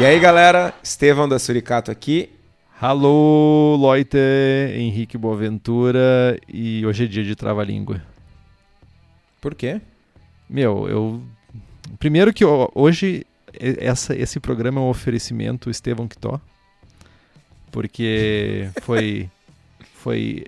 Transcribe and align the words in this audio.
E 0.00 0.06
aí, 0.06 0.20
galera, 0.20 0.72
Estevão 0.80 1.28
da 1.28 1.40
Suricato 1.40 1.90
aqui. 1.90 2.30
Alô, 2.80 3.74
Loite, 3.74 4.16
Henrique 4.76 5.18
Boaventura 5.18 6.38
e 6.46 6.86
hoje 6.86 7.02
é 7.02 7.06
dia 7.08 7.24
de 7.24 7.34
trava-língua. 7.34 8.00
Por 9.40 9.56
quê? 9.56 9.80
Meu, 10.48 10.88
eu. 10.88 11.20
Primeiro 11.98 12.32
que 12.32 12.44
hoje 12.44 13.26
essa, 13.52 14.14
esse 14.14 14.38
programa 14.38 14.80
é 14.80 14.84
um 14.84 14.88
oferecimento 14.88 15.68
Estevão 15.68 16.06
Quitó. 16.06 16.40
Porque 17.72 18.70
foi, 18.82 19.28
foi 19.94 20.44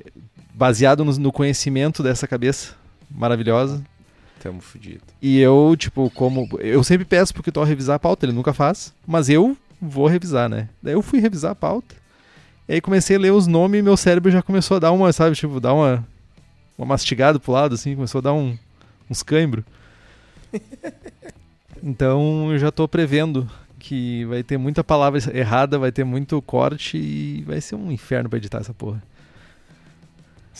baseado 0.55 1.05
no, 1.05 1.11
no 1.19 1.33
conhecimento 1.33 2.05
dessa 2.05 2.29
cabeça 2.29 2.77
maravilhosa. 3.11 3.83
Tamo 4.41 4.61
fudido. 4.63 5.03
E 5.21 5.39
eu, 5.39 5.77
tipo, 5.79 6.11
como. 6.11 6.49
Eu 6.61 6.83
sempre 6.83 7.05
peço 7.05 7.35
pro 7.35 7.43
Kitó 7.43 7.63
revisar 7.63 7.97
a 7.97 7.99
pauta, 7.99 8.25
ele 8.25 8.33
nunca 8.33 8.55
faz, 8.55 8.93
mas 9.07 9.29
eu 9.29 9.55
vou 9.81 10.07
revisar, 10.07 10.49
né? 10.49 10.69
Daí 10.83 10.95
eu 10.95 11.03
fui 11.03 11.21
revisar 11.21 11.53
a 11.53 11.55
pauta. 11.55 11.95
E 12.67 12.73
aí 12.75 12.81
comecei 12.81 13.17
a 13.17 13.19
ler 13.19 13.33
os 13.33 13.47
nomes 13.47 13.81
e 13.81 13.83
meu 13.83 13.99
cérebro 13.99 14.31
já 14.31 14.41
começou 14.41 14.79
a 14.79 14.81
dar 14.81 14.93
uma, 14.93 15.13
sabe, 15.13 15.37
tipo, 15.37 15.61
dar 15.61 15.75
uma. 15.75 16.07
Uma 16.79 16.87
mastigada 16.87 17.39
pro 17.39 17.53
lado, 17.53 17.75
assim, 17.75 17.95
começou 17.95 18.21
a 18.21 18.23
dar 18.23 18.33
um, 18.33 18.57
uns 19.11 19.23
cãibros. 19.23 19.63
então 21.83 22.51
eu 22.51 22.59
já 22.59 22.71
tô 22.71 22.89
prevendo 22.89 23.47
que 23.79 24.25
vai 24.25 24.43
ter 24.43 24.57
muita 24.57 24.83
palavra 24.83 25.21
errada, 25.37 25.79
vai 25.79 25.93
ter 25.93 26.05
muito 26.05 26.41
corte 26.41 26.97
e 26.97 27.43
vai 27.47 27.61
ser 27.61 27.75
um 27.75 27.93
inferno 27.93 28.31
pra 28.31 28.39
editar 28.39 28.59
essa 28.59 28.73
porra. 28.73 29.03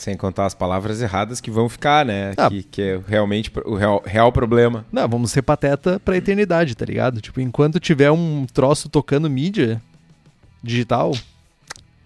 Sem 0.01 0.17
contar 0.17 0.47
as 0.47 0.55
palavras 0.55 0.99
erradas 0.99 1.39
que 1.39 1.51
vão 1.51 1.69
ficar, 1.69 2.03
né? 2.03 2.33
Ah. 2.35 2.49
Que, 2.49 2.63
que, 2.63 2.81
é 2.81 2.99
realmente 3.07 3.51
o 3.63 3.75
real, 3.75 4.01
real, 4.03 4.31
problema. 4.31 4.83
Não, 4.91 5.07
vamos 5.07 5.29
ser 5.29 5.43
pateta 5.43 5.99
pra 5.99 6.17
eternidade, 6.17 6.73
tá 6.73 6.83
ligado? 6.83 7.21
Tipo, 7.21 7.39
enquanto 7.39 7.79
tiver 7.79 8.09
um 8.09 8.47
troço 8.47 8.89
tocando 8.89 9.29
mídia 9.29 9.79
digital, 10.63 11.11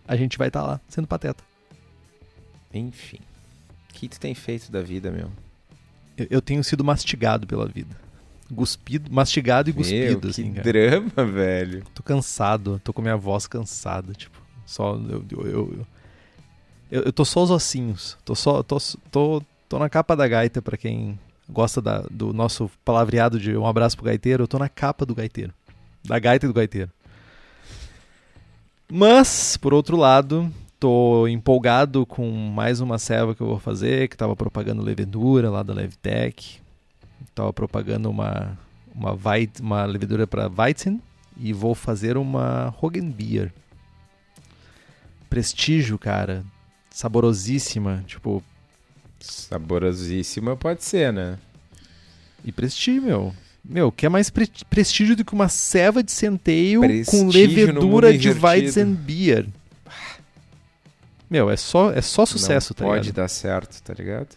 a 0.06 0.18
gente 0.18 0.38
vai 0.38 0.50
estar 0.50 0.60
tá 0.60 0.68
lá 0.68 0.82
sendo 0.90 1.08
pateta. 1.08 1.42
Enfim. 2.74 3.20
O 3.90 3.94
que 3.94 4.10
tu 4.10 4.20
tem 4.20 4.36
feito 4.36 4.70
da 4.70 4.82
vida, 4.82 5.10
meu? 5.10 5.32
Eu, 6.18 6.28
eu 6.32 6.42
tenho 6.42 6.66
sido 6.66 6.84
mastigado 6.84 7.48
pela 7.48 7.66
vida. 7.66 7.96
Cuspido, 8.54 9.10
mastigado 9.10 9.70
e 9.70 9.74
meu, 9.74 9.82
cuspido, 9.82 10.20
que 10.20 10.28
assim, 10.28 10.52
cara. 10.52 10.64
drama, 10.66 11.32
velho. 11.32 11.82
Tô 11.94 12.04
cansado, 12.04 12.78
tô 12.84 12.92
com 12.92 13.02
minha 13.02 13.16
voz 13.16 13.48
cansada, 13.48 14.12
tipo. 14.12 14.38
Só 14.66 14.96
eu, 14.96 15.26
eu, 15.32 15.74
eu 15.78 15.88
eu, 16.96 17.04
eu 17.04 17.14
tô 17.14 17.26
só 17.26 17.44
os 17.44 17.52
ossinhos. 17.52 18.18
Tô 18.24 18.34
só. 18.34 18.64
Tô, 18.64 18.78
tô, 19.12 19.44
tô 19.68 19.78
na 19.80 19.90
capa 19.90 20.16
da 20.16 20.26
gaita, 20.28 20.62
para 20.62 20.78
quem 20.78 21.20
gosta 21.50 21.82
da, 21.82 22.00
do 22.10 22.32
nosso 22.34 22.72
palavreado 22.86 23.38
de 23.40 23.56
um 23.58 23.68
abraço 23.68 23.98
pro 23.98 24.06
gaiteiro. 24.06 24.44
Eu 24.44 24.48
tô 24.48 24.58
na 24.58 24.70
capa 24.70 25.06
do 25.06 25.14
gaiteiro. 25.14 25.54
Da 26.04 26.18
gaita 26.18 26.46
e 26.46 26.48
do 26.48 26.54
gaiteiro. 26.54 26.90
Mas, 28.90 29.58
por 29.58 29.74
outro 29.74 29.98
lado, 29.98 30.50
tô 30.80 31.28
empolgado 31.28 32.06
com 32.06 32.32
mais 32.32 32.80
uma 32.80 32.98
serva 32.98 33.36
que 33.36 33.42
eu 33.42 33.48
vou 33.48 33.60
fazer, 33.60 34.08
que 34.08 34.16
tava 34.16 34.36
propagando 34.36 34.82
levedura 34.82 35.50
lá 35.50 35.64
da 35.64 35.74
Levtech. 35.74 36.62
Tava 37.34 37.52
propagando 37.52 38.10
uma 38.10 38.58
uma, 38.94 39.14
Weit, 39.14 39.62
uma 39.62 39.84
levedura 39.84 40.26
para 40.26 40.50
Weizen 40.50 41.02
e 41.36 41.52
vou 41.52 41.76
fazer 41.76 42.16
uma 42.16 42.74
Beer. 43.14 43.52
Prestígio, 45.30 46.00
cara 46.00 46.46
saborosíssima, 46.96 48.06
tipo. 48.08 48.42
Saborosíssima 49.20 50.56
pode 50.56 50.82
ser, 50.84 51.12
né? 51.12 51.38
E 52.44 52.54
prestígio, 52.54 53.02
meu. 53.02 53.36
Meu, 53.64 53.92
que 53.92 54.06
é 54.06 54.10
mais 54.10 54.30
pre 54.30 54.50
prestígio 54.70 55.16
do 55.16 55.26
que 55.26 55.34
uma 55.34 55.50
ceva 55.50 56.02
de 56.02 56.12
centeio 56.12 56.82
com 57.08 57.28
levedura 57.28 58.18
de 58.18 58.30
Weizenbier. 58.30 59.46
Meu, 61.30 61.50
é 61.50 61.58
só, 61.58 61.92
é 61.92 62.02
só 62.02 62.26
sucesso, 62.26 62.74
Não 62.74 62.78
tá 62.78 62.86
pode 62.86 63.08
ligado? 63.08 63.16
dar 63.16 63.28
certo, 63.28 63.82
tá 63.82 63.94
ligado? 63.94 64.30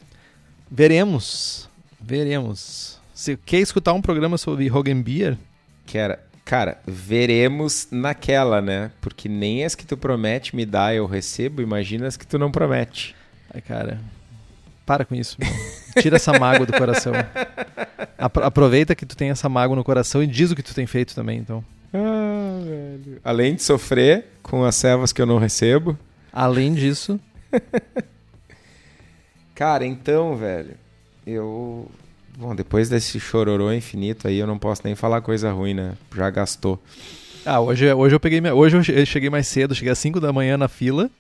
Veremos. 0.71 1.69
Veremos. 2.01 2.99
Você 3.15 3.37
quer 3.37 3.61
escutar 3.61 3.93
um 3.93 4.01
programa 4.01 4.39
sobre 4.39 4.69
Beer? 5.05 5.39
Quero. 5.87 6.19
Cara, 6.49 6.79
veremos 6.87 7.89
naquela, 7.91 8.63
né? 8.63 8.91
Porque 9.03 9.29
nem 9.29 9.67
as 9.67 9.75
que 9.75 9.85
tu 9.85 9.99
promete 9.99 10.57
me 10.57 10.65
dá 10.65 10.95
eu 10.95 11.05
recebo, 11.05 11.61
imagina 11.61 12.07
as 12.07 12.17
que 12.17 12.27
tu 12.27 12.39
não 12.39 12.51
promete. 12.51 13.15
Ai, 13.53 13.61
cara, 13.61 14.01
para 14.87 15.05
com 15.05 15.15
isso. 15.15 15.37
Tira 16.01 16.17
essa 16.17 16.33
mágoa 16.39 16.65
do 16.65 16.73
coração. 16.73 17.13
Aproveita 18.17 18.95
que 18.95 19.05
tu 19.05 19.15
tem 19.15 19.29
essa 19.29 19.47
mágoa 19.47 19.77
no 19.77 19.85
coração 19.85 20.23
e 20.23 20.27
diz 20.27 20.51
o 20.51 20.57
que 20.57 20.63
tu 20.63 20.75
tem 20.75 20.87
feito 20.87 21.15
também, 21.15 21.39
então. 21.39 21.63
Ah, 21.93 22.59
velho. 22.65 23.21
Além 23.23 23.55
de 23.55 23.63
sofrer 23.63 24.29
com 24.43 24.65
as 24.65 24.75
servas 24.75 25.13
que 25.13 25.21
eu 25.21 25.27
não 25.27 25.37
recebo. 25.37 25.99
Além 26.33 26.73
disso. 26.73 27.21
cara, 29.55 29.85
então, 29.85 30.35
velho, 30.35 30.77
eu 31.27 31.91
Bom, 32.39 32.55
depois 32.55 32.89
desse 32.89 33.19
chororô 33.19 33.73
infinito 33.73 34.29
aí, 34.29 34.39
eu 34.39 34.47
não 34.47 34.57
posso 34.57 34.83
nem 34.85 34.95
falar 34.95 35.21
coisa 35.21 35.51
ruim, 35.51 35.75
né? 35.75 35.95
Já 36.15 36.31
gastou. 36.31 36.81
Ah, 37.45 37.59
hoje, 37.59 37.93
hoje 37.93 38.15
eu 38.15 38.21
peguei. 38.21 38.41
Hoje 38.53 38.77
eu 38.77 39.05
cheguei 39.05 39.29
mais 39.29 39.49
cedo, 39.49 39.75
cheguei 39.75 39.91
às 39.91 39.99
5 39.99 40.21
da 40.21 40.33
manhã 40.33 40.57
na 40.57 40.69
fila 40.69 41.11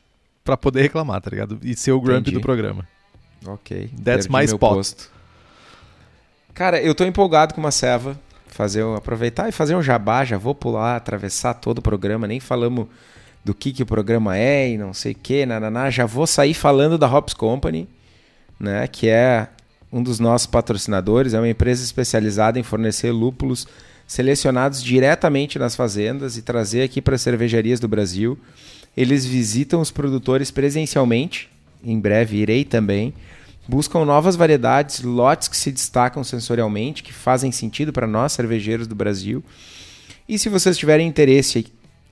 para 0.45 0.57
poder 0.57 0.83
reclamar, 0.83 1.21
tá 1.21 1.29
ligado? 1.29 1.59
E 1.61 1.75
ser 1.75 1.91
o 1.91 2.01
Grump 2.01 2.29
do 2.29 2.41
programa. 2.41 2.87
Ok. 3.45 3.91
That's 4.05 4.29
my 4.29 4.45
spot. 4.45 4.61
Posto. 4.61 5.11
Cara, 6.55 6.81
eu 6.81 6.95
tô 6.95 7.05
empolgado 7.05 7.53
com 7.53 7.61
uma 7.61 7.73
ceva. 7.73 8.17
Fazer, 8.47 8.85
aproveitar 8.97 9.49
e 9.49 9.53
fazer 9.53 9.75
um 9.75 9.83
jabá, 9.83 10.25
já 10.25 10.39
vou 10.39 10.55
pular, 10.55 10.95
atravessar 10.95 11.55
todo 11.55 11.79
o 11.79 11.83
programa, 11.83 12.29
nem 12.29 12.39
falamos 12.39 12.87
do 13.45 13.55
que, 13.55 13.73
que 13.73 13.83
o 13.83 13.87
programa 13.87 14.37
é 14.37 14.71
e 14.71 14.79
não 14.79 14.95
sei 14.95 15.13
o 15.13 15.17
que, 15.17 15.45
nananá. 15.45 15.91
Já 15.91 16.07
vou 16.07 16.29
sair 16.29 16.55
falando 16.55 16.97
da 16.97 17.13
Hops 17.13 17.35
Company, 17.35 17.89
né? 18.59 18.87
Que 18.87 19.09
é 19.09 19.49
um 19.93 20.03
dos 20.03 20.19
nossos 20.19 20.47
patrocinadores, 20.47 21.35
é 21.35 21.39
uma 21.39 21.49
empresa 21.49 21.83
especializada 21.83 22.59
em 22.59 22.63
fornecer 22.63 23.11
lúpulos 23.11 23.67
selecionados 24.07 24.83
diretamente 24.83 25.59
nas 25.59 25.77
fazendas 25.77 26.37
e 26.37 26.43
trazer 26.43 26.83
aqui 26.83 27.01
para 27.03 27.15
as 27.15 27.23
cervejarias 27.23 27.79
do 27.79 27.87
Brasil. 27.87 28.39
Eles 28.97 29.25
visitam 29.27 29.81
os 29.81 29.91
produtores 29.91 30.51
presencialmente, 30.51 31.51
em 31.85 32.01
breve 32.01 32.39
irei 32.39 32.65
também. 32.65 33.13
Buscam 33.69 34.05
novas 34.07 34.35
variedades, 34.35 35.03
lotes 35.03 35.47
que 35.47 35.57
se 35.57 35.71
destacam 35.71 36.25
sensorialmente, 36.25 37.03
que 37.03 37.13
fazem 37.13 37.53
sentido 37.53 37.93
para 37.93 38.07
nós, 38.07 38.33
cervejeiros 38.33 38.87
do 38.87 38.95
Brasil. 38.95 39.45
E 40.27 40.39
se 40.39 40.49
vocês 40.49 40.77
tiverem 40.77 41.07
interesse 41.07 41.67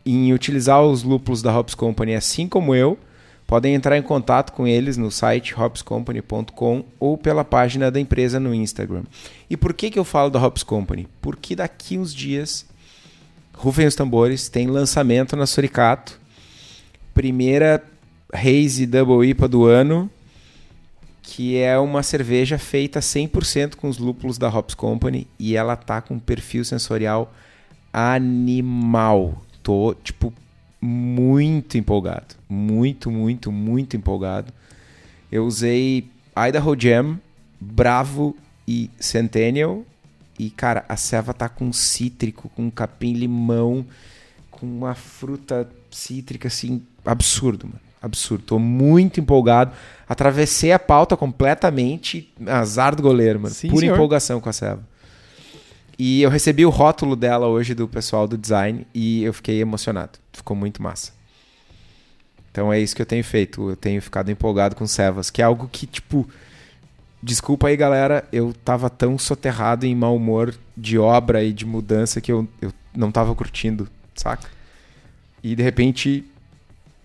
em 0.04 0.32
utilizar 0.34 0.82
os 0.82 1.02
lúpulos 1.02 1.40
da 1.42 1.58
Hops 1.58 1.74
Company, 1.74 2.14
assim 2.14 2.46
como 2.46 2.74
eu, 2.74 2.98
podem 3.46 3.74
entrar 3.74 3.96
em 3.96 4.02
contato 4.02 4.52
com 4.52 4.66
eles 4.66 4.96
no 4.96 5.10
site 5.10 5.54
hopscompany.com 5.54 6.84
ou 6.98 7.16
pela 7.16 7.44
página 7.44 7.90
da 7.90 8.00
empresa 8.00 8.40
no 8.40 8.52
Instagram. 8.52 9.04
E 9.48 9.56
por 9.56 9.72
que, 9.72 9.90
que 9.90 9.98
eu 9.98 10.04
falo 10.04 10.30
da 10.30 10.44
Hops 10.44 10.62
Company? 10.62 11.06
Porque 11.22 11.54
daqui 11.54 11.96
uns 11.96 12.12
dias, 12.12 12.66
rufem 13.54 13.86
os 13.86 13.94
tambores, 13.94 14.48
tem 14.48 14.66
lançamento 14.66 15.36
na 15.36 15.46
Suricato, 15.46 16.18
primeira 17.14 17.82
Haze 18.32 18.86
Double 18.86 19.28
IPA 19.28 19.48
do 19.48 19.64
ano, 19.64 20.10
que 21.22 21.56
é 21.56 21.78
uma 21.78 22.02
cerveja 22.02 22.58
feita 22.58 23.00
100% 23.00 23.76
com 23.76 23.88
os 23.88 23.98
lúpulos 23.98 24.38
da 24.38 24.48
Hops 24.48 24.74
Company 24.74 25.26
e 25.38 25.56
ela 25.56 25.76
tá 25.76 26.00
com 26.00 26.14
um 26.14 26.18
perfil 26.18 26.64
sensorial 26.64 27.32
animal. 27.92 29.42
Tô, 29.62 29.94
tipo, 29.94 30.32
muito 30.80 31.78
empolgado. 31.78 32.34
Muito, 32.48 33.10
muito, 33.10 33.50
muito 33.50 33.96
empolgado. 33.96 34.52
Eu 35.30 35.44
usei 35.46 36.08
Idaho 36.36 36.78
Jam 36.78 37.18
Bravo 37.60 38.36
e 38.66 38.90
Centennial. 38.98 39.84
E, 40.38 40.50
cara, 40.50 40.84
a 40.88 40.96
ceva 40.96 41.32
tá 41.32 41.48
com 41.48 41.72
cítrico, 41.72 42.50
com 42.50 42.70
capim-limão, 42.70 43.86
com 44.50 44.66
uma 44.66 44.94
fruta 44.94 45.68
cítrica, 45.90 46.48
assim, 46.48 46.82
absurdo, 47.04 47.66
mano. 47.66 47.80
Absurdo. 48.02 48.44
Tô 48.44 48.58
muito 48.58 49.18
empolgado. 49.18 49.72
Atravessei 50.06 50.72
a 50.72 50.78
pauta 50.78 51.16
completamente. 51.16 52.32
Azar 52.46 52.94
do 52.94 53.02
goleiro, 53.02 53.40
mano. 53.40 53.54
Sim, 53.54 53.68
Pura 53.68 53.80
senhor. 53.80 53.94
empolgação 53.94 54.40
com 54.40 54.48
a 54.48 54.52
ceva. 54.52 54.82
E 55.98 56.20
eu 56.20 56.28
recebi 56.28 56.64
o 56.66 56.70
rótulo 56.70 57.16
dela 57.16 57.46
hoje 57.48 57.74
do 57.74 57.88
pessoal 57.88 58.28
do 58.28 58.36
design 58.36 58.86
e 58.94 59.24
eu 59.24 59.32
fiquei 59.32 59.60
emocionado. 59.60 60.18
Ficou 60.36 60.54
muito 60.54 60.82
massa. 60.82 61.12
Então 62.52 62.70
é 62.70 62.78
isso 62.78 62.94
que 62.94 63.00
eu 63.00 63.06
tenho 63.06 63.24
feito. 63.24 63.70
Eu 63.70 63.76
tenho 63.76 64.00
ficado 64.02 64.30
empolgado 64.30 64.76
com 64.76 64.86
cevas, 64.86 65.30
que 65.30 65.40
é 65.40 65.44
algo 65.44 65.66
que, 65.66 65.86
tipo. 65.86 66.28
Desculpa 67.22 67.68
aí, 67.68 67.76
galera. 67.76 68.28
Eu 68.30 68.52
tava 68.64 68.90
tão 68.90 69.18
soterrado 69.18 69.86
em 69.86 69.94
mau 69.94 70.14
humor 70.14 70.54
de 70.76 70.98
obra 70.98 71.42
e 71.42 71.52
de 71.52 71.64
mudança 71.64 72.20
que 72.20 72.30
eu, 72.30 72.46
eu 72.60 72.72
não 72.94 73.10
tava 73.10 73.34
curtindo, 73.34 73.88
saca? 74.14 74.48
E 75.42 75.56
de 75.56 75.62
repente. 75.62 76.24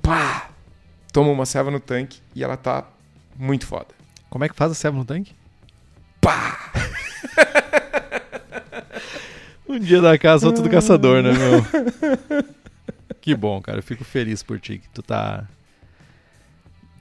Pá! 0.01 0.50
Toma 1.13 1.30
uma 1.31 1.45
ceva 1.45 1.72
no 1.72 1.80
tanque 1.80 2.19
e 2.36 2.44
ela 2.44 2.57
tá 2.57 2.86
muito 3.38 3.66
foda. 3.66 3.88
Como 4.30 4.44
é 4.44 4.50
que 4.50 4.56
faz 4.56 4.72
a 4.72 4.75
ceva 4.75 4.98
no 4.98 5.06
tanque? 5.06 5.34
Pá! 6.19 6.72
Um 9.72 9.80
dia 9.80 10.01
da 10.01 10.18
caça, 10.18 10.45
outro 10.45 10.62
do 10.62 10.69
caçador, 10.69 11.24
né, 11.24 11.31
meu? 11.31 11.66
que 13.21 13.35
bom, 13.35 13.62
cara. 13.62 13.77
Eu 13.77 13.83
fico 13.83 14.03
feliz 14.03 14.41
por 14.41 14.59
ti, 14.59 14.79
que 14.79 14.89
tu 14.89 15.03
tá. 15.03 15.47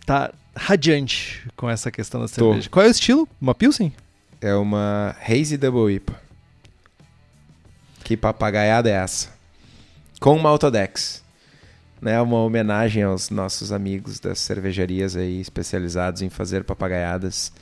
Tá 0.04 0.32
radiante 0.54 1.48
com 1.56 1.68
essa 1.70 1.90
questão 1.90 2.20
da 2.20 2.28
cerveja. 2.28 2.68
Qual 2.68 2.84
é 2.84 2.88
o 2.88 2.90
estilo? 2.90 3.28
Uma 3.40 3.54
Pilsen? 3.54 3.94
É 4.40 4.54
uma 4.54 5.16
Hazy 5.20 5.56
Double 5.56 5.94
IPA. 5.94 6.20
Que 8.04 8.16
papagaiada 8.16 8.90
é 8.90 8.94
essa? 8.94 9.28
Com 10.18 10.36
uma 10.36 10.50
Autodex. 10.50 11.22
Né, 12.02 12.20
uma 12.20 12.38
homenagem 12.38 13.02
aos 13.02 13.28
nossos 13.28 13.72
amigos 13.72 14.18
das 14.18 14.38
cervejarias 14.38 15.16
aí 15.16 15.38
especializados 15.38 16.22
em 16.22 16.30
fazer 16.30 16.64
papagaiadas. 16.64 17.52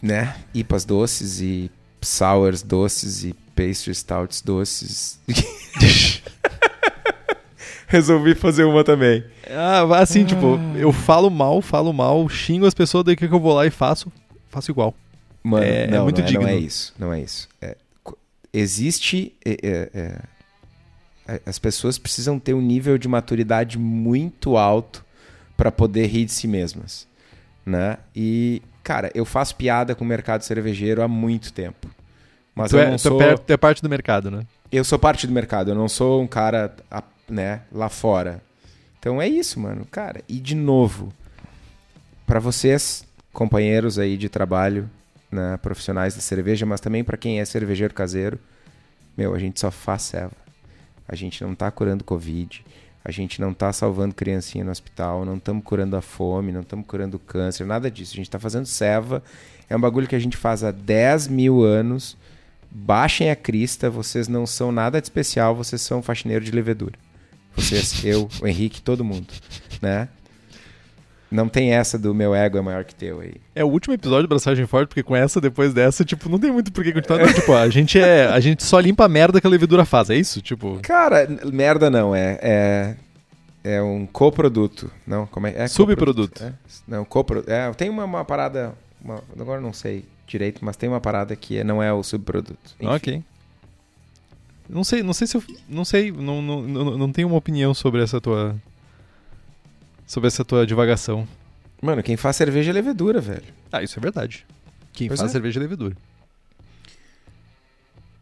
Né? 0.00 0.36
IPAs 0.54 0.84
doces 0.84 1.40
e 1.40 1.70
sours 2.00 2.62
doces 2.62 3.24
e 3.24 3.34
pastry 3.58 3.92
stouts 3.94 4.40
doces. 4.40 5.18
Resolvi 7.88 8.34
fazer 8.34 8.64
uma 8.64 8.84
também. 8.84 9.24
Ah, 9.50 9.82
assim, 9.98 10.24
tipo, 10.24 10.58
eu 10.76 10.92
falo 10.92 11.30
mal, 11.30 11.62
falo 11.62 11.92
mal, 11.92 12.28
xingo 12.28 12.66
as 12.66 12.74
pessoas, 12.74 13.02
daí 13.04 13.16
que 13.16 13.24
eu 13.24 13.40
vou 13.40 13.54
lá 13.54 13.66
e 13.66 13.70
faço, 13.70 14.12
faço 14.50 14.70
igual. 14.70 14.94
Mano, 15.42 15.64
É- 15.64 15.84
é 15.84 15.86
não, 15.86 16.04
muito 16.04 16.20
não, 16.20 16.28
é, 16.28 16.32
não 16.32 16.42
é 16.42 16.52
digno. 16.52 16.66
isso. 16.66 16.94
Não 16.98 17.12
é 17.12 17.20
isso. 17.22 17.48
É, 17.62 17.76
existe. 18.52 19.32
é, 19.44 19.50
é, 19.62 19.90
é, 19.94 20.18
é, 21.34 21.40
as 21.46 21.58
pessoas 21.58 21.96
precisam 21.96 22.38
ter 22.38 22.52
um 22.52 22.60
nível 22.60 22.98
de 22.98 23.08
maturidade 23.08 23.78
muito 23.78 24.56
alto 24.58 25.02
para 25.56 25.72
poder 25.72 26.06
rir 26.06 26.26
de 26.26 26.32
si 26.32 26.46
mesmas. 26.46 27.06
Né? 27.64 27.96
E, 28.14 28.60
cara, 28.84 29.10
eu 29.14 29.24
faço 29.24 29.56
piada 29.56 29.94
com 29.94 30.04
o 30.04 30.06
mercado 30.08 30.42
cervejeiro 30.42 31.02
há 31.02 31.08
muito 31.08 31.52
tempo. 31.54 31.87
Mas 32.58 32.70
tu, 32.70 32.76
eu 32.76 32.82
é, 32.82 32.86
tu 32.90 32.94
é 32.94 32.98
sou. 32.98 33.20
é 33.46 33.56
parte 33.56 33.80
do 33.80 33.88
mercado, 33.88 34.30
né? 34.30 34.44
Eu 34.70 34.84
sou 34.84 34.98
parte 34.98 35.26
do 35.26 35.32
mercado, 35.32 35.70
eu 35.70 35.74
não 35.74 35.88
sou 35.88 36.20
um 36.20 36.26
cara 36.26 36.74
né, 37.28 37.62
lá 37.72 37.88
fora. 37.88 38.42
Então 38.98 39.22
é 39.22 39.28
isso, 39.28 39.60
mano. 39.60 39.86
Cara, 39.90 40.22
e 40.28 40.40
de 40.40 40.54
novo, 40.54 41.12
para 42.26 42.40
vocês, 42.40 43.04
companheiros 43.32 43.98
aí 43.98 44.16
de 44.16 44.28
trabalho, 44.28 44.90
né, 45.30 45.56
profissionais 45.58 46.14
da 46.14 46.20
cerveja, 46.20 46.66
mas 46.66 46.80
também 46.80 47.04
para 47.04 47.16
quem 47.16 47.40
é 47.40 47.44
cervejeiro 47.44 47.94
caseiro, 47.94 48.38
meu, 49.16 49.34
a 49.34 49.38
gente 49.38 49.60
só 49.60 49.70
faz 49.70 50.02
ceva. 50.02 50.32
A 51.08 51.14
gente 51.14 51.42
não 51.42 51.54
tá 51.54 51.70
curando 51.70 52.04
Covid, 52.04 52.64
a 53.04 53.10
gente 53.10 53.40
não 53.40 53.54
tá 53.54 53.72
salvando 53.72 54.14
criancinha 54.14 54.64
no 54.64 54.70
hospital, 54.70 55.24
não 55.24 55.36
estamos 55.36 55.64
curando 55.64 55.96
a 55.96 56.02
fome, 56.02 56.52
não 56.52 56.60
estamos 56.60 56.86
curando 56.86 57.16
o 57.16 57.20
câncer, 57.20 57.64
nada 57.64 57.90
disso. 57.90 58.12
A 58.14 58.16
gente 58.16 58.28
tá 58.28 58.38
fazendo 58.38 58.66
ceva. 58.66 59.22
É 59.70 59.76
um 59.76 59.80
bagulho 59.80 60.06
que 60.06 60.16
a 60.16 60.18
gente 60.18 60.36
faz 60.36 60.62
há 60.62 60.70
10 60.70 61.28
mil 61.28 61.62
anos. 61.62 62.16
Baixem 62.70 63.30
a 63.30 63.36
crista, 63.36 63.88
vocês 63.88 64.28
não 64.28 64.46
são 64.46 64.70
nada 64.70 65.00
de 65.00 65.06
especial, 65.06 65.54
vocês 65.54 65.80
são 65.80 66.02
faxineiro 66.02 66.44
de 66.44 66.50
levedura. 66.50 66.94
Vocês, 67.56 68.02
eu, 68.04 68.28
o 68.40 68.46
Henrique, 68.46 68.82
todo 68.82 69.04
mundo, 69.04 69.26
né? 69.80 70.08
Não 71.30 71.46
tem 71.46 71.74
essa 71.74 71.98
do 71.98 72.14
meu 72.14 72.34
ego 72.34 72.56
é 72.56 72.60
maior 72.62 72.84
que 72.84 72.94
teu 72.94 73.20
aí. 73.20 73.34
É 73.54 73.62
o 73.62 73.68
último 73.68 73.92
episódio 73.92 74.22
do 74.22 74.28
Braçagem 74.28 74.66
Forte, 74.66 74.88
porque 74.88 75.02
com 75.02 75.14
essa, 75.14 75.40
depois 75.40 75.74
dessa, 75.74 76.02
tipo, 76.02 76.26
não 76.28 76.38
tem 76.38 76.50
muito 76.50 76.72
por 76.72 76.82
que 76.82 76.90
continuar. 76.90 77.18
Não, 77.26 77.32
tipo, 77.32 77.52
a 77.52 77.68
gente 77.68 78.00
é. 78.00 78.26
A 78.26 78.40
gente 78.40 78.64
só 78.64 78.80
limpa 78.80 79.04
a 79.04 79.08
merda 79.08 79.38
que 79.38 79.46
a 79.46 79.50
levedura 79.50 79.84
faz, 79.84 80.08
é 80.08 80.16
isso? 80.16 80.40
Tipo. 80.40 80.78
Cara, 80.82 81.28
merda 81.52 81.90
não, 81.90 82.14
é 82.16 82.38
é, 82.40 82.96
é 83.62 83.82
um 83.82 84.06
coproduto. 84.06 84.90
Não, 85.06 85.26
como 85.26 85.46
é? 85.46 85.54
é 85.54 85.68
Subproduto. 85.68 86.42
É, 86.42 86.52
não, 86.86 87.04
coproduto. 87.04 87.50
É, 87.52 87.70
tem 87.74 87.90
uma, 87.90 88.04
uma 88.04 88.24
parada, 88.24 88.74
uma- 89.02 89.22
agora 89.38 89.60
não 89.60 89.74
sei 89.74 90.06
direito, 90.28 90.64
mas 90.64 90.76
tem 90.76 90.88
uma 90.88 91.00
parada 91.00 91.34
que 91.34 91.58
é- 91.58 91.64
não 91.64 91.82
é 91.82 91.92
o 91.92 92.02
subproduto. 92.02 92.74
Enfim. 92.80 92.86
Ok. 92.94 93.22
Não 94.68 94.84
sei, 94.84 95.02
não 95.02 95.12
sei 95.14 95.26
se 95.26 95.36
eu. 95.36 95.42
Não 95.68 95.84
sei, 95.84 96.12
não, 96.12 96.42
não, 96.42 96.62
não, 96.62 96.98
não 96.98 97.12
tenho 97.12 97.26
uma 97.28 97.36
opinião 97.36 97.72
sobre 97.72 98.02
essa 98.02 98.20
tua. 98.20 98.54
Sobre 100.06 100.26
essa 100.28 100.44
tua 100.44 100.66
divagação. 100.66 101.26
Mano, 101.80 102.02
quem 102.02 102.16
faz 102.16 102.36
cerveja 102.36 102.70
é 102.70 102.74
levedura, 102.74 103.20
velho. 103.20 103.44
Ah, 103.72 103.82
isso 103.82 103.98
é 103.98 104.02
verdade. 104.02 104.44
Quem 104.92 105.08
Pois 105.08 105.20
faz 105.20 105.30
é. 105.30 105.32
cerveja 105.32 105.58
é 105.58 105.62
levedura. 105.62 105.96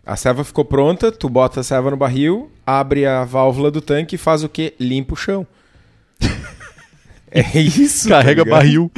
A 0.05 0.14
serva 0.14 0.44
ficou 0.44 0.64
pronta, 0.64 1.11
tu 1.11 1.29
bota 1.29 1.61
a 1.61 1.64
serva 1.64 1.91
no 1.91 1.97
barril, 1.97 2.50
abre 2.64 3.06
a 3.06 3.25
válvula 3.25 3.70
do 3.73 3.81
tanque 3.81 4.14
e 4.14 4.19
faz 4.19 4.44
o 4.44 4.49
quê? 4.49 4.73
Limpa 4.79 5.14
o 5.14 5.17
chão. 5.17 5.44
é 7.31 7.59
isso. 7.61 8.09
tá 8.09 8.17
Carrega 8.19 8.43
ligado? 8.44 8.56
barril. 8.56 8.93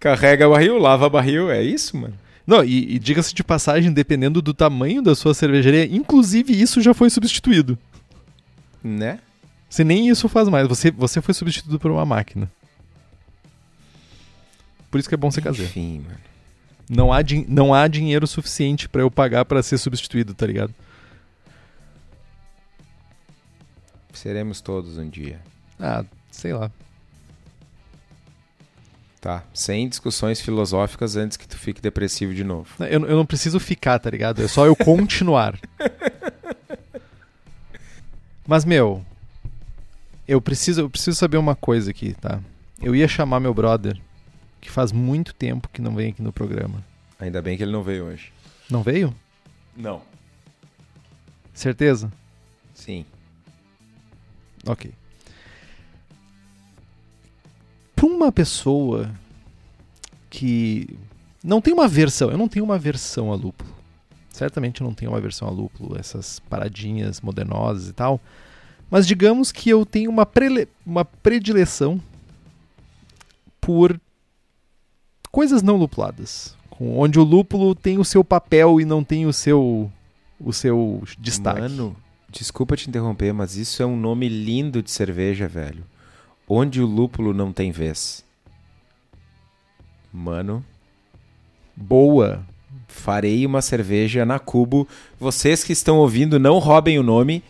Carrega 0.00 0.48
barril, 0.48 0.78
lava 0.78 1.08
barril, 1.08 1.48
é 1.50 1.62
isso, 1.62 1.96
mano. 1.96 2.14
Não, 2.46 2.64
e, 2.64 2.96
e 2.96 2.98
diga-se 2.98 3.34
de 3.34 3.44
passagem, 3.44 3.92
dependendo 3.92 4.42
do 4.42 4.52
tamanho 4.52 5.00
da 5.00 5.14
sua 5.14 5.34
cervejaria, 5.34 5.84
inclusive 5.84 6.52
isso 6.52 6.80
já 6.80 6.92
foi 6.92 7.08
substituído. 7.08 7.78
Né? 8.82 9.20
Você 9.68 9.84
nem 9.84 10.08
isso 10.08 10.28
faz 10.28 10.48
mais, 10.48 10.66
você, 10.66 10.90
você 10.90 11.20
foi 11.20 11.34
substituído 11.34 11.78
por 11.78 11.90
uma 11.90 12.04
máquina. 12.04 12.50
Por 14.90 14.98
isso 14.98 15.08
que 15.08 15.14
é 15.14 15.18
bom 15.18 15.30
ser 15.30 15.40
caseiro. 15.40 15.70
Enfim, 15.70 16.00
mano. 16.00 16.18
Não 16.90 17.12
há, 17.12 17.20
não 17.48 17.72
há 17.72 17.88
dinheiro 17.88 18.26
suficiente 18.26 18.88
pra 18.88 19.00
eu 19.00 19.10
pagar 19.10 19.44
pra 19.46 19.62
ser 19.62 19.78
substituído, 19.78 20.34
tá 20.34 20.46
ligado? 20.46 20.74
Seremos 24.12 24.60
todos 24.60 24.98
um 24.98 25.08
dia. 25.08 25.40
Ah, 25.80 26.04
sei 26.30 26.52
lá. 26.52 26.70
Tá. 29.22 29.44
Sem 29.54 29.88
discussões 29.88 30.40
filosóficas 30.40 31.14
antes 31.14 31.36
que 31.36 31.46
tu 31.46 31.56
fique 31.56 31.80
depressivo 31.80 32.34
de 32.34 32.42
novo. 32.42 32.68
Eu, 32.80 33.06
eu 33.06 33.16
não 33.16 33.24
preciso 33.24 33.60
ficar, 33.60 34.00
tá 34.00 34.10
ligado? 34.10 34.42
É 34.42 34.48
só 34.48 34.66
eu 34.66 34.74
continuar. 34.74 35.56
Mas, 38.44 38.64
meu, 38.64 39.06
eu 40.26 40.40
preciso, 40.40 40.80
eu 40.80 40.90
preciso 40.90 41.16
saber 41.16 41.36
uma 41.36 41.54
coisa 41.54 41.92
aqui, 41.92 42.14
tá? 42.14 42.40
Eu 42.82 42.96
ia 42.96 43.06
chamar 43.06 43.38
meu 43.38 43.54
brother, 43.54 43.96
que 44.60 44.68
faz 44.68 44.90
muito 44.90 45.32
tempo 45.32 45.68
que 45.72 45.80
não 45.80 45.94
vem 45.94 46.10
aqui 46.10 46.20
no 46.20 46.32
programa. 46.32 46.84
Ainda 47.20 47.40
bem 47.40 47.56
que 47.56 47.62
ele 47.62 47.70
não 47.70 47.84
veio 47.84 48.06
hoje. 48.06 48.32
Não 48.68 48.82
veio? 48.82 49.14
Não. 49.76 50.02
Certeza? 51.54 52.12
Sim. 52.74 53.06
Ok. 54.66 54.92
Para 58.02 58.08
uma 58.16 58.32
pessoa 58.32 59.10
que 60.28 60.88
não 61.44 61.60
tem 61.60 61.72
uma 61.72 61.86
versão, 61.86 62.30
eu 62.30 62.36
não 62.38 62.48
tenho 62.48 62.64
uma 62.64 62.76
versão 62.78 63.30
a 63.30 63.36
lúpulo. 63.36 63.70
Certamente 64.30 64.80
eu 64.80 64.86
não 64.86 64.92
tenho 64.94 65.12
uma 65.12 65.20
versão 65.20 65.46
a 65.46 65.50
lúpulo, 65.50 65.96
essas 65.98 66.40
paradinhas 66.40 67.20
modernosas 67.20 67.88
e 67.88 67.92
tal. 67.92 68.20
Mas 68.90 69.06
digamos 69.06 69.52
que 69.52 69.70
eu 69.70 69.86
tenho 69.86 70.10
uma, 70.10 70.26
prele- 70.26 70.66
uma 70.84 71.04
predileção 71.04 72.00
por 73.60 74.00
coisas 75.30 75.62
não 75.62 75.76
lupuladas, 75.76 76.56
com- 76.70 76.98
onde 76.98 77.20
o 77.20 77.22
lúpulo 77.24 77.72
tem 77.74 77.98
o 77.98 78.04
seu 78.04 78.24
papel 78.24 78.80
e 78.80 78.84
não 78.84 79.04
tem 79.04 79.26
o 79.26 79.32
seu 79.32 79.90
o 80.44 80.52
seu 80.52 81.04
destaque. 81.20 81.60
Mano, 81.60 81.94
desculpa 82.28 82.76
te 82.76 82.88
interromper, 82.88 83.32
mas 83.32 83.54
isso 83.56 83.80
é 83.80 83.86
um 83.86 83.96
nome 83.96 84.28
lindo 84.28 84.82
de 84.82 84.90
cerveja, 84.90 85.46
velho. 85.46 85.84
Onde 86.54 86.82
o 86.82 86.86
lúpulo 86.86 87.32
não 87.32 87.50
tem 87.50 87.70
vez. 87.72 88.22
Mano, 90.12 90.62
Boa. 91.74 92.44
farei 92.86 93.46
uma 93.46 93.62
cerveja 93.62 94.26
na 94.26 94.38
Cubo. 94.38 94.86
Vocês 95.18 95.64
que 95.64 95.72
estão 95.72 95.96
ouvindo, 95.96 96.38
não 96.38 96.58
roubem 96.58 96.98
o 96.98 97.02
nome. 97.02 97.42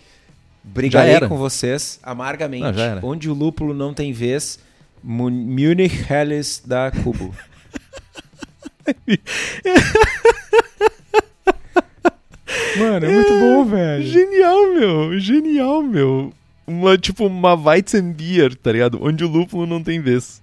Brigarei 0.62 1.18
com 1.28 1.36
vocês 1.36 1.98
amargamente. 2.00 2.62
Não. 2.78 3.10
Onde 3.10 3.28
o 3.28 3.34
lúpulo 3.34 3.74
não 3.74 3.92
tem 3.92 4.12
vez, 4.12 4.60
Mu- 5.02 5.28
Munich 5.28 6.06
Helles 6.08 6.62
da 6.64 6.92
Cubo. 6.92 7.34
Mano, 12.78 13.06
é 13.06 13.12
muito 13.12 13.32
bom, 13.40 13.64
velho. 13.64 14.04
Genial, 14.04 14.72
meu. 14.74 15.18
Genial, 15.18 15.82
meu. 15.82 16.32
Uma, 16.66 16.96
tipo, 16.96 17.26
uma 17.26 17.54
Weizenbier, 17.54 18.54
tá 18.54 18.72
ligado? 18.72 18.98
Onde 19.02 19.24
o 19.24 19.28
lúpulo 19.28 19.66
não 19.66 19.82
tem 19.82 20.00
vez. 20.00 20.42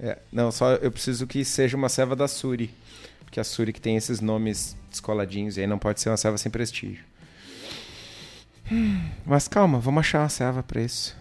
É, 0.00 0.18
não, 0.32 0.50
só 0.50 0.74
eu 0.74 0.90
preciso 0.90 1.26
que 1.26 1.44
seja 1.44 1.76
uma 1.76 1.88
ceva 1.88 2.16
da 2.16 2.26
Suri. 2.26 2.70
Porque 3.20 3.38
a 3.38 3.44
Suri 3.44 3.72
que 3.72 3.80
tem 3.80 3.96
esses 3.96 4.20
nomes 4.20 4.76
descoladinhos, 4.90 5.56
e 5.56 5.60
aí 5.60 5.66
não 5.66 5.78
pode 5.78 6.00
ser 6.00 6.10
uma 6.10 6.16
ceva 6.16 6.36
sem 6.36 6.50
prestígio. 6.50 7.04
Mas 9.24 9.48
calma, 9.48 9.78
vamos 9.78 10.00
achar 10.00 10.20
uma 10.20 10.28
ceva 10.28 10.62
pra 10.62 10.82
isso. 10.82 11.16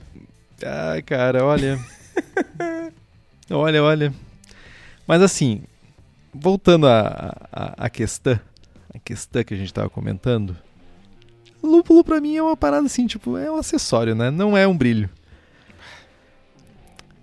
Ah, 0.63 1.01
cara, 1.05 1.45
olha. 1.45 1.79
olha, 3.49 3.83
olha. 3.83 4.13
Mas 5.07 5.21
assim, 5.21 5.63
voltando 6.33 6.87
à 6.87 7.47
a, 7.51 7.63
a, 7.63 7.85
a, 7.85 7.89
questão, 7.89 8.39
a 8.93 8.99
questão 8.99 9.43
que 9.43 9.53
a 9.53 9.57
gente 9.57 9.73
tava 9.73 9.89
comentando, 9.89 10.55
lúpulo 11.63 12.03
pra 12.03 12.19
mim 12.19 12.35
é 12.35 12.41
uma 12.41 12.57
parada 12.57 12.85
assim, 12.85 13.07
tipo, 13.07 13.37
é 13.37 13.51
um 13.51 13.57
acessório, 13.57 14.15
né? 14.15 14.29
Não 14.31 14.57
é 14.57 14.67
um 14.67 14.75
brilho. 14.75 15.09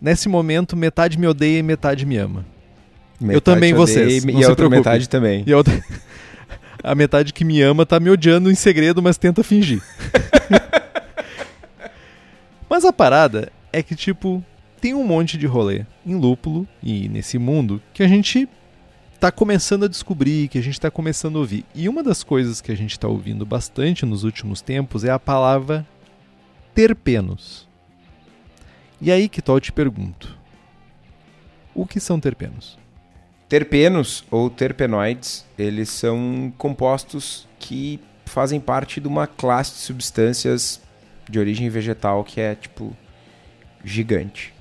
Nesse 0.00 0.28
momento, 0.28 0.76
metade 0.76 1.18
me 1.18 1.26
odeia 1.26 1.58
e 1.58 1.62
metade 1.62 2.06
me 2.06 2.16
ama. 2.16 2.44
Metade 3.20 3.36
eu 3.36 3.40
também 3.40 3.74
vocês. 3.74 4.24
E, 4.24 4.30
e 4.30 4.44
a 4.44 4.48
outra 4.48 4.70
metade 4.70 5.08
também. 5.08 5.42
E 5.46 5.52
a 5.52 5.56
outra... 5.56 5.82
a 6.82 6.94
metade 6.94 7.32
que 7.32 7.44
me 7.44 7.60
ama 7.60 7.84
tá 7.84 7.98
me 7.98 8.08
odiando 8.08 8.50
em 8.50 8.54
segredo, 8.54 9.02
mas 9.02 9.18
tenta 9.18 9.42
fingir. 9.42 9.82
mas 12.70 12.84
a 12.84 12.92
parada 12.92 13.50
é 13.72 13.82
que, 13.82 13.96
tipo, 13.96 14.44
tem 14.80 14.94
um 14.94 15.04
monte 15.04 15.36
de 15.36 15.46
rolê 15.46 15.84
em 16.06 16.14
lúpulo 16.14 16.66
e 16.82 17.08
nesse 17.08 17.38
mundo 17.38 17.82
que 17.92 18.02
a 18.02 18.08
gente 18.08 18.48
tá 19.18 19.32
começando 19.32 19.84
a 19.84 19.88
descobrir, 19.88 20.48
que 20.48 20.58
a 20.58 20.62
gente 20.62 20.80
tá 20.80 20.90
começando 20.90 21.36
a 21.36 21.40
ouvir. 21.40 21.64
E 21.74 21.88
uma 21.88 22.02
das 22.02 22.22
coisas 22.22 22.60
que 22.60 22.70
a 22.70 22.76
gente 22.76 22.98
tá 22.98 23.08
ouvindo 23.08 23.44
bastante 23.44 24.06
nos 24.06 24.24
últimos 24.24 24.60
tempos 24.60 25.04
é 25.04 25.10
a 25.10 25.18
palavra 25.18 25.86
terpenos. 26.74 27.66
E 29.00 29.10
aí 29.10 29.28
que 29.28 29.42
tal 29.42 29.56
eu 29.56 29.60
te 29.60 29.72
pergunto: 29.72 30.38
o 31.74 31.86
que 31.86 31.98
são 31.98 32.20
terpenos? 32.20 32.78
Terpenos 33.48 34.24
ou 34.30 34.50
terpenoides, 34.50 35.44
eles 35.58 35.88
são 35.88 36.52
compostos 36.58 37.48
que 37.58 37.98
fazem 38.26 38.60
parte 38.60 39.00
de 39.00 39.08
uma 39.08 39.26
classe 39.26 39.72
de 39.72 39.78
substâncias 39.78 40.80
de 41.28 41.38
origem 41.38 41.68
vegetal 41.68 42.22
que 42.22 42.40
é 42.40 42.54
tipo 42.54 42.94
gigante. 43.82 44.52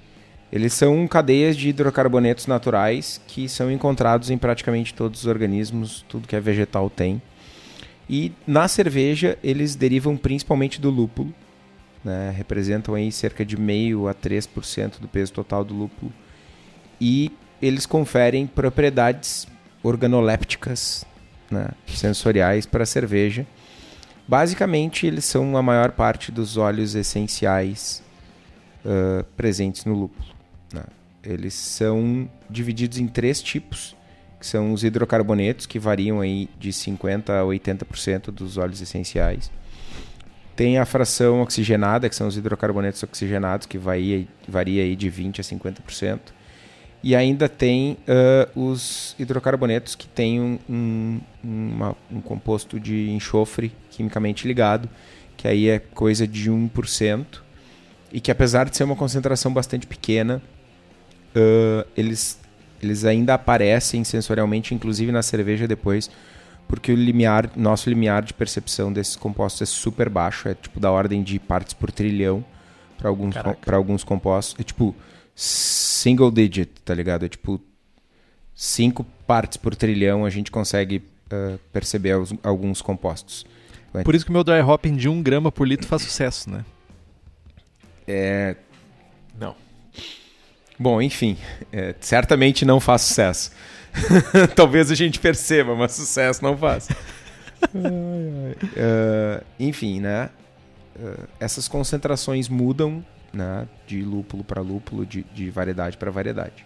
Eles 0.52 0.74
são 0.74 1.06
cadeias 1.08 1.58
de 1.58 1.70
hidrocarbonetos 1.70 2.48
naturais 2.48 3.20
que 3.28 3.50
são 3.50 3.70
encontrados 3.70 4.30
em 4.30 4.38
praticamente 4.38 4.94
todos 4.94 5.22
os 5.22 5.26
organismos, 5.26 6.06
tudo 6.08 6.28
que 6.28 6.36
é 6.36 6.40
vegetal 6.40 6.90
tem. 6.90 7.22
E 8.10 8.32
na 8.46 8.68
cerveja 8.68 9.38
eles 9.44 9.76
derivam 9.76 10.16
principalmente 10.16 10.80
do 10.80 10.90
lúpulo, 10.90 11.34
né? 12.04 12.34
representam 12.36 12.96
aí 12.96 13.12
cerca 13.12 13.46
de 13.46 13.58
meio 13.58 14.08
a 14.08 14.14
3% 14.14 15.00
do 15.00 15.08
peso 15.08 15.34
total 15.34 15.66
do 15.66 15.74
lúpulo. 15.74 16.14
E 17.00 17.32
eles 17.62 17.86
conferem 17.86 18.48
propriedades 18.48 19.48
organolépticas, 19.84 21.06
né, 21.52 21.70
sensoriais 21.88 22.66
para 22.66 22.84
a 22.84 22.86
cerveja. 22.86 23.46
Basicamente, 24.28 25.08
eles 25.08 25.26
são 25.26 25.56
a 25.56 25.62
maior 25.62 25.92
parte 25.92 26.32
dos 26.32 26.58
óleos 26.58 26.96
essenciais 26.96 28.04
uh, 28.84 29.24
presentes 29.36 29.86
no 29.86 29.94
lúpulo. 29.94 30.37
Eles 31.24 31.54
são 31.54 32.30
divididos 32.50 32.98
em 32.98 33.08
três 33.08 33.42
tipos, 33.42 33.96
que 34.40 34.46
são 34.46 34.72
os 34.72 34.84
hidrocarbonetos, 34.84 35.66
que 35.66 35.80
variam 35.80 36.22
aí 36.22 36.50
de 36.60 36.70
50% 36.70 37.30
a 37.30 37.44
80% 37.44 38.32
dos 38.32 38.58
óleos 38.58 38.82
essenciais. 38.82 39.52
Tem 40.56 40.78
a 40.78 40.86
fração 40.86 41.42
oxigenada, 41.42 42.10
que 42.10 42.16
são 42.16 42.28
os 42.28 42.38
hidrocarbonetos 42.38 43.04
oxigenados, 43.04 43.68
que 43.68 43.78
varia, 43.78 44.28
varia 44.48 44.84
aí 44.84 44.96
de 44.96 45.10
20% 45.10 45.40
a 45.40 45.44
50%. 45.44 46.20
E 47.04 47.16
ainda 47.16 47.48
tem 47.48 47.98
uh, 48.08 48.60
os 48.70 49.16
hidrocarbonetos 49.20 49.96
que 49.96 50.08
têm 50.08 50.42
um, 50.42 50.60
um, 50.68 51.22
uma, 51.44 51.96
um 52.12 52.22
composto 52.22 52.80
de 52.80 53.10
enxofre 53.12 53.72
quimicamente 53.92 54.48
ligado, 54.48 54.90
que 55.36 55.48
aí 55.48 55.70
é 55.70 55.80
coisa 55.80 56.28
de 56.28 56.50
1%, 56.50 57.26
e 58.12 58.20
que 58.20 58.32
apesar 58.32 58.68
de 58.68 58.76
ser 58.76 58.84
uma 58.84 58.96
concentração 58.96 59.54
bastante 59.54 59.86
pequena, 59.86 60.42
uh, 61.38 61.88
eles, 61.96 62.40
eles 62.82 63.06
ainda 63.06 63.36
aparecem 63.36 64.04
sensorialmente, 64.04 64.74
inclusive 64.74 65.12
na 65.12 65.22
cerveja 65.22 65.68
depois, 65.68 66.10
porque 66.68 66.92
o 66.92 66.96
limiar, 66.96 67.50
nosso 67.56 67.90
limiar 67.90 68.24
de 68.24 68.34
percepção 68.34 68.92
desses 68.92 69.16
compostos 69.16 69.62
é 69.62 69.66
super 69.66 70.10
baixo, 70.10 70.50
é 70.50 70.54
tipo 70.54 70.80
da 70.80 70.92
ordem 70.92 71.24
de 71.24 71.40
partes 71.40 71.74
por 71.74 71.92
trilhão 71.92 72.44
para 72.98 73.10
alguns, 73.10 73.36
alguns 73.72 74.04
compostos. 74.04 74.60
É 74.60 74.64
tipo 74.64 74.96
single 75.36 76.32
digit, 76.32 76.72
tá 76.84 76.94
ligado? 76.94 77.26
É 77.26 77.30
tipo 77.30 77.62
cinco 78.54 79.06
partes 79.26 79.56
por 79.58 79.76
trilhão 79.76 80.26
a 80.26 80.30
gente 80.30 80.50
consegue 80.52 81.04
uh, 81.32 81.60
perceber 81.72 82.18
os, 82.18 82.34
alguns 82.44 82.82
compostos. 82.82 83.46
Por 84.04 84.14
isso 84.14 84.26
que 84.26 84.30
o 84.30 84.34
meu 84.34 84.44
dry 84.44 84.62
hopping 84.62 84.96
de 84.96 85.08
1 85.10 85.24
grama 85.24 85.52
por 85.52 85.68
litro 85.68 85.88
faz 85.88 86.02
sucesso, 86.02 86.50
né? 86.50 86.66
É. 88.08 88.56
Não. 89.40 89.56
Bom, 90.80 91.02
enfim, 91.02 91.38
é, 91.72 91.96
certamente 92.00 92.66
não 92.66 92.80
faz 92.80 93.02
sucesso. 93.02 93.52
Talvez 94.56 94.92
a 94.92 94.96
gente 94.96 95.20
perceba, 95.20 95.76
mas 95.76 95.94
sucesso 95.94 96.44
não 96.44 96.56
faz. 96.58 96.88
uh, 97.74 99.44
enfim, 99.60 100.00
né? 100.00 100.30
Uh, 100.96 101.28
essas 101.40 101.68
concentrações 101.68 102.48
mudam 102.48 103.04
né? 103.34 103.68
De 103.86 104.02
lúpulo 104.02 104.44
para 104.44 104.62
lúpulo, 104.62 105.06
de, 105.06 105.24
de 105.34 105.50
variedade 105.50 105.98
para 105.98 106.12
variedade. 106.12 106.66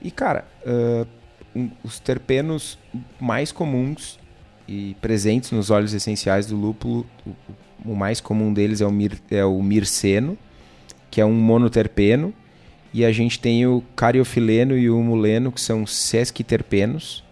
E, 0.00 0.10
cara, 0.10 0.46
uh, 0.64 1.06
um, 1.54 1.70
os 1.82 1.98
terpenos 1.98 2.78
mais 3.18 3.50
comuns 3.50 4.18
e 4.66 4.94
presentes 5.00 5.50
nos 5.50 5.70
óleos 5.70 5.92
essenciais 5.92 6.46
do 6.46 6.56
lúpulo, 6.56 7.06
o, 7.26 7.34
o 7.92 7.96
mais 7.96 8.20
comum 8.20 8.52
deles 8.52 8.80
é 8.80 8.86
o, 8.86 8.92
mir, 8.92 9.20
é 9.30 9.44
o 9.44 9.60
mirceno, 9.62 10.38
que 11.10 11.20
é 11.20 11.24
um 11.24 11.34
monoterpeno, 11.34 12.32
e 12.92 13.04
a 13.04 13.12
gente 13.12 13.38
tem 13.38 13.66
o 13.66 13.82
cariofileno 13.94 14.76
e 14.76 14.88
o 14.88 15.02
muleno, 15.02 15.52
que 15.52 15.60
são 15.60 15.86
sesquiterpenos, 15.86 17.24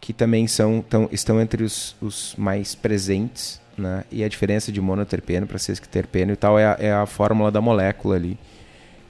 que 0.00 0.12
também 0.12 0.46
são, 0.46 0.84
tão, 0.88 1.08
estão 1.10 1.40
entre 1.40 1.64
os, 1.64 1.96
os 2.00 2.34
mais 2.36 2.74
presentes 2.74 3.60
né? 3.76 4.04
E 4.10 4.24
a 4.24 4.28
diferença 4.28 4.72
de 4.72 4.80
monoterpeno 4.80 5.46
para 5.46 5.58
sesquiterpeno 5.58 6.32
e 6.32 6.36
tal 6.36 6.58
é 6.58 6.66
a, 6.66 6.76
é 6.78 6.92
a 6.92 7.06
fórmula 7.06 7.50
da 7.50 7.60
molécula 7.60 8.16
ali, 8.16 8.38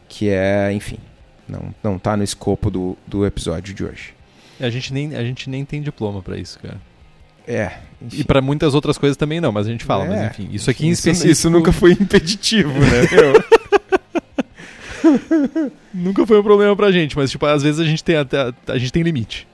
que 0.09 0.29
é, 0.29 0.73
enfim, 0.73 0.99
não, 1.49 1.75
não 1.83 1.99
tá 1.99 2.17
no 2.17 2.25
escopo 2.25 2.71
do, 2.71 2.97
do 3.07 3.25
episódio 3.25 3.73
de 3.73 3.85
hoje. 3.85 4.15
A 4.59 4.71
gente 4.71 4.93
nem, 4.93 5.15
a 5.15 5.23
gente 5.23 5.49
nem 5.49 5.65
tem 5.65 5.81
diploma 5.81 6.23
para 6.23 6.37
isso, 6.37 6.59
cara. 6.59 6.81
É. 7.47 7.79
Enfim. 8.03 8.21
E 8.21 8.25
para 8.25 8.43
muitas 8.43 8.75
outras 8.75 8.99
coisas 8.99 9.17
também 9.17 9.41
não, 9.41 9.53
mas 9.53 9.69
a 9.69 9.71
gente 9.71 9.85
fala, 9.85 10.05
é, 10.05 10.09
mas 10.09 10.31
enfim, 10.33 10.49
isso 10.51 10.69
aqui 10.69 10.87
em 10.87 10.91
específico... 10.91 11.31
Isso, 11.31 11.49
nunca 11.49 11.73
foi 11.73 11.93
impeditivo, 11.93 12.73
né? 12.73 13.07
nunca 15.93 16.27
foi 16.27 16.39
um 16.39 16.43
problema 16.43 16.75
pra 16.75 16.91
gente, 16.91 17.17
mas 17.17 17.31
tipo, 17.31 17.47
às 17.47 17.63
vezes 17.63 17.81
a 17.81 17.85
gente 17.85 18.03
tem 18.03 18.17
até 18.17 18.53
a 18.67 18.79
gente 18.79 18.93
tem 18.93 19.03
limite. 19.03 19.47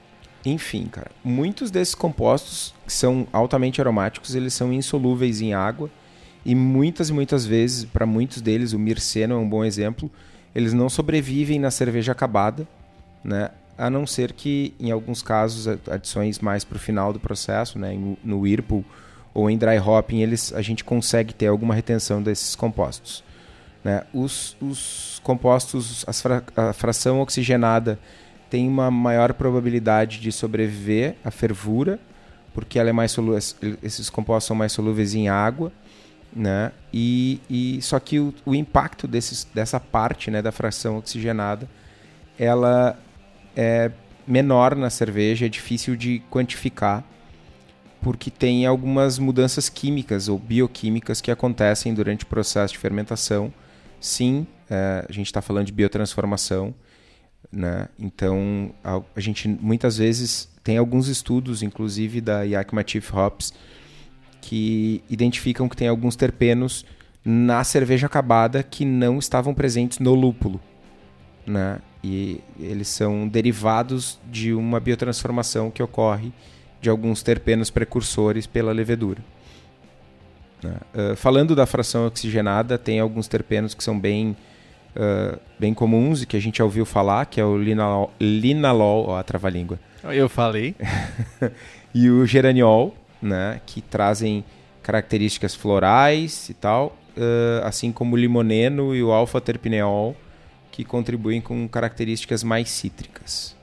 Enfim, 0.45 0.87
cara, 0.87 1.11
muitos 1.23 1.71
desses 1.71 1.95
compostos 1.95 2.73
que 2.85 2.91
são 2.91 3.25
altamente 3.31 3.79
aromáticos, 3.79 4.35
eles 4.35 4.53
são 4.53 4.73
insolúveis 4.73 5.39
em 5.41 5.53
água 5.53 5.89
e 6.45 6.53
muitas 6.53 7.09
e 7.09 7.13
muitas 7.13 7.45
vezes, 7.45 7.85
para 7.85 8.05
muitos 8.05 8.41
deles, 8.41 8.73
o 8.73 8.79
mirceno 8.79 9.35
é 9.35 9.37
um 9.37 9.47
bom 9.47 9.63
exemplo, 9.63 10.11
eles 10.53 10.73
não 10.73 10.89
sobrevivem 10.89 11.59
na 11.59 11.71
cerveja 11.71 12.11
acabada, 12.11 12.67
né? 13.23 13.49
A 13.77 13.89
não 13.89 14.05
ser 14.05 14.33
que, 14.33 14.73
em 14.79 14.91
alguns 14.91 15.23
casos, 15.23 15.67
adições 15.89 16.39
mais 16.39 16.63
para 16.63 16.75
o 16.75 16.79
final 16.79 17.11
do 17.11 17.19
processo, 17.19 17.79
né? 17.79 17.97
no 18.23 18.41
Whirlpool 18.41 18.85
ou 19.33 19.49
em 19.49 19.57
dry 19.57 19.79
hopping, 19.79 20.21
eles, 20.21 20.53
a 20.53 20.61
gente 20.61 20.83
consegue 20.83 21.33
ter 21.33 21.47
alguma 21.47 21.73
retenção 21.73 22.21
desses 22.21 22.55
compostos. 22.55 23.23
Né? 23.83 24.03
Os, 24.13 24.55
os 24.61 25.19
compostos, 25.23 26.05
fra 26.21 26.43
a 26.55 26.73
fração 26.73 27.21
oxigenada 27.21 27.99
tem 28.49 28.67
uma 28.67 28.91
maior 28.91 29.33
probabilidade 29.33 30.19
de 30.19 30.31
sobreviver 30.31 31.15
à 31.23 31.31
fervura, 31.31 31.99
porque 32.53 32.77
ela 32.77 32.89
é 32.89 32.93
mais 32.93 33.15
esses 33.81 34.09
compostos 34.09 34.47
são 34.47 34.55
mais 34.55 34.71
solúveis 34.71 35.15
em 35.15 35.27
água, 35.27 35.71
né? 36.35 36.71
E, 36.93 37.41
e 37.49 37.81
só 37.81 37.99
que 37.99 38.19
o, 38.19 38.33
o 38.45 38.53
impacto 38.53 39.07
desses, 39.07 39.43
dessa 39.53 39.79
parte, 39.79 40.29
né, 40.29 40.41
da 40.41 40.51
fração 40.51 40.97
oxigenada, 40.97 41.67
ela 42.37 42.97
é 43.55 43.91
menor 44.27 44.75
na 44.75 44.89
cerveja, 44.89 45.45
é 45.45 45.49
difícil 45.49 45.95
de 45.95 46.21
quantificar, 46.29 47.03
porque 48.01 48.29
tem 48.29 48.65
algumas 48.65 49.17
mudanças 49.17 49.69
químicas 49.69 50.27
ou 50.27 50.37
bioquímicas 50.37 51.21
que 51.21 51.31
acontecem 51.31 51.93
durante 51.93 52.23
o 52.23 52.27
processo 52.27 52.73
de 52.73 52.79
fermentação. 52.79 53.53
Sim, 54.03 54.45
é, 54.69 55.05
a 55.07 55.11
gente 55.13 55.27
está 55.27 55.41
falando 55.41 55.67
de 55.67 55.71
biotransformação 55.71 56.75
Né? 57.49 57.87
Então, 57.97 58.73
a, 58.83 59.01
gente 59.21 59.47
muitas 59.47 59.97
vezes 59.97 60.49
tem 60.61 60.77
alguns 60.77 61.07
estudos, 61.07 61.63
inclusive 61.63 62.19
da 62.19 62.41
Yakima 62.43 62.83
Hops, 63.13 63.53
que 64.41 65.01
identificam 65.09 65.69
que 65.69 65.77
tem 65.77 65.87
alguns 65.87 66.17
terpenos 66.17 66.85
na 67.23 67.63
cerveja 67.63 68.07
acabada 68.07 68.61
que 68.61 68.83
não 68.83 69.19
estavam 69.19 69.53
presentes 69.53 69.99
no 69.99 70.13
lúpulo. 70.13 70.59
Né? 71.47 71.79
E 72.03 72.41
eles 72.59 72.89
são 72.89 73.25
derivados 73.25 74.19
de 74.29 74.53
uma 74.53 74.81
biotransformação 74.81 75.71
que 75.71 75.81
ocorre 75.81 76.33
de 76.81 76.89
alguns 76.89 77.23
terpenos 77.23 77.69
precursores 77.69 78.45
pela 78.45 78.73
levedura. 78.73 79.23
Uh, 80.69 81.15
falando 81.15 81.55
da 81.55 81.65
fração 81.65 82.07
oxigenada, 82.07 82.77
tem 82.77 82.99
alguns 82.99 83.27
terpenos 83.27 83.73
que 83.73 83.83
são 83.83 83.99
bem 83.99 84.35
uh, 84.95 85.39
bem 85.59 85.73
comuns 85.73 86.21
e 86.21 86.25
que 86.25 86.37
a 86.37 86.39
gente 86.39 86.57
já 86.57 86.63
ouviu 86.63 86.85
falar, 86.85 87.25
que 87.25 87.39
é 87.39 87.45
o 87.45 87.57
linalol, 87.57 88.11
linalol 88.19 89.07
ó, 89.09 89.17
a 89.17 89.23
trava-língua. 89.23 89.79
Eu 90.03 90.27
falei. 90.27 90.75
e 91.93 92.09
o 92.09 92.25
geraniol, 92.25 92.95
né, 93.21 93.61
que 93.65 93.81
trazem 93.81 94.43
características 94.81 95.55
florais 95.55 96.49
e 96.49 96.53
tal, 96.53 96.97
uh, 97.17 97.65
assim 97.65 97.91
como 97.91 98.15
o 98.15 98.19
limoneno 98.19 98.93
e 98.95 99.03
o 99.03 99.11
alfa-terpineol, 99.11 100.15
que 100.71 100.83
contribuem 100.83 101.39
com 101.39 101.67
características 101.67 102.43
mais 102.43 102.69
cítricas. 102.69 103.55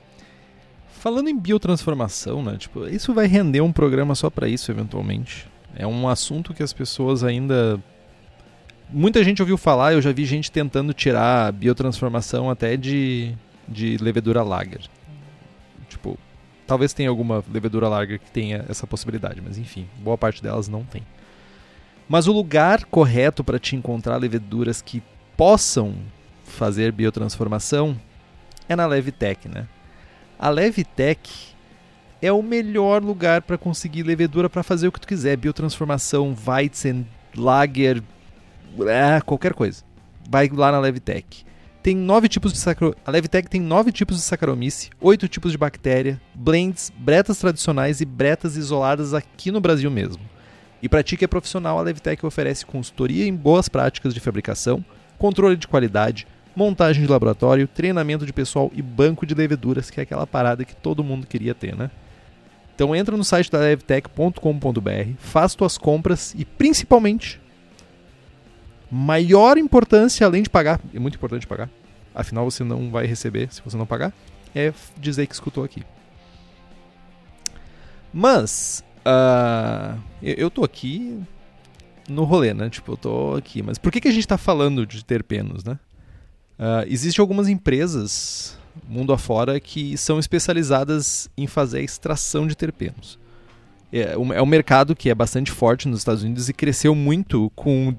Falando 0.91 1.29
em 1.29 1.37
biotransformação, 1.37 2.43
né, 2.43 2.57
tipo, 2.57 2.87
isso 2.87 3.13
vai 3.13 3.27
render 3.27 3.61
um 3.61 3.71
programa 3.71 4.15
só 4.15 4.29
para 4.29 4.47
isso 4.47 4.71
eventualmente. 4.71 5.50
É 5.75 5.87
um 5.87 6.07
assunto 6.07 6.53
que 6.53 6.63
as 6.63 6.73
pessoas 6.73 7.23
ainda 7.23 7.79
muita 8.91 9.23
gente 9.23 9.41
ouviu 9.41 9.57
falar, 9.57 9.93
eu 9.93 10.01
já 10.01 10.11
vi 10.11 10.25
gente 10.25 10.51
tentando 10.51 10.93
tirar 10.93 11.47
a 11.47 11.51
biotransformação 11.51 12.49
até 12.49 12.75
de, 12.75 13.33
de 13.67 13.97
levedura 13.97 14.43
lager. 14.43 14.81
Tipo, 15.89 16.17
talvez 16.67 16.93
tenha 16.93 17.09
alguma 17.09 17.43
levedura 17.51 17.87
lager 17.87 18.19
que 18.19 18.29
tenha 18.31 18.65
essa 18.69 18.85
possibilidade, 18.85 19.41
mas 19.41 19.57
enfim, 19.57 19.87
boa 19.99 20.17
parte 20.17 20.43
delas 20.43 20.67
não 20.67 20.83
tem. 20.83 21.03
Mas 22.07 22.27
o 22.27 22.33
lugar 22.33 22.85
correto 22.85 23.43
para 23.43 23.59
te 23.59 23.75
encontrar 23.75 24.17
leveduras 24.17 24.81
que 24.81 25.01
possam 25.37 25.95
fazer 26.43 26.91
biotransformação 26.91 27.97
é 28.67 28.75
na 28.75 28.85
Levitec, 28.85 29.47
né? 29.47 29.67
A 30.37 30.49
Levitec 30.49 31.50
é 32.21 32.31
o 32.31 32.43
melhor 32.43 33.03
lugar 33.03 33.41
para 33.41 33.57
conseguir 33.57 34.03
levedura 34.03 34.49
para 34.49 34.63
fazer 34.63 34.87
o 34.87 34.91
que 34.91 34.99
tu 34.99 35.07
quiser, 35.07 35.37
biotransformação, 35.37 36.35
Weizen, 36.45 37.07
Lager, 37.35 38.03
é, 38.87 39.19
qualquer 39.21 39.53
coisa. 39.53 39.83
Vai 40.29 40.47
lá 40.49 40.71
na 40.71 40.79
Levitec. 40.79 41.43
Tem 41.81 41.95
nove 41.95 42.29
tipos 42.29 42.53
de 42.53 42.59
sacro... 42.59 42.95
A 43.03 43.09
Levitec 43.09 43.49
tem 43.49 43.59
nove 43.59 43.91
tipos 43.91 44.17
de 44.17 44.21
Saccharomyces, 44.21 44.91
oito 45.01 45.27
tipos 45.27 45.51
de 45.51 45.57
bactéria, 45.57 46.21
blends, 46.35 46.91
bretas 46.95 47.39
tradicionais 47.39 48.01
e 48.01 48.05
bretas 48.05 48.55
isoladas 48.55 49.15
aqui 49.15 49.51
no 49.51 49.59
Brasil 49.59 49.89
mesmo. 49.89 50.21
E 50.79 50.87
para 50.87 51.01
ti 51.01 51.17
que 51.17 51.25
é 51.25 51.27
profissional, 51.27 51.79
a 51.79 51.81
Levitec 51.81 52.23
oferece 52.23 52.65
consultoria 52.65 53.25
em 53.25 53.33
boas 53.33 53.67
práticas 53.67 54.13
de 54.13 54.19
fabricação, 54.19 54.85
controle 55.17 55.55
de 55.55 55.67
qualidade, 55.67 56.27
montagem 56.55 57.03
de 57.03 57.11
laboratório, 57.11 57.67
treinamento 57.67 58.25
de 58.25 58.33
pessoal 58.33 58.71
e 58.75 58.81
banco 58.81 59.25
de 59.25 59.33
leveduras, 59.33 59.89
que 59.89 59.99
é 59.99 60.03
aquela 60.03 60.27
parada 60.27 60.63
que 60.63 60.75
todo 60.75 61.03
mundo 61.03 61.25
queria 61.25 61.55
ter, 61.55 61.75
né? 61.75 61.89
Então 62.73 62.95
entra 62.95 63.15
no 63.15 63.23
site 63.23 63.51
da 63.51 63.59
levtech.com.br, 63.59 65.13
faz 65.17 65.55
tuas 65.55 65.77
compras 65.77 66.33
e 66.37 66.45
principalmente 66.45 67.39
maior 68.89 69.57
importância, 69.57 70.25
além 70.25 70.43
de 70.43 70.49
pagar, 70.49 70.79
é 70.93 70.99
muito 70.99 71.15
importante 71.15 71.47
pagar, 71.47 71.69
afinal 72.13 72.49
você 72.49 72.63
não 72.63 72.89
vai 72.89 73.05
receber 73.05 73.51
se 73.53 73.61
você 73.61 73.77
não 73.77 73.85
pagar, 73.85 74.13
é 74.53 74.73
dizer 74.97 75.27
que 75.27 75.33
escutou 75.33 75.63
aqui. 75.63 75.83
Mas, 78.13 78.83
uh, 79.05 79.97
eu 80.21 80.51
tô 80.51 80.63
aqui 80.65 81.21
no 82.09 82.23
rolê, 82.23 82.53
né? 82.53 82.69
Tipo, 82.69 82.93
eu 82.93 82.97
tô 82.97 83.35
aqui. 83.35 83.61
Mas 83.63 83.77
por 83.77 83.91
que, 83.91 84.01
que 84.01 84.07
a 84.07 84.11
gente 84.11 84.27
tá 84.27 84.37
falando 84.37 84.85
de 84.85 85.03
terpenos, 85.03 85.63
né? 85.63 85.79
Uh, 86.59 86.85
Existem 86.87 87.21
algumas 87.21 87.47
empresas, 87.47 88.57
mundo 88.87 89.13
afora, 89.13 89.59
que 89.59 89.97
são 89.97 90.19
especializadas 90.19 91.29
em 91.37 91.47
fazer 91.47 91.79
a 91.79 91.83
extração 91.83 92.47
de 92.47 92.55
terpenos 92.55 93.19
é, 93.91 94.13
é 94.13 94.41
um 94.41 94.45
mercado 94.45 94.95
que 94.95 95.09
é 95.09 95.15
bastante 95.15 95.51
forte 95.51 95.87
nos 95.87 95.99
Estados 95.99 96.23
Unidos 96.23 96.47
e 96.47 96.53
cresceu 96.53 96.95
muito 96.95 97.51
com, 97.55 97.93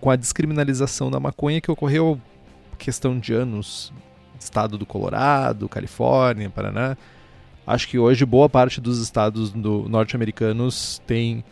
com 0.00 0.10
a 0.10 0.16
descriminalização 0.16 1.10
da 1.10 1.18
maconha 1.18 1.60
que 1.60 1.70
ocorreu 1.70 2.20
questão 2.78 3.18
de 3.18 3.32
anos 3.32 3.92
estado 4.38 4.78
do 4.78 4.86
Colorado, 4.86 5.68
Califórnia, 5.68 6.48
Paraná. 6.48 6.96
Acho 7.66 7.88
que 7.88 7.98
hoje 7.98 8.24
boa 8.24 8.48
parte 8.48 8.80
dos 8.80 9.00
estados 9.00 9.52
norte-americanos 9.52 11.02
tem 11.06 11.44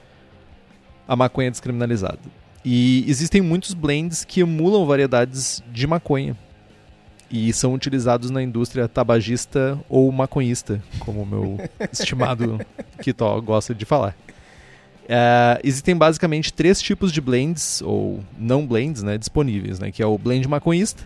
a 1.07 1.17
maconha 1.17 1.51
descriminalizada. 1.51 2.21
E 2.65 3.05
existem 3.09 3.43
muitos 3.43 3.75
blends 3.75 4.25
que 4.25 4.41
emulam 4.41 4.87
variedades 4.87 5.63
de 5.73 5.87
maconha 5.87 6.37
e 7.31 7.53
são 7.53 7.75
utilizados 7.75 8.31
na 8.31 8.43
indústria 8.43 8.89
tabagista 8.89 9.79
ou 9.89 10.11
maconhista, 10.13 10.83
como 11.01 11.23
o 11.23 11.27
meu 11.27 11.61
estimado 11.93 12.61
Kitó 13.03 13.41
gosta 13.41 13.75
de 13.75 13.85
falar. 13.85 14.17
Uh, 15.07 15.59
existem 15.63 15.97
basicamente 15.97 16.53
três 16.53 16.81
tipos 16.81 17.13
de 17.13 17.21
blends, 17.21 17.81
ou 17.83 18.23
não 18.37 18.67
blends, 18.67 19.03
né, 19.03 19.17
disponíveis, 19.17 19.79
né, 19.79 19.93
que 19.93 20.03
é 20.03 20.07
o 20.07 20.19
blend 20.19 20.49
maconhista, 20.49 21.05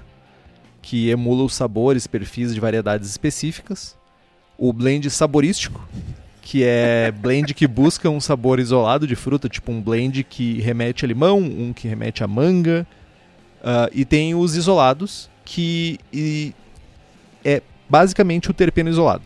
que 0.80 1.11
emula 1.11 1.44
os 1.44 1.54
sabores, 1.54 2.06
perfis 2.06 2.54
de 2.54 2.61
variedades 2.61 3.11
específicas, 3.11 3.96
o 4.56 4.72
blend 4.72 5.09
saborístico, 5.11 5.87
que 6.42 6.64
é 6.64 7.12
blend 7.12 7.54
que 7.54 7.66
busca 7.66 8.09
um 8.09 8.20
sabor 8.20 8.59
isolado 8.59 9.06
de 9.06 9.14
fruta, 9.14 9.48
tipo 9.48 9.70
um 9.70 9.80
blend 9.80 10.24
que 10.24 10.61
remete 10.61 11.04
a 11.04 11.09
limão, 11.09 11.38
um 11.38 11.72
que 11.72 11.87
remete 11.87 12.24
a 12.24 12.26
manga, 12.26 12.87
uh, 13.61 13.90
e 13.92 14.04
tem 14.04 14.35
os 14.35 14.56
isolados, 14.56 15.29
que 15.44 15.98
e, 16.12 16.55
é 17.44 17.62
basicamente 17.88 18.50
o 18.50 18.55
terpeno 18.55 18.88
isolado. 18.88 19.24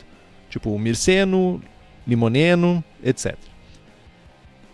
Tipo 0.49 0.71
o 0.71 0.79
mirceno, 0.79 1.61
limoneno, 2.07 2.83
etc. 3.03 3.37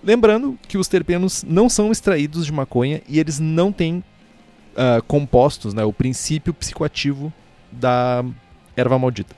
Lembrando 0.03 0.59
que 0.66 0.79
os 0.79 0.88
terpenos 0.88 1.42
não 1.42 1.68
são 1.68 1.92
extraídos 1.92 2.46
de 2.46 2.53
maconha 2.53 3.03
e 3.09 3.18
eles 3.18 3.38
não 3.38 3.70
têm 3.72 4.03
uh, 4.72 5.03
compostos, 5.07 5.74
né, 5.74 5.85
o 5.85 5.92
princípio 5.92 6.55
psicoativo 6.55 7.33
da 7.70 8.24
erva 8.76 8.98
maldita. 8.98 9.35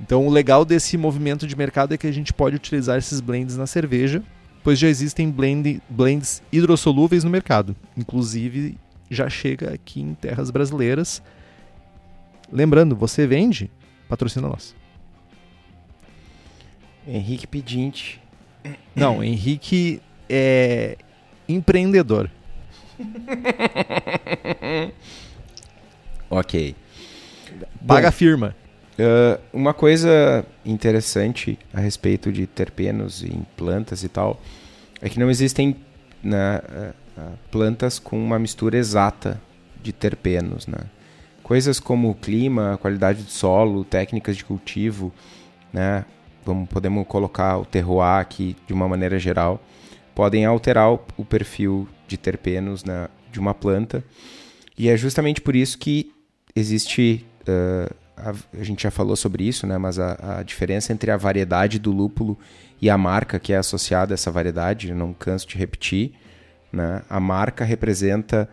Então, 0.00 0.26
o 0.26 0.30
legal 0.30 0.64
desse 0.64 0.96
movimento 0.96 1.46
de 1.46 1.56
mercado 1.56 1.94
é 1.94 1.96
que 1.96 2.06
a 2.06 2.12
gente 2.12 2.32
pode 2.32 2.56
utilizar 2.56 2.98
esses 2.98 3.20
blends 3.20 3.56
na 3.56 3.66
cerveja, 3.66 4.22
pois 4.62 4.78
já 4.78 4.88
existem 4.88 5.30
blend, 5.30 5.80
blends 5.88 6.42
hidrossolúveis 6.50 7.22
no 7.22 7.30
mercado. 7.30 7.76
Inclusive, 7.96 8.76
já 9.14 9.28
chega 9.28 9.72
aqui 9.72 10.00
em 10.00 10.14
terras 10.14 10.50
brasileiras. 10.50 11.22
Lembrando, 12.52 12.94
você 12.94 13.26
vende, 13.26 13.70
patrocina 14.08 14.48
nós. 14.48 14.74
Henrique 17.06 17.46
Pedinte. 17.46 18.20
Não, 18.94 19.22
Henrique 19.22 20.00
é 20.28 20.96
empreendedor. 21.48 22.30
ok. 26.30 26.74
Paga 27.86 28.08
a 28.08 28.12
firma. 28.12 28.56
Uh, 28.94 29.40
uma 29.52 29.74
coisa 29.74 30.46
interessante 30.64 31.58
a 31.72 31.80
respeito 31.80 32.32
de 32.32 32.46
terpenos 32.46 33.24
em 33.24 33.44
plantas 33.56 34.04
e 34.04 34.08
tal 34.08 34.40
é 35.02 35.08
que 35.08 35.18
não 35.18 35.28
existem 35.28 35.76
né, 37.16 37.32
plantas 37.50 37.98
com 37.98 38.22
uma 38.22 38.38
mistura 38.38 38.76
exata 38.76 39.40
de 39.82 39.92
terpenos. 39.92 40.66
Né? 40.66 40.78
Coisas 41.42 41.78
como 41.78 42.10
o 42.10 42.14
clima, 42.14 42.78
qualidade 42.80 43.22
do 43.22 43.30
solo, 43.30 43.84
técnicas 43.84 44.36
de 44.36 44.44
cultivo, 44.44 45.12
né? 45.72 46.04
Vamos, 46.44 46.68
podemos 46.68 47.06
colocar 47.06 47.58
o 47.58 47.64
terroir 47.64 48.20
aqui 48.20 48.54
de 48.66 48.72
uma 48.74 48.86
maneira 48.86 49.18
geral, 49.18 49.62
podem 50.14 50.44
alterar 50.44 50.92
o, 50.92 51.24
perfil 51.24 51.88
de 52.06 52.18
terpenos 52.18 52.84
né, 52.84 53.08
de 53.32 53.40
uma 53.40 53.54
planta. 53.54 54.04
E 54.76 54.88
é 54.88 54.96
justamente 54.96 55.40
por 55.40 55.56
isso 55.56 55.78
que 55.78 56.12
existe. 56.54 57.26
Uh, 57.48 57.94
a, 58.16 58.32
a, 58.60 58.62
gente 58.62 58.82
já 58.82 58.90
falou 58.90 59.16
sobre 59.16 59.44
isso, 59.44 59.66
né, 59.66 59.76
mas 59.76 59.98
a, 59.98 60.38
a, 60.38 60.42
diferença 60.42 60.92
entre 60.92 61.10
a 61.10 61.16
variedade 61.16 61.78
do 61.78 61.90
lúpulo 61.90 62.38
e 62.80 62.88
a 62.88 62.96
marca 62.96 63.40
que 63.40 63.52
é 63.52 63.56
associada 63.56 64.12
a 64.12 64.14
essa 64.14 64.30
variedade, 64.30 64.94
não 64.94 65.12
canso 65.12 65.48
de 65.48 65.56
repetir, 65.56 66.12
né? 66.74 67.02
A 67.08 67.20
marca 67.20 67.64
representa 67.64 68.48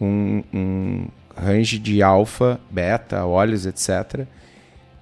um, 0.00 0.42
um 0.52 1.08
range 1.36 1.78
de 1.78 2.02
alfa, 2.02 2.60
beta, 2.70 3.26
óleos, 3.26 3.66
etc. 3.66 4.26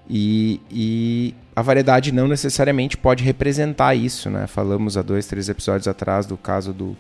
E, 0.09 0.61
e, 0.71 1.35
a 1.55 1.63
variedade 1.63 2.13
não 2.13 2.27
necessariamente 2.27 2.97
pode 2.97 3.23
representar 3.23 3.95
isso. 3.95 4.31
Né? 4.31 4.47
Falamos 4.47 4.97
há 4.97 5.03
dois, 5.03 5.27
três 5.27 5.49
episódios 5.49 5.87
atrás 5.87 6.27
do 6.27 6.37
caso 6.37 6.73
do, 6.73 6.97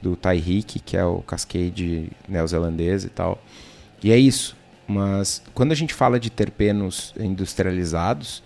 do 0.00 0.14
Taihik, 0.14 0.78
que 0.80 0.96
é 0.96 1.04
o 1.04 1.22
Cascade 1.22 2.10
neozelandês 2.28 3.04
e 3.04 3.08
tal. 3.08 3.42
E 4.02 4.12
é 4.12 4.18
isso. 4.18 4.56
Mas 4.86 5.42
quando 5.52 5.72
a 5.72 5.74
gente 5.74 5.92
fala 5.92 6.20
de 6.20 6.30
terpenos 6.30 7.12
industrializados, 7.18 8.42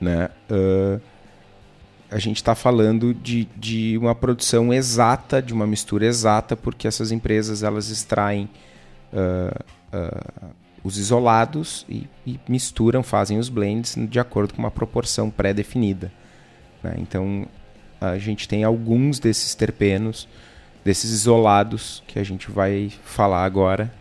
né, 0.00 0.30
uh, 0.50 1.00
a 2.10 2.18
gente 2.18 2.36
está 2.36 2.54
falando 2.54 3.12
de, 3.12 3.46
de 3.56 3.98
uma 3.98 4.14
produção 4.14 4.72
exata, 4.72 5.42
de 5.42 5.52
uma 5.52 5.66
mistura 5.66 6.06
exata, 6.06 6.56
porque 6.56 6.88
essas 6.88 7.12
empresas 7.12 7.62
elas 7.62 7.90
extraem 7.90 8.48
uh, 9.12 9.64
uh, 9.94 10.54
os 10.82 10.96
isolados 10.96 11.84
e, 11.88 12.06
e, 12.26 12.40
misturam, 12.48 13.02
fazem 13.02 13.38
os 13.38 13.48
blends 13.48 13.94
de 14.08 14.18
acordo 14.18 14.54
com 14.54 14.60
uma 14.60 14.70
proporção 14.70 15.28
pré-definida. 15.28 16.10
Né? 16.82 16.94
Então 16.98 17.46
a 18.00 18.16
gente 18.16 18.48
tem 18.48 18.64
alguns 18.64 19.18
desses 19.18 19.54
terpenos, 19.54 20.26
desses 20.84 21.10
isolados 21.10 22.02
que 22.06 22.18
a 22.18 22.24
gente 22.24 22.50
vai 22.50 22.90
falar 23.04 23.44
agora. 23.44 23.92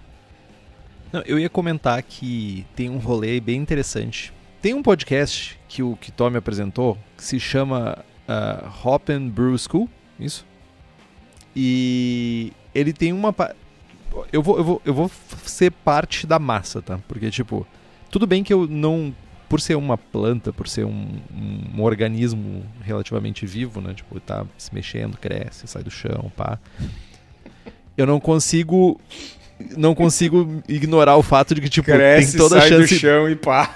Não, 1.11 1.21
eu 1.25 1.39
ia 1.39 1.49
comentar 1.49 2.01
que 2.03 2.65
tem 2.75 2.89
um 2.89 2.97
rolê 2.97 3.39
bem 3.39 3.59
interessante. 3.59 4.31
Tem 4.61 4.73
um 4.73 4.83
podcast 4.83 5.56
que 5.67 5.83
o 5.83 5.95
que 5.97 6.11
Tom 6.11 6.29
me 6.29 6.37
apresentou 6.37 6.97
que 7.15 7.23
se 7.23 7.39
chama 7.39 8.03
uh, 8.27 8.87
Hop 8.87 9.09
and 9.09 9.29
Brew 9.29 9.57
School, 9.57 9.89
isso? 10.19 10.45
E 11.55 12.53
ele 12.73 12.93
tem 12.93 13.11
uma 13.11 13.33
eu 14.31 14.41
vou, 14.41 14.57
eu 14.57 14.63
vou 14.63 14.81
eu 14.85 14.93
vou 14.93 15.11
ser 15.45 15.71
parte 15.71 16.25
da 16.25 16.39
massa, 16.39 16.81
tá? 16.81 16.99
Porque 17.07 17.29
tipo, 17.29 17.65
tudo 18.09 18.25
bem 18.25 18.43
que 18.43 18.53
eu 18.53 18.67
não 18.67 19.13
por 19.49 19.61
ser 19.61 19.75
uma 19.75 19.97
planta, 19.97 20.51
por 20.51 20.67
ser 20.67 20.85
um, 20.85 21.07
um, 21.73 21.81
organismo 21.81 22.65
relativamente 22.81 23.45
vivo, 23.45 23.79
né? 23.79 23.93
Tipo, 23.93 24.19
tá 24.19 24.45
se 24.57 24.73
mexendo, 24.73 25.17
cresce, 25.17 25.67
sai 25.67 25.83
do 25.83 25.91
chão, 25.91 26.31
pá. 26.35 26.59
Eu 27.97 28.05
não 28.05 28.19
consigo 28.19 28.99
não 29.75 29.95
consigo 29.95 30.61
ignorar 30.67 31.15
o 31.15 31.23
fato 31.23 31.55
de 31.55 31.61
que 31.61 31.69
tipo 31.69 31.85
cresce, 31.85 32.33
tem 32.33 32.39
toda 32.39 32.59
sai 32.59 32.67
a 32.67 32.69
chance 32.69 32.93
do 32.93 32.99
chão 32.99 33.29
e 33.29 33.35
pá. 33.35 33.75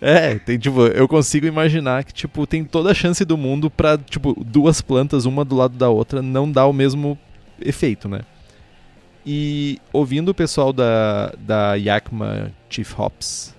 É, 0.00 0.38
tem 0.38 0.58
tipo, 0.58 0.86
eu 0.86 1.06
consigo 1.06 1.46
imaginar 1.46 2.04
que 2.04 2.12
tipo 2.12 2.46
tem 2.46 2.64
toda 2.64 2.90
a 2.90 2.94
chance 2.94 3.22
do 3.24 3.36
mundo 3.36 3.70
para 3.70 3.98
tipo 3.98 4.34
duas 4.44 4.80
plantas 4.80 5.26
uma 5.26 5.44
do 5.44 5.54
lado 5.56 5.76
da 5.76 5.90
outra 5.90 6.22
não 6.22 6.50
dar 6.50 6.66
o 6.66 6.72
mesmo 6.72 7.18
efeito, 7.60 8.08
né? 8.08 8.20
E 9.26 9.78
ouvindo 9.92 10.30
o 10.30 10.34
pessoal 10.34 10.72
da 10.72 11.34
da 11.38 11.74
Yakima 11.74 12.50
Chief 12.70 12.98
Hops 12.98 13.54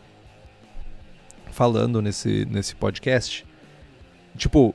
falando 1.52 2.02
nesse, 2.02 2.48
nesse 2.50 2.76
podcast, 2.76 3.46
tipo, 4.36 4.74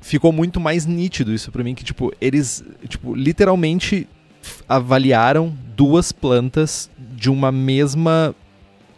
ficou 0.00 0.32
muito 0.32 0.60
mais 0.60 0.84
nítido 0.84 1.32
isso 1.32 1.50
para 1.50 1.64
mim 1.64 1.74
que 1.74 1.84
tipo, 1.84 2.12
eles, 2.20 2.62
tipo, 2.86 3.14
literalmente 3.14 4.06
avaliaram 4.68 5.56
duas 5.74 6.12
plantas 6.12 6.90
de 6.98 7.30
uma 7.30 7.50
mesma 7.50 8.34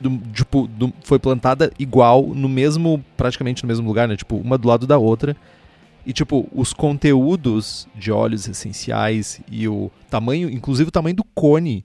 do, 0.01 0.19
tipo, 0.33 0.67
do, 0.67 0.93
foi 1.05 1.19
plantada 1.19 1.71
igual 1.79 2.29
no 2.29 2.49
mesmo, 2.49 3.05
praticamente 3.17 3.63
no 3.63 3.69
mesmo 3.69 3.87
lugar, 3.87 4.09
né? 4.09 4.17
Tipo, 4.17 4.37
uma 4.37 4.57
do 4.57 4.67
lado 4.67 4.87
da 4.87 4.97
outra. 4.97 5.37
E 6.07 6.13
tipo, 6.13 6.49
os 6.53 6.73
conteúdos 6.73 7.87
de 7.95 8.11
óleos 8.11 8.49
essenciais 8.49 9.41
e 9.51 9.69
o 9.69 9.91
tamanho, 10.09 10.49
inclusive 10.49 10.89
o 10.89 10.93
tamanho 10.93 11.15
do 11.15 11.25
cone 11.35 11.85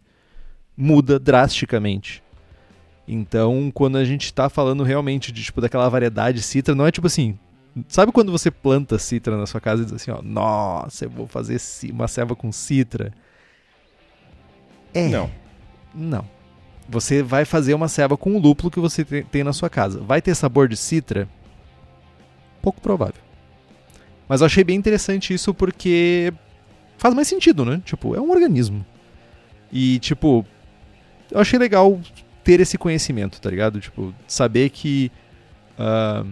muda 0.75 1.19
drasticamente. 1.19 2.23
Então, 3.07 3.69
quando 3.73 3.97
a 3.97 4.05
gente 4.05 4.25
está 4.25 4.49
falando 4.49 4.83
realmente 4.83 5.31
de 5.31 5.43
tipo 5.43 5.61
daquela 5.61 5.89
variedade 5.89 6.41
citra, 6.41 6.73
não 6.73 6.87
é 6.87 6.91
tipo 6.91 7.07
assim, 7.07 7.37
sabe 7.87 8.11
quando 8.11 8.31
você 8.31 8.49
planta 8.49 8.97
citra 8.97 9.37
na 9.37 9.45
sua 9.45 9.59
casa 9.59 9.83
e 9.83 9.85
diz 9.85 9.93
assim, 9.93 10.11
ó, 10.11 10.21
nossa, 10.21 11.05
eu 11.05 11.09
vou 11.09 11.27
fazer 11.27 11.59
uma 11.91 12.07
ceva 12.07 12.35
com 12.35 12.51
citra? 12.51 13.11
É. 14.93 15.09
Não. 15.09 15.29
Não. 15.93 16.34
Você 16.87 17.23
vai 17.23 17.45
fazer 17.45 17.73
uma 17.73 17.87
ceva 17.87 18.15
com 18.15 18.35
o 18.35 18.39
lúpulo 18.39 18.69
que 18.69 18.79
você 18.79 19.03
tem 19.03 19.43
na 19.43 19.53
sua 19.53 19.69
casa. 19.69 19.99
Vai 20.01 20.21
ter 20.21 20.35
sabor 20.35 20.67
de 20.67 20.77
citra? 20.77 21.27
Pouco 22.61 22.79
provável. 22.79 23.21
Mas 24.27 24.41
eu 24.41 24.45
achei 24.45 24.63
bem 24.63 24.77
interessante 24.77 25.33
isso 25.33 25.53
porque 25.53 26.33
faz 26.97 27.13
mais 27.13 27.27
sentido, 27.27 27.65
né? 27.65 27.81
Tipo, 27.85 28.15
é 28.15 28.21
um 28.21 28.31
organismo. 28.31 28.85
E, 29.71 29.99
tipo, 29.99 30.45
eu 31.31 31.39
achei 31.39 31.57
legal 31.59 31.99
ter 32.43 32.59
esse 32.59 32.77
conhecimento, 32.77 33.41
tá 33.41 33.49
ligado? 33.49 33.79
Tipo, 33.79 34.13
saber 34.27 34.69
que 34.69 35.11
uh, 35.79 36.27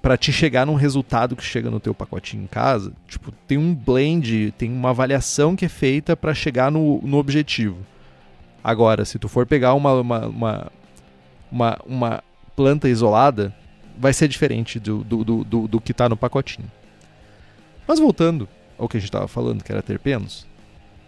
para 0.00 0.16
te 0.16 0.32
chegar 0.32 0.64
num 0.64 0.74
resultado 0.74 1.36
que 1.36 1.44
chega 1.44 1.70
no 1.70 1.80
teu 1.80 1.94
pacotinho 1.94 2.44
em 2.44 2.46
casa, 2.46 2.92
tipo, 3.06 3.32
tem 3.46 3.58
um 3.58 3.74
blend, 3.74 4.52
tem 4.56 4.72
uma 4.72 4.90
avaliação 4.90 5.56
que 5.56 5.64
é 5.64 5.68
feita 5.68 6.16
para 6.16 6.32
chegar 6.34 6.70
no, 6.70 7.00
no 7.02 7.18
objetivo. 7.18 7.78
Agora, 8.62 9.04
se 9.04 9.18
tu 9.18 9.28
for 9.28 9.46
pegar 9.46 9.74
uma, 9.74 9.92
uma, 9.94 10.26
uma, 10.26 10.72
uma, 11.50 11.78
uma 11.86 12.24
planta 12.56 12.88
isolada, 12.88 13.54
vai 13.96 14.12
ser 14.12 14.28
diferente 14.28 14.78
do, 14.78 15.04
do, 15.04 15.24
do, 15.24 15.44
do, 15.44 15.68
do 15.68 15.80
que 15.80 15.92
está 15.92 16.08
no 16.08 16.16
pacotinho. 16.16 16.70
Mas 17.86 17.98
voltando 17.98 18.48
ao 18.76 18.88
que 18.88 18.96
a 18.96 19.00
gente 19.00 19.08
estava 19.08 19.28
falando, 19.28 19.64
que 19.64 19.72
era 19.72 19.82
terpenos, 19.82 20.46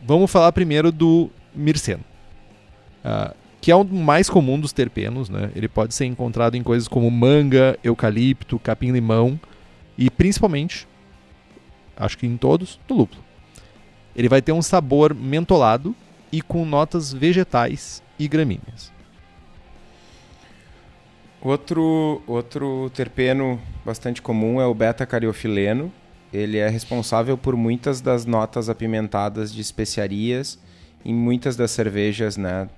vamos 0.03 0.31
falar 0.31 0.53
primeiro 0.53 0.91
do 0.91 1.31
mirceno. 1.55 2.05
Uh, 3.05 3.35
que 3.61 3.71
é 3.71 3.77
o 3.77 3.85
mais 3.85 4.31
comum 4.31 4.59
dos 4.59 4.73
terpenos, 4.73 5.29
né? 5.29 5.51
Ele 5.55 5.69
pode 5.69 5.95
ser 5.95 6.07
encontrado 6.07 6.55
em 6.55 6.63
coisas 6.63 6.89
como 6.89 7.11
manga, 7.11 7.79
eucalipto, 7.85 8.59
capim-limão 8.59 9.39
e 9.99 10.09
principalmente, 10.09 10.89
acho 11.97 12.17
que 12.17 12.27
em 12.27 12.37
todos, 12.39 12.81
no 12.89 12.97
lúpulo. 12.97 13.23
Ele 14.17 14.29
vai 14.29 14.41
ter 14.41 14.53
um 14.53 14.63
sabor 14.63 15.15
mentolado 15.15 15.95
e 16.33 16.41
com 16.41 16.65
notas 16.65 17.13
vegetais 17.13 18.03
e 18.19 18.29
gramíneas. 18.29 18.93
Outro, 21.43 22.23
outro 22.27 22.91
terpeno 22.91 23.61
bastante 23.85 24.21
comum 24.21 24.61
é 24.61 24.67
o 24.67 24.75
beta-cariofileno. 24.75 25.91
Ele 26.33 26.59
é 26.59 26.69
responsável 26.69 27.37
por 27.39 27.57
muitas 27.57 28.01
das 28.01 28.27
notas 28.27 28.69
apimentadas 28.69 29.53
de 29.53 29.61
especiarias 29.61 30.59
em 31.05 31.15
muitas 31.15 31.57
das 31.57 31.71
cervejas 31.71 32.37
né, 32.37 32.69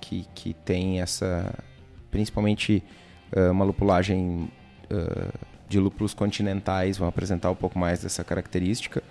que, 0.00 0.24
que 0.34 0.54
tem 0.54 1.00
essa, 1.00 1.52
principalmente 2.10 2.82
uh, 3.36 3.50
uma 3.50 3.64
lupulagem 3.64 4.48
uh, 4.90 5.38
de 5.68 5.80
lúpulos 5.80 6.14
continentais, 6.14 6.96
vão 6.96 7.08
apresentar 7.08 7.50
um 7.50 7.56
pouco 7.56 7.76
mais 7.76 8.02
dessa 8.02 8.22
característica. 8.22 9.02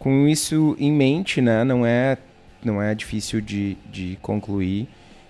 Com 0.00 0.26
isso 0.26 0.76
em 0.80 0.92
mente, 0.92 1.40
né, 1.40 1.62
não 1.62 1.86
é, 1.86 2.18
não 2.64 2.82
é 2.82 2.94
difícil 2.94 3.40
de, 3.40 3.76
de 3.90 4.18
concluir 4.22 4.88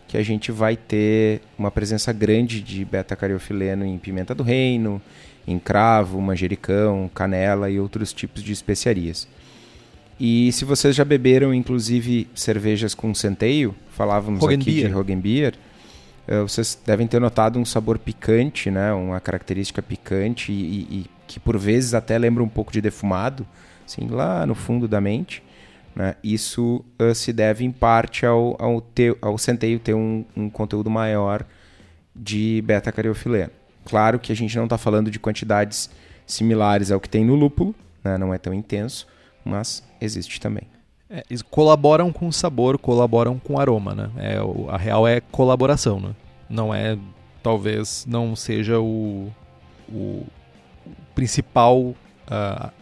que 0.09 0.17
a 0.17 0.23
gente 0.23 0.53
vai 0.53 0.77
ter 0.77 1.41
uma 1.59 1.71
presença 1.71 2.13
grande 2.13 2.61
de 2.61 2.85
beta-cariofileno 2.85 3.85
em 3.85 3.99
pimenta 3.99 4.35
do 4.35 4.43
reino, 4.43 5.03
em 5.47 5.59
cravo, 5.59 6.21
manjericão, 6.21 7.11
canela 7.15 7.71
e 7.71 7.79
outros 7.79 8.13
tipos 8.13 8.43
de 8.43 8.53
especiarias. 8.53 9.29
E 10.19 10.51
se 10.53 10.65
vocês 10.65 10.97
já 10.97 11.05
beberam, 11.05 11.53
inclusive, 11.53 12.27
cervejas 12.35 12.95
com 12.95 13.15
centeio, 13.15 13.75
falávamos 13.91 14.43
aqui 14.45 14.57
de 14.57 14.87
Rogenbier, 14.87 15.55
uh, 16.27 16.43
vocês 16.43 16.79
devem 16.87 17.07
ter 17.07 17.21
notado 17.21 17.59
um 17.59 17.65
sabor 17.65 17.99
picante, 17.99 18.71
né? 18.71 18.93
uma 18.93 19.21
característica 19.21 19.83
picante 19.83 20.53
e, 20.53 20.81
e, 20.91 21.07
que 21.27 21.39
por 21.39 21.59
vezes 21.59 21.93
até 21.93 22.17
lembra 22.17 22.43
um 22.43 22.49
pouco 22.49 22.73
de 22.73 22.81
defumado, 22.81 23.47
assim, 23.85 24.09
lá 24.09 24.47
no 24.47 24.55
fundo 24.55 24.89
da 24.89 25.01
mente. 25.01 25.43
Né? 25.97 26.15
Isso 26.23 26.85
uh, 27.01 27.15
se 27.15 27.33
deve 27.33 27.65
em 27.65 27.73
parte 27.73 28.27
ao, 28.27 28.55
ao, 28.63 28.83
ter, 28.83 29.17
ao 29.23 29.39
centeio 29.39 29.81
ter 29.81 29.95
um, 29.95 30.27
um 30.37 30.51
conteúdo 30.51 30.91
maior 30.91 31.45
de 32.15 32.63
beta-cariofileno. 32.67 33.51
Claro 33.87 34.19
que 34.19 34.31
a 34.31 34.37
gente 34.37 34.55
não 34.57 34.65
está 34.65 34.77
falando 34.77 35.11
de 35.11 35.19
quantidades 35.19 35.89
similares 36.27 36.91
ao 36.91 37.01
que 37.01 37.09
tem 37.09 37.25
no 37.25 37.35
lúpulo, 37.35 37.75
né? 38.05 38.19
não 38.19 38.35
é 38.35 38.37
tão 38.37 38.53
intenso, 38.53 39.07
mas 39.43 39.83
existe 39.99 40.39
também. 40.39 40.65
É, 41.09 41.23
colaboram 41.51 42.13
com 42.13 42.31
sabor, 42.31 42.79
colaboram 42.79 43.39
com 43.39 43.59
aroma, 43.59 43.95
né? 43.95 44.11
É, 44.17 44.39
a 44.69 44.77
real 44.77 45.07
é 45.07 45.21
colaboração, 45.21 46.01
né? 46.01 46.11
Não 46.49 46.75
é, 46.75 46.99
talvez, 47.45 48.05
não 48.09 48.35
seja 48.35 48.81
o, 48.81 49.33
o 49.89 50.27
principal 51.15 51.79
uh, 51.81 52.73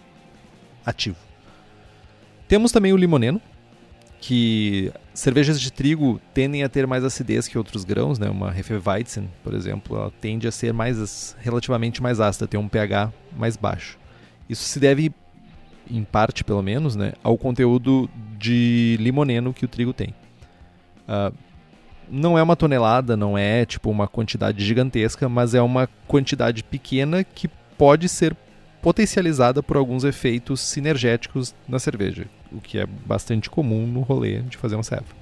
ativo. 0.86 1.23
Temos 2.54 2.70
também 2.70 2.92
o 2.92 2.96
limoneno, 2.96 3.42
que 4.20 4.92
cervejas 5.12 5.60
de 5.60 5.72
trigo 5.72 6.20
tendem 6.32 6.62
a 6.62 6.68
ter 6.68 6.86
mais 6.86 7.02
acidez 7.02 7.48
que 7.48 7.58
outros 7.58 7.82
grãos, 7.82 8.16
né? 8.16 8.30
Uma 8.30 8.56
Hefeweizen, 8.56 9.28
por 9.42 9.54
exemplo, 9.54 9.96
ela 9.96 10.12
tende 10.20 10.46
a 10.46 10.52
ser 10.52 10.72
mais 10.72 11.36
relativamente 11.40 12.00
mais 12.00 12.20
ácida, 12.20 12.46
ter 12.46 12.56
um 12.56 12.68
pH 12.68 13.12
mais 13.36 13.56
baixo. 13.56 13.98
Isso 14.48 14.62
se 14.62 14.78
deve 14.78 15.12
em 15.90 16.04
parte 16.04 16.44
pelo 16.44 16.62
menos, 16.62 16.94
né, 16.94 17.14
ao 17.24 17.36
conteúdo 17.36 18.08
de 18.38 18.96
limoneno 19.00 19.52
que 19.52 19.64
o 19.64 19.68
trigo 19.68 19.92
tem. 19.92 20.14
Uh, 21.08 21.34
não 22.08 22.38
é 22.38 22.42
uma 22.44 22.54
tonelada, 22.54 23.16
não 23.16 23.36
é 23.36 23.66
tipo 23.66 23.90
uma 23.90 24.06
quantidade 24.06 24.64
gigantesca, 24.64 25.28
mas 25.28 25.56
é 25.56 25.60
uma 25.60 25.88
quantidade 26.06 26.62
pequena 26.62 27.24
que 27.24 27.48
pode 27.76 28.08
ser 28.08 28.36
potencializada 28.80 29.62
por 29.62 29.78
alguns 29.78 30.04
efeitos 30.04 30.60
sinergéticos 30.60 31.52
na 31.66 31.78
cerveja, 31.78 32.26
o 32.54 32.60
que 32.60 32.78
é 32.78 32.86
bastante 32.86 33.50
comum 33.50 33.86
no 33.86 34.00
rolê 34.00 34.40
de 34.42 34.56
fazer 34.56 34.76
um 34.76 34.82
servo. 34.82 35.14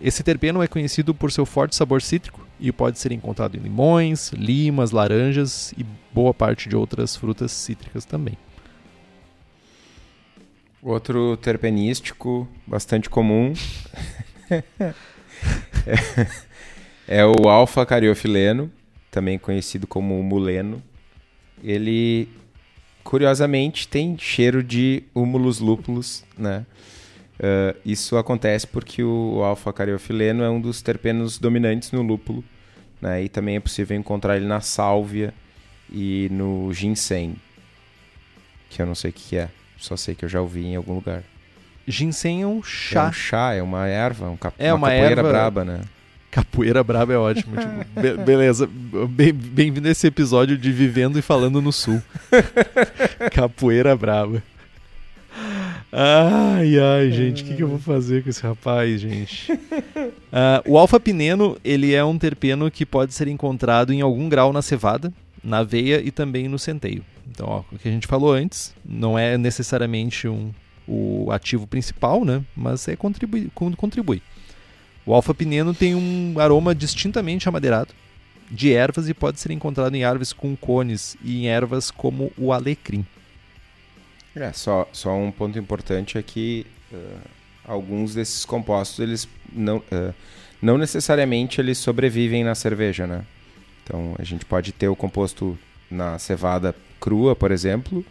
Esse 0.00 0.22
terpeno 0.22 0.62
é 0.62 0.66
conhecido 0.66 1.14
por 1.14 1.30
seu 1.30 1.46
forte 1.46 1.76
sabor 1.76 2.02
cítrico 2.02 2.44
e 2.58 2.72
pode 2.72 2.98
ser 2.98 3.12
encontrado 3.12 3.56
em 3.56 3.60
limões, 3.60 4.30
limas, 4.32 4.90
laranjas 4.90 5.72
e 5.78 5.86
boa 6.12 6.34
parte 6.34 6.68
de 6.68 6.76
outras 6.76 7.14
frutas 7.14 7.52
cítricas 7.52 8.04
também. 8.04 8.36
Outro 10.82 11.36
terpenístico 11.36 12.48
bastante 12.66 13.08
comum 13.08 13.52
é, 14.50 14.64
é 17.06 17.24
o 17.24 17.48
alfa 17.48 17.86
cariofileno, 17.86 18.68
também 19.08 19.38
conhecido 19.38 19.86
como 19.86 20.20
muleno. 20.22 20.82
Ele, 21.62 22.28
curiosamente, 23.04 23.88
tem 23.88 24.16
cheiro 24.18 24.62
de 24.62 25.02
humulus 25.14 25.58
lúpulos, 25.58 26.24
né? 26.36 26.64
Uh, 27.38 27.76
isso 27.84 28.16
acontece 28.16 28.66
porque 28.66 29.02
o 29.02 29.42
alfa 29.42 29.72
cariofileno 29.72 30.44
é 30.44 30.50
um 30.50 30.60
dos 30.60 30.80
terpenos 30.80 31.38
dominantes 31.38 31.90
no 31.90 32.02
lúpulo, 32.02 32.44
né? 33.00 33.22
E 33.22 33.28
também 33.28 33.56
é 33.56 33.60
possível 33.60 33.96
encontrar 33.96 34.36
ele 34.36 34.46
na 34.46 34.60
sálvia 34.60 35.34
e 35.90 36.28
no 36.30 36.72
ginseng, 36.72 37.36
que 38.70 38.80
eu 38.80 38.86
não 38.86 38.94
sei 38.94 39.10
o 39.10 39.12
que 39.12 39.36
é. 39.36 39.48
Só 39.76 39.96
sei 39.96 40.14
que 40.14 40.24
eu 40.24 40.28
já 40.28 40.40
ouvi 40.40 40.64
em 40.64 40.76
algum 40.76 40.94
lugar. 40.94 41.24
Ginseng 41.86 42.42
é 42.42 42.46
um 42.46 42.62
chá. 42.62 43.06
É 43.06 43.08
um 43.08 43.12
chá, 43.12 43.54
é 43.54 43.62
uma 43.62 43.86
erva, 43.88 44.30
um 44.30 44.36
cap... 44.36 44.54
é 44.56 44.72
uma, 44.72 44.86
uma 44.86 44.88
capoeira 44.88 45.20
erva... 45.20 45.28
braba, 45.28 45.64
né? 45.64 45.80
Capoeira 46.32 46.82
braba 46.82 47.12
é 47.12 47.18
ótimo. 47.18 47.54
tipo, 47.58 48.00
be 48.00 48.16
beleza. 48.24 48.66
Bem-vindo 48.66 49.82
bem 49.82 49.88
a 49.90 49.92
esse 49.92 50.06
episódio 50.06 50.56
de 50.56 50.72
Vivendo 50.72 51.18
e 51.18 51.22
Falando 51.22 51.60
no 51.60 51.70
Sul. 51.70 52.00
Capoeira 53.30 53.94
braba. 53.94 54.42
Ai, 55.92 56.78
ai, 56.78 57.12
gente, 57.12 57.42
o 57.42 57.46
que, 57.46 57.54
que, 57.56 57.62
eu 57.62 57.68
vou 57.68 57.78
fazer 57.78 58.22
com 58.22 58.30
esse 58.30 58.42
rapaz, 58.42 58.98
gente? 58.98 59.52
Uh, 59.52 60.64
o 60.66 60.78
alfa-pineno, 60.78 61.58
ele 61.62 61.92
é 61.92 62.02
um 62.02 62.16
terpeno 62.16 62.70
que 62.70 62.86
pode 62.86 63.12
ser 63.12 63.28
encontrado 63.28 63.92
em 63.92 64.00
algum 64.00 64.26
grau 64.26 64.54
na 64.54 64.62
cevada, 64.62 65.12
na 65.44 65.58
aveia 65.58 66.00
e 66.02 66.10
também 66.10 66.48
no 66.48 66.58
centeio. 66.58 67.04
Então, 67.30 67.46
ó, 67.46 67.62
o 67.70 67.78
que 67.78 67.86
a 67.86 67.92
gente 67.92 68.06
falou 68.06 68.32
antes, 68.32 68.74
não 68.82 69.18
é 69.18 69.36
necessariamente 69.36 70.26
um, 70.26 70.50
o 70.88 71.30
ativo 71.30 71.66
principal, 71.66 72.24
né? 72.24 72.42
Mas 72.56 72.88
é 72.88 72.96
contribui, 72.96 73.50
contribui. 73.54 74.22
O 75.04 75.14
alfa-pineno 75.14 75.74
tem 75.74 75.94
um 75.94 76.38
aroma 76.38 76.74
distintamente 76.74 77.48
amadeirado 77.48 77.92
de 78.50 78.72
ervas 78.72 79.08
e 79.08 79.14
pode 79.14 79.40
ser 79.40 79.50
encontrado 79.50 79.94
em 79.94 80.04
árvores 80.04 80.32
com 80.32 80.54
cones 80.54 81.16
e 81.24 81.42
em 81.42 81.48
ervas 81.48 81.90
como 81.90 82.30
o 82.36 82.52
alecrim. 82.52 83.04
É, 84.36 84.52
só, 84.52 84.88
só 84.92 85.14
um 85.14 85.30
ponto 85.30 85.58
importante 85.58 86.18
é 86.18 86.22
que 86.22 86.66
uh, 86.92 87.20
alguns 87.64 88.14
desses 88.14 88.44
compostos, 88.44 88.98
eles 88.98 89.28
não, 89.52 89.78
uh, 89.78 90.14
não 90.60 90.78
necessariamente 90.78 91.60
eles 91.60 91.78
sobrevivem 91.78 92.44
na 92.44 92.54
cerveja, 92.54 93.06
né? 93.06 93.24
Então, 93.82 94.14
a 94.18 94.22
gente 94.22 94.44
pode 94.44 94.72
ter 94.72 94.88
o 94.88 94.96
composto 94.96 95.58
na 95.90 96.18
cevada 96.18 96.74
crua, 97.00 97.34
por 97.34 97.50
exemplo, 97.50 98.04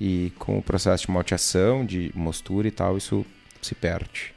e 0.00 0.32
com 0.38 0.58
o 0.58 0.62
processo 0.62 1.06
de 1.06 1.12
malteação, 1.12 1.84
de 1.84 2.10
mostura 2.14 2.66
e 2.66 2.70
tal, 2.70 2.96
isso 2.96 3.24
se 3.60 3.74
perde. 3.74 4.34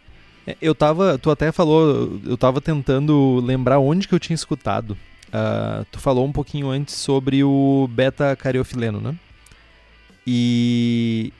Eu 0.62 0.76
tava, 0.76 1.18
tu 1.18 1.32
até 1.32 1.52
falou, 1.52 2.20
eu 2.24 2.38
tava 2.38 2.62
tentando 2.62 3.42
lembrar 3.44 3.80
onde 3.80 4.08
que 4.08 4.14
eu 4.14 4.20
tinha 4.20 4.36
escutado. 4.36 4.92
Uh, 5.28 5.86
tu 5.92 6.00
falou 6.00 6.26
um 6.26 6.32
pouquinho 6.32 6.70
antes 6.70 6.96
sobre 6.96 7.44
o 7.44 7.90
beta 7.92 8.36
cariofileno, 8.36 9.02
né? 9.02 9.16
E 10.26 11.34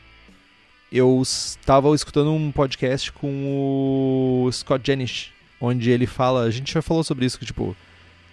eu 0.92 1.22
estava 1.22 1.94
escutando 1.94 2.32
um 2.32 2.52
podcast 2.52 3.12
com 3.12 4.44
o 4.46 4.52
Scott 4.52 4.86
Jenish, 4.86 5.32
onde 5.62 5.92
ele 5.92 6.08
fala, 6.08 6.44
a 6.44 6.50
gente 6.50 6.74
já 6.74 6.82
falou 6.82 7.04
sobre 7.04 7.26
isso, 7.26 7.38
que 7.38 7.46
tipo, 7.46 7.76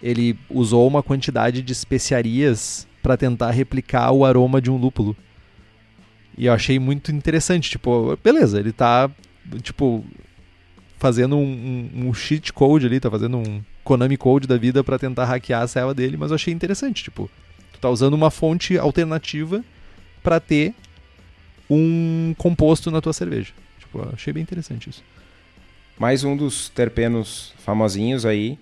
ele 0.01 0.37
usou 0.49 0.87
uma 0.87 1.03
quantidade 1.03 1.61
de 1.61 1.71
especiarias 1.71 2.87
para 3.01 3.17
tentar 3.17 3.51
replicar 3.51 4.11
o 4.11 4.25
aroma 4.25 4.61
de 4.61 4.71
um 4.71 4.77
lúpulo. 4.77 5.15
E 6.37 6.47
eu 6.47 6.53
achei 6.53 6.79
muito 6.79 7.11
interessante, 7.11 7.69
tipo, 7.69 8.17
beleza, 8.23 8.59
ele 8.59 8.71
tá, 8.71 9.09
tipo, 9.61 10.03
fazendo 11.03 11.35
um, 11.35 11.89
um, 11.93 12.07
um 12.07 12.13
cheat 12.13 12.53
code 12.53 12.85
ali, 12.85 12.97
tá 12.97 13.11
fazendo 13.11 13.37
um 13.37 13.61
Konami 13.83 14.15
Code 14.15 14.47
da 14.47 14.55
vida 14.55 14.85
para 14.85 14.97
tentar 14.97 15.25
hackear 15.25 15.61
a 15.61 15.67
selva 15.67 15.93
dele, 15.93 16.15
mas 16.15 16.31
eu 16.31 16.35
achei 16.35 16.53
interessante, 16.53 17.03
tipo, 17.03 17.29
tu 17.73 17.79
tá 17.81 17.89
usando 17.89 18.13
uma 18.13 18.31
fonte 18.31 18.77
alternativa 18.77 19.61
para 20.23 20.39
ter 20.39 20.73
um 21.69 22.33
composto 22.37 22.89
na 22.89 23.01
tua 23.01 23.11
cerveja. 23.11 23.51
Tipo, 23.79 23.99
eu 23.99 24.11
achei 24.13 24.31
bem 24.31 24.41
interessante 24.41 24.91
isso. 24.91 25.03
Mais 25.99 26.23
um 26.23 26.37
dos 26.37 26.69
terpenos 26.69 27.53
famosinhos 27.57 28.25
aí 28.25 28.57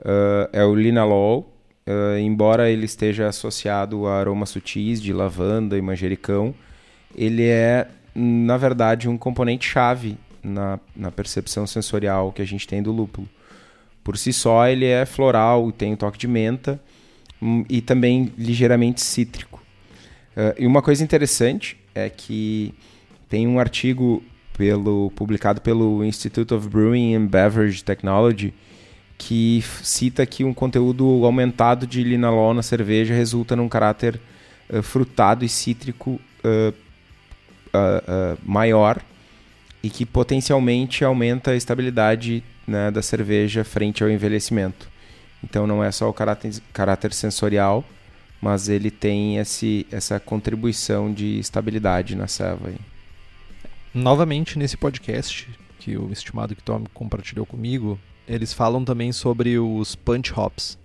uh, 0.00 0.50
é 0.52 0.64
o 0.64 0.74
linalol, 0.74 1.54
uh, 1.86 2.18
embora 2.18 2.68
ele 2.68 2.86
esteja 2.86 3.28
associado 3.28 4.08
a 4.08 4.18
aromas 4.18 4.50
sutis 4.50 5.00
de 5.00 5.12
lavanda 5.12 5.78
e 5.78 5.80
manjericão, 5.80 6.52
ele 7.14 7.44
é, 7.44 7.86
na 8.12 8.56
verdade, 8.56 9.08
um 9.08 9.16
componente 9.16 9.68
chave 9.68 10.18
na, 10.42 10.78
na 10.94 11.10
percepção 11.10 11.66
sensorial 11.66 12.32
que 12.32 12.42
a 12.42 12.46
gente 12.46 12.66
tem 12.66 12.82
do 12.82 12.92
lúpulo. 12.92 13.28
Por 14.02 14.16
si 14.16 14.32
só, 14.32 14.66
ele 14.66 14.86
é 14.86 15.04
floral, 15.04 15.70
tem 15.72 15.92
um 15.92 15.96
toque 15.96 16.18
de 16.18 16.26
menta 16.26 16.80
um, 17.40 17.64
e 17.68 17.80
também 17.80 18.32
ligeiramente 18.36 19.00
cítrico. 19.00 19.62
Uh, 20.36 20.54
e 20.58 20.66
uma 20.66 20.82
coisa 20.82 21.04
interessante 21.04 21.76
é 21.94 22.08
que 22.08 22.74
tem 23.28 23.46
um 23.46 23.58
artigo 23.58 24.22
pelo, 24.56 25.10
publicado 25.14 25.60
pelo 25.60 26.04
Institute 26.04 26.52
of 26.54 26.68
Brewing 26.68 27.14
and 27.14 27.26
Beverage 27.26 27.84
Technology 27.84 28.54
que 29.18 29.62
cita 29.82 30.24
que 30.24 30.44
um 30.44 30.54
conteúdo 30.54 31.26
aumentado 31.26 31.86
de 31.86 32.02
linalol 32.02 32.54
na 32.54 32.62
cerveja 32.62 33.14
resulta 33.14 33.54
num 33.54 33.68
caráter 33.68 34.18
uh, 34.70 34.82
frutado 34.82 35.44
e 35.44 35.48
cítrico 35.48 36.18
uh, 36.42 36.74
maior 38.42 39.00
e 39.82 39.88
que 39.90 40.04
potencialmente 40.04 41.04
aumenta 41.04 41.52
a 41.52 41.56
estabilidade 41.56 42.42
né, 42.66 42.90
da 42.90 43.02
cerveja 43.02 43.64
frente 43.64 44.02
ao 44.02 44.10
envelhecimento. 44.10 44.88
Então 45.42 45.66
não 45.66 45.82
é 45.82 45.90
só 45.90 46.08
o 46.08 46.12
caráter, 46.12 46.52
caráter 46.72 47.12
sensorial, 47.12 47.84
mas 48.40 48.68
ele 48.68 48.90
tem 48.90 49.38
esse, 49.38 49.86
essa 49.90 50.20
contribuição 50.20 51.12
de 51.12 51.38
estabilidade 51.38 52.14
na 52.14 52.26
serva. 52.26 52.72
Novamente 53.92 54.58
nesse 54.58 54.76
podcast 54.76 55.48
que 55.78 55.96
o 55.96 56.12
estimado 56.12 56.54
que 56.54 56.62
Tom 56.62 56.84
compartilhou 56.92 57.46
comigo, 57.46 57.98
eles 58.28 58.52
falam 58.52 58.84
também 58.84 59.12
sobre 59.12 59.58
os 59.58 59.94
punch 59.96 60.32
hops, 60.36 60.78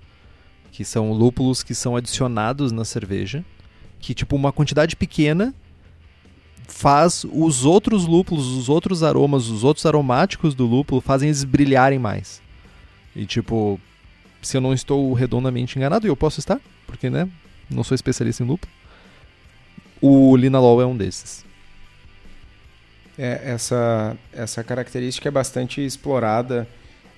que 0.71 0.85
são 0.85 1.11
lúpulos 1.11 1.61
que 1.61 1.75
são 1.75 1.95
adicionados 1.95 2.71
na 2.71 2.85
cerveja, 2.85 3.43
que 3.99 4.13
tipo 4.13 4.35
uma 4.35 4.53
quantidade 4.53 4.95
pequena 4.95 5.53
faz 6.67 7.25
os 7.31 7.65
outros 7.65 8.05
lúpulos, 8.05 8.47
os 8.47 8.69
outros 8.69 9.03
aromas, 9.03 9.47
os 9.47 9.63
outros 9.63 9.85
aromáticos 9.85 10.53
do 10.53 10.65
lúpulo 10.65 11.01
fazem 11.01 11.29
eles 11.29 11.43
brilharem 11.43 11.99
mais. 11.99 12.41
E 13.15 13.25
tipo, 13.25 13.79
se 14.41 14.57
eu 14.57 14.61
não 14.61 14.73
estou 14.73 15.13
redondamente 15.13 15.77
enganado, 15.77 16.05
e 16.05 16.09
eu 16.09 16.15
posso 16.15 16.39
estar, 16.39 16.59
porque 16.85 17.09
né, 17.09 17.27
não 17.69 17.83
sou 17.83 17.95
especialista 17.95 18.43
em 18.43 18.47
lúpulo. 18.47 18.71
O 20.01 20.35
linalol 20.35 20.81
é 20.81 20.85
um 20.85 20.95
desses. 20.95 21.45
É, 23.17 23.41
essa, 23.45 24.15
essa 24.33 24.63
característica 24.63 25.29
é 25.29 25.31
bastante 25.31 25.83
explorada 25.83 26.67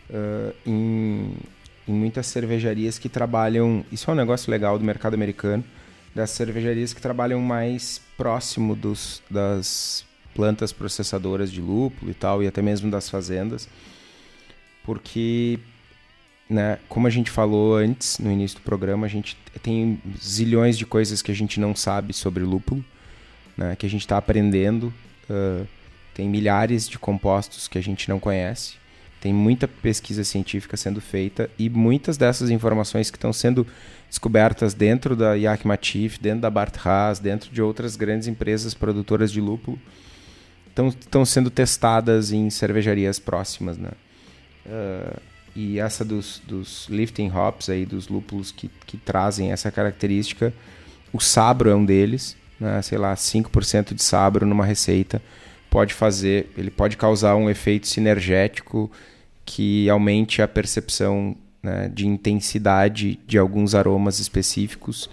uh, 0.10 0.54
em, 0.66 1.36
em 1.88 1.92
muitas 1.92 2.28
cervejarias 2.28 3.00
que 3.00 3.10
trabalham. 3.10 3.84
Isso 3.92 4.10
é 4.10 4.14
um 4.14 4.18
negócio 4.18 4.52
legal 4.52 4.78
do 4.78 4.86
mercado 4.86 5.16
americano, 5.16 5.64
das 6.18 6.32
cervejarias 6.32 6.94
que 6.94 7.02
trabalham 7.02 7.40
mais 7.40 8.02
próximo 8.18 8.76
dos, 8.76 9.22
das 9.30 10.04
plantas 10.34 10.74
processadoras 10.74 11.52
de 11.52 11.62
lúpulo 11.62 12.10
e 12.10 12.14
tal, 12.16 12.42
e 12.42 12.48
até 12.48 12.60
mesmo 12.60 12.90
das 12.90 13.08
fazendas, 13.08 13.70
porque, 14.84 15.60
né, 16.50 16.80
como 16.90 17.06
a 17.06 17.10
gente 17.12 17.30
falou 17.30 17.76
antes, 17.76 18.18
no 18.18 18.32
início 18.32 18.58
do 18.58 18.64
programa, 18.64 19.06
a 19.06 19.10
gente 19.10 19.38
tem 19.62 20.02
zilhões 20.20 20.76
de 20.76 20.88
coisas 20.88 21.22
que 21.22 21.32
a 21.32 21.36
gente 21.36 21.60
não 21.60 21.76
sabe 21.76 22.14
sobre 22.14 22.44
lúpulo, 22.44 22.84
né, 23.56 23.76
que 23.76 23.86
a 23.86 23.90
gente 23.90 24.02
está 24.02 24.18
aprendendo. 24.18 24.92
Uh, 25.30 25.68
tem 26.16 26.28
milhares 26.28 26.90
de 26.90 26.98
compostos 26.98 27.68
que 27.68 27.78
a 27.78 27.82
gente 27.82 28.10
não 28.10 28.20
conhece. 28.20 28.74
Tem 29.20 29.34
muita 29.34 29.68
pesquisa 29.68 30.24
científica 30.24 30.78
sendo 30.78 31.02
feita 31.02 31.50
e 31.58 31.70
muitas 31.70 32.18
dessas 32.18 32.50
informações 32.50 33.10
que 33.10 33.18
estão 33.18 33.34
sendo 33.34 33.66
descobertas 34.08 34.74
dentro 34.74 35.16
da 35.16 35.34
Yakima 35.34 35.78
Chief, 35.82 36.18
dentro 36.20 36.42
da 36.42 36.50
Bart 36.50 36.76
Haas, 36.86 37.20
dentro 37.20 37.52
de 37.52 37.62
outras 37.62 37.96
grandes 37.96 38.28
empresas 38.28 38.74
produtoras 38.74 39.32
de 39.32 39.42
lúpulo, 39.42 39.80
estão 40.70 41.26
sendo 41.26 41.50
testadas 41.50 42.32
em 42.32 42.50
cervejarias 42.50 43.18
próximas, 43.18 43.78
né? 43.78 43.90
Uh, 44.66 45.20
e 45.56 45.80
essa 45.80 46.06
dos, 46.06 46.40
dos 46.46 46.88
lifting 46.88 47.32
hops 47.32 47.68
aí, 47.68 47.84
dos 47.84 48.10
lúpulos 48.10 48.52
que, 48.52 48.70
que 48.86 48.96
trazem 48.96 49.52
essa 49.52 49.72
característica, 49.72 50.54
o 51.12 51.20
sabro 51.20 51.72
é 51.72 51.76
um 51.76 51.84
deles, 51.84 52.38
né? 52.60 52.80
sei 52.84 53.00
lá, 53.00 53.16
5% 53.16 53.96
de 53.96 54.04
sabro 54.04 54.46
numa 54.46 54.64
receita 54.64 55.20
pode 55.78 55.94
fazer, 55.94 56.50
ele 56.58 56.72
pode 56.72 56.98
causar 56.98 57.36
um 57.36 57.52
efeito 57.52 57.88
sinergético 57.88 58.92
que 59.46 59.88
aumente 59.88 60.42
a 60.42 60.48
percepção 60.48 61.36
né, 61.62 61.88
de 61.94 62.08
intensidade 62.08 63.20
de 63.28 63.38
alguns 63.38 63.76
aromas 63.76 64.18
específicos 64.18 65.08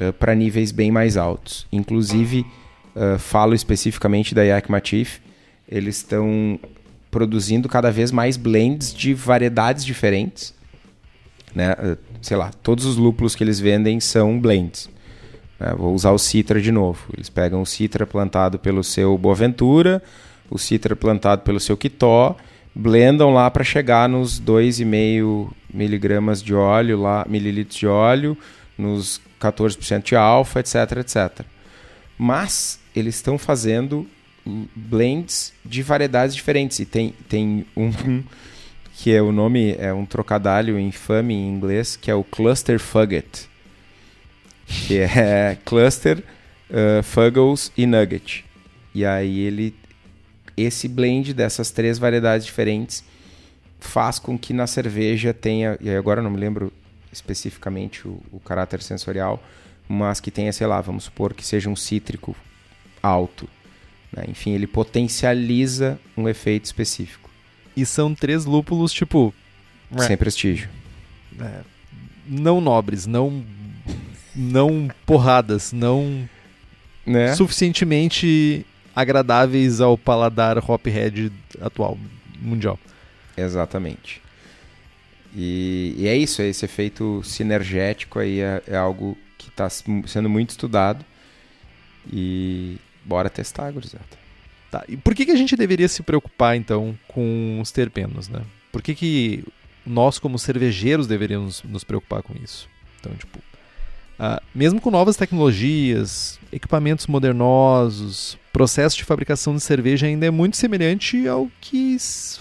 uh, 0.00 0.12
para 0.12 0.32
níveis 0.32 0.70
bem 0.70 0.92
mais 0.92 1.16
altos. 1.16 1.66
Inclusive, 1.72 2.46
uh, 2.94 3.18
falo 3.18 3.52
especificamente 3.52 4.32
da 4.32 4.44
Yakima 4.44 4.80
Chief, 4.80 5.18
eles 5.68 5.96
estão 5.96 6.60
produzindo 7.10 7.68
cada 7.68 7.90
vez 7.90 8.12
mais 8.12 8.36
blends 8.36 8.94
de 8.94 9.12
variedades 9.12 9.84
diferentes. 9.84 10.54
Né? 11.52 11.72
Uh, 11.72 11.98
sei 12.22 12.36
lá, 12.36 12.52
todos 12.62 12.84
os 12.84 12.96
lúpulos 12.96 13.34
que 13.34 13.42
eles 13.42 13.58
vendem 13.58 13.98
são 13.98 14.38
blends. 14.38 14.88
Né? 15.60 15.74
Vou 15.76 15.94
usar 15.94 16.10
o 16.12 16.18
Citra 16.18 16.60
de 16.60 16.72
novo. 16.72 17.04
Eles 17.14 17.28
pegam 17.28 17.60
o 17.60 17.66
Citra 17.66 18.06
plantado 18.06 18.58
pelo 18.58 18.82
seu 18.82 19.16
Boaventura, 19.18 20.02
o 20.50 20.58
Citra 20.58 20.96
plantado 20.96 21.42
pelo 21.42 21.60
seu 21.60 21.76
Quitó, 21.76 22.36
blendam 22.74 23.32
lá 23.32 23.50
para 23.50 23.62
chegar 23.62 24.08
nos 24.08 24.40
2,5 24.40 25.50
miligramas 25.72 26.42
de 26.42 26.54
óleo, 26.54 27.00
lá, 27.00 27.24
mililitros 27.28 27.78
de 27.78 27.86
óleo, 27.86 28.36
nos 28.76 29.20
14% 29.40 30.02
de 30.02 30.16
alfa, 30.16 30.60
etc, 30.60 30.74
etc. 30.98 31.46
Mas 32.18 32.80
eles 32.96 33.16
estão 33.16 33.38
fazendo 33.38 34.06
blends 34.74 35.52
de 35.64 35.82
variedades 35.82 36.34
diferentes. 36.34 36.78
E 36.80 36.84
tem, 36.84 37.14
tem 37.28 37.66
um 37.76 37.92
que 38.96 39.12
é 39.12 39.22
o 39.22 39.32
nome, 39.32 39.74
é 39.78 39.92
um 39.92 40.04
trocadilho 40.04 40.78
infame 40.78 41.34
em 41.34 41.48
inglês, 41.48 41.96
que 41.96 42.10
é 42.10 42.14
o 42.14 42.24
Cluster 42.24 42.78
Fugget. 42.78 43.49
Que 44.86 44.98
é 44.98 45.58
Cluster, 45.64 46.22
uh, 46.70 47.02
Fuggles 47.02 47.72
e 47.76 47.86
Nugget. 47.86 48.44
E 48.94 49.04
aí 49.04 49.40
ele 49.40 49.74
esse 50.56 50.88
blend 50.88 51.32
dessas 51.32 51.70
três 51.70 51.98
variedades 51.98 52.44
diferentes 52.44 53.04
faz 53.78 54.18
com 54.18 54.38
que 54.38 54.52
na 54.52 54.66
cerveja 54.66 55.32
tenha, 55.32 55.78
e 55.80 55.88
agora 55.90 56.20
eu 56.20 56.24
não 56.24 56.30
me 56.30 56.36
lembro 56.36 56.72
especificamente 57.10 58.06
o, 58.06 58.20
o, 58.30 58.38
caráter 58.38 58.82
sensorial, 58.82 59.42
mas 59.88 60.20
que 60.20 60.30
tenha, 60.30 60.52
sei 60.52 60.66
lá, 60.66 60.80
vamos 60.80 61.04
supor 61.04 61.34
que 61.34 61.44
seja 61.44 61.68
um 61.68 61.74
cítrico 61.74 62.36
alto. 63.02 63.48
Né? 64.12 64.24
Enfim, 64.28 64.52
ele 64.52 64.66
potencializa 64.66 65.98
um 66.16 66.28
efeito 66.28 66.66
específico. 66.66 67.30
E 67.76 67.86
são 67.86 68.14
três 68.14 68.44
lúpulos, 68.44 68.92
tipo. 68.92 69.34
Sem 70.06 70.16
prestígio. 70.16 70.68
É, 71.40 71.60
não 72.26 72.60
nobres, 72.60 73.06
não. 73.06 73.44
Não 74.34 74.88
porradas, 75.04 75.72
não. 75.72 76.28
Né? 77.06 77.34
Suficientemente 77.34 78.64
agradáveis 78.94 79.80
ao 79.80 79.96
paladar 79.96 80.58
hophead 80.58 81.32
atual, 81.60 81.98
mundial. 82.40 82.78
Exatamente. 83.36 84.20
E, 85.34 85.94
e, 85.96 86.08
é 86.08 86.16
isso, 86.16 86.42
esse 86.42 86.64
efeito 86.64 87.22
sinergético 87.22 88.18
aí 88.18 88.40
é, 88.40 88.62
é 88.66 88.76
algo 88.76 89.16
que 89.38 89.48
está 89.48 89.68
sendo 89.70 90.28
muito 90.28 90.50
estudado. 90.50 91.04
E 92.12 92.76
bora 93.04 93.30
testar, 93.30 93.70
gurizada. 93.70 94.04
Tá, 94.70 94.84
e 94.88 94.96
por 94.96 95.14
que, 95.14 95.26
que 95.26 95.32
a 95.32 95.36
gente 95.36 95.56
deveria 95.56 95.88
se 95.88 96.02
preocupar 96.02 96.56
então 96.56 96.96
com 97.08 97.58
os 97.60 97.72
terpenos, 97.72 98.28
né? 98.28 98.42
Por 98.70 98.80
que, 98.80 98.94
que 98.94 99.44
nós, 99.84 100.18
como 100.18 100.38
cervejeiros, 100.38 101.08
deveríamos 101.08 101.62
nos 101.64 101.82
preocupar 101.82 102.22
com 102.22 102.34
isso? 102.42 102.68
Então, 103.00 103.12
tipo, 103.14 103.40
uh, 104.20 104.40
mesmo 104.54 104.80
com 104.80 104.90
novas 104.90 105.16
tecnologias, 105.16 106.38
equipamentos 106.52 107.06
modernosos, 107.06 108.38
processo 108.52 108.96
de 108.96 109.04
fabricação 109.04 109.54
de 109.54 109.60
cerveja 109.62 110.06
ainda 110.06 110.26
é 110.26 110.30
muito 110.30 110.56
semelhante 110.56 111.26
ao 111.26 111.50
que 111.60 111.96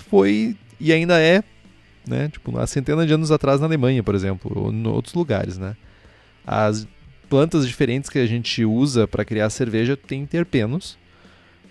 foi 0.10 0.58
e 0.80 0.92
ainda 0.92 1.20
é, 1.20 1.44
né, 2.08 2.30
tipo, 2.30 2.58
há 2.60 2.68
centenas 2.68 3.08
de 3.08 3.13
anos 3.13 3.32
atrás 3.32 3.62
na 3.62 3.68
Alemanha, 3.68 4.04
por 4.04 4.15
exemplo, 4.15 4.52
ou 4.56 4.74
em 4.74 4.88
outros 4.88 5.13
lugares, 5.13 5.58
né? 5.58 5.76
As 6.46 6.88
plantas 7.30 7.68
diferentes 7.68 8.10
que 8.10 8.18
a 8.18 8.26
gente 8.26 8.65
usa 8.65 9.08
para 9.08 9.24
criar 9.24 9.50
cerveja 9.50 9.96
têm 9.96 10.26
terpenos, 10.26 10.98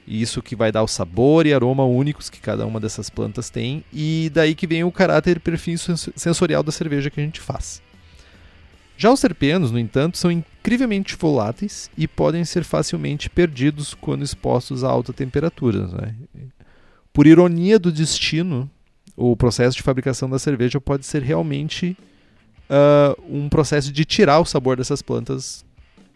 isso 0.07 0.40
que 0.40 0.55
vai 0.55 0.71
dar 0.71 0.83
o 0.83 0.88
sabor 0.88 1.47
e 1.47 1.53
aroma 1.53 1.85
únicos 1.85 2.31
que 2.31 2.40
cada 2.40 2.64
uma 2.64 2.79
dessas 2.79 3.11
plantas 3.11 3.51
tem, 3.51 3.85
e 3.92 4.31
daí 4.33 4.55
que 4.55 4.66
vem 4.66 4.85
o 4.85 4.92
caráter 4.92 5.37
e 5.37 5.40
perfil 5.40 5.77
sensorial 5.79 6.62
da 6.62 6.73
cerveja 6.73 7.11
que 7.11 7.21
a 7.21 7.25
gente 7.25 7.40
faz. 7.40 7.83
Já 9.00 9.12
os 9.12 9.20
terpenos, 9.20 9.70
no 9.70 9.78
entanto, 9.78 10.18
são 10.18 10.28
incrivelmente 10.28 11.14
voláteis 11.14 11.88
e 11.96 12.08
podem 12.08 12.44
ser 12.44 12.64
facilmente 12.64 13.30
perdidos 13.30 13.94
quando 13.94 14.24
expostos 14.24 14.82
a 14.82 14.88
alta 14.88 15.12
temperatura. 15.12 15.87
Né? 15.87 16.16
Por 17.12 17.24
ironia 17.24 17.78
do 17.78 17.92
destino, 17.92 18.68
o 19.16 19.37
processo 19.37 19.76
de 19.76 19.84
fabricação 19.84 20.28
da 20.28 20.37
cerveja 20.37 20.80
pode 20.80 21.06
ser 21.06 21.22
realmente 21.22 21.96
uh, 22.68 23.22
um 23.28 23.48
processo 23.48 23.92
de 23.92 24.04
tirar 24.04 24.40
o 24.40 24.44
sabor 24.44 24.76
dessas 24.76 25.00
plantas 25.00 25.64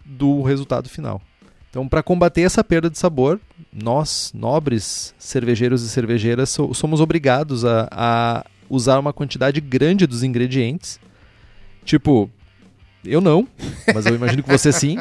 do 0.05 0.43
resultado 0.43 0.89
final. 0.89 1.23
Então, 1.71 1.87
para 1.87 2.03
combater 2.03 2.41
essa 2.41 2.65
perda 2.65 2.91
de 2.91 2.99
sabor, 2.99 3.41
nós, 3.73 4.33
nobres 4.35 5.15
cervejeiros 5.21 5.85
e 5.85 5.89
cervejeiras, 5.89 6.51
somos 6.75 7.01
obrigados 7.01 7.65
a, 7.65 7.89
a 7.93 8.47
usar 8.69 8.99
uma 8.99 9.13
quantidade 9.13 9.61
grande 9.61 10.05
dos 10.05 10.25
ingredientes. 10.25 10.99
Tipo, 11.85 12.29
eu 13.05 13.21
não, 13.21 13.47
mas 13.95 14.07
eu 14.07 14.15
imagino 14.15 14.43
que 14.43 14.51
você 14.51 14.73
sim. 14.73 14.99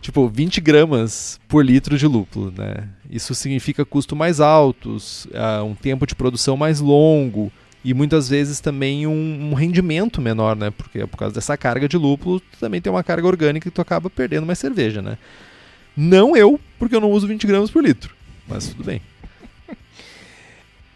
Tipo, 0.00 0.28
20 0.28 0.62
gramas 0.62 1.38
por 1.46 1.64
litro 1.64 1.98
de 1.98 2.06
lúpulo, 2.06 2.50
né? 2.56 2.88
Isso 3.10 3.34
significa 3.34 3.84
custos 3.84 4.16
mais 4.16 4.40
altos, 4.40 5.26
uh, 5.26 5.62
um 5.62 5.74
tempo 5.74 6.06
de 6.06 6.14
produção 6.14 6.56
mais 6.56 6.80
longo 6.80 7.52
e 7.84 7.92
muitas 7.92 8.28
vezes 8.28 8.60
também 8.60 9.06
um, 9.06 9.50
um, 9.50 9.54
rendimento 9.54 10.20
menor, 10.20 10.56
né? 10.56 10.70
Porque 10.70 11.06
por 11.06 11.18
causa 11.18 11.34
dessa 11.34 11.56
carga 11.56 11.86
de 11.86 11.98
lúpulo, 11.98 12.40
também 12.58 12.80
tem 12.80 12.90
uma 12.90 13.04
carga 13.04 13.26
orgânica 13.26 13.68
que 13.68 13.74
tu 13.74 13.82
acaba 13.82 14.08
perdendo 14.08 14.46
mais 14.46 14.58
cerveja, 14.58 15.02
né? 15.02 15.18
Não 15.94 16.34
eu, 16.34 16.58
porque 16.78 16.96
eu 16.96 17.00
não 17.00 17.10
uso 17.10 17.26
20 17.26 17.46
gramas 17.46 17.70
por 17.70 17.84
litro, 17.84 18.14
mas 18.48 18.68
tudo 18.68 18.84
bem. 18.84 19.02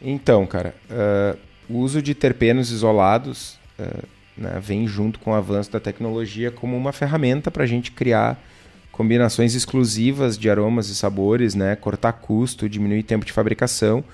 Então, 0.01 0.47
cara, 0.47 0.75
uh, 0.91 1.39
o 1.69 1.79
uso 1.79 2.03
de 2.03 2.15
terpenos 2.15 2.71
isolados 2.71 3.59
uh, 3.79 4.07
né, 4.37 4.59
vem 4.61 4.87
junto 4.87 5.19
com 5.19 5.31
o 5.31 5.35
avanço 5.35 5.71
da 5.71 5.81
tecnologia 5.81 6.51
como 6.51 6.77
uma 6.77 6.93
ferramenta 6.93 7.51
para 7.51 7.65
a 7.65 7.67
gente 7.67 7.93
criar 7.93 8.43
combinações 8.91 9.55
exclusivas 9.55 10.39
de 10.39 10.49
aromas 10.49 10.89
e 10.89 10.95
sabores, 10.95 11.55
né, 11.55 11.75
cortar 11.77 12.13
custo, 12.13 12.69
diminuir 12.69 13.03
tempo 13.03 13.25
de 13.25 13.33
fabricação 13.33 14.05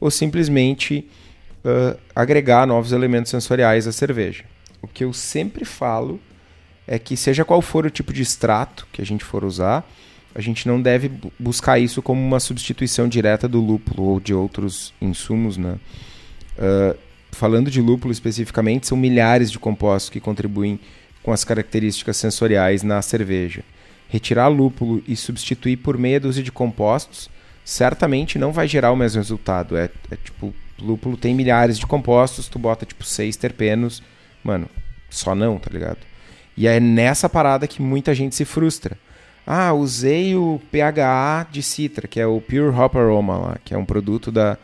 ou 0.00 0.10
simplesmente 0.10 1.06
uh, 1.64 1.98
agregar 2.14 2.66
novos 2.66 2.92
elementos 2.92 3.30
sensoriais 3.30 3.86
à 3.86 3.92
cerveja. 3.92 4.44
O 4.80 4.88
que 4.88 5.04
eu 5.04 5.12
sempre 5.12 5.64
falo 5.64 6.18
é 6.86 6.98
que 6.98 7.16
seja 7.16 7.44
qual 7.44 7.60
for 7.60 7.84
o 7.84 7.90
tipo 7.90 8.12
de 8.12 8.22
extrato 8.22 8.86
que 8.92 9.02
a 9.02 9.04
gente 9.04 9.24
for 9.24 9.44
usar, 9.44 9.86
a 10.34 10.40
gente 10.40 10.66
não 10.66 10.80
deve 10.80 11.10
buscar 11.38 11.78
isso 11.78 12.00
como 12.00 12.20
uma 12.20 12.40
substituição 12.40 13.08
direta 13.08 13.48
do 13.48 13.60
lúpulo 13.60 14.08
ou 14.08 14.20
de 14.20 14.32
outros 14.32 14.94
insumos, 15.00 15.56
né? 15.56 15.76
Uh, 16.56 16.96
falando 17.32 17.70
de 17.70 17.80
lúpulo 17.80 18.12
especificamente, 18.12 18.86
são 18.86 18.96
milhares 18.96 19.50
de 19.50 19.58
compostos 19.58 20.10
que 20.10 20.20
contribuem 20.20 20.78
com 21.22 21.32
as 21.32 21.44
características 21.44 22.16
sensoriais 22.16 22.82
na 22.82 23.00
cerveja. 23.02 23.62
Retirar 24.08 24.48
lúpulo 24.48 25.02
e 25.06 25.14
substituir 25.16 25.76
por 25.76 25.96
meia 25.96 26.18
dúzia 26.18 26.42
de 26.42 26.50
compostos 26.50 27.30
certamente 27.64 28.38
não 28.38 28.52
vai 28.52 28.66
gerar 28.66 28.90
o 28.90 28.96
mesmo 28.96 29.20
resultado. 29.20 29.76
É, 29.76 29.90
é 30.10 30.16
tipo, 30.16 30.52
lúpulo 30.80 31.16
tem 31.16 31.34
milhares 31.34 31.78
de 31.78 31.86
compostos, 31.86 32.48
tu 32.48 32.58
bota 32.58 32.86
tipo 32.86 33.04
seis 33.04 33.36
terpenos, 33.36 34.02
mano, 34.42 34.68
só 35.08 35.34
não, 35.34 35.58
tá 35.58 35.70
ligado? 35.70 35.98
E 36.56 36.66
é 36.66 36.80
nessa 36.80 37.28
parada 37.28 37.66
que 37.66 37.80
muita 37.80 38.14
gente 38.14 38.34
se 38.34 38.44
frustra. 38.44 38.98
Ah, 39.46 39.72
usei 39.72 40.34
o 40.34 40.60
PHA 40.70 41.46
de 41.50 41.62
Citra, 41.62 42.06
que 42.06 42.20
é 42.20 42.26
o 42.26 42.40
Pure 42.40 42.68
Hop 42.68 42.96
Aroma 42.96 43.38
lá, 43.38 43.58
que 43.64 43.74
é 43.74 43.78
um 43.78 43.84
produto 43.84 44.30
da, 44.30 44.58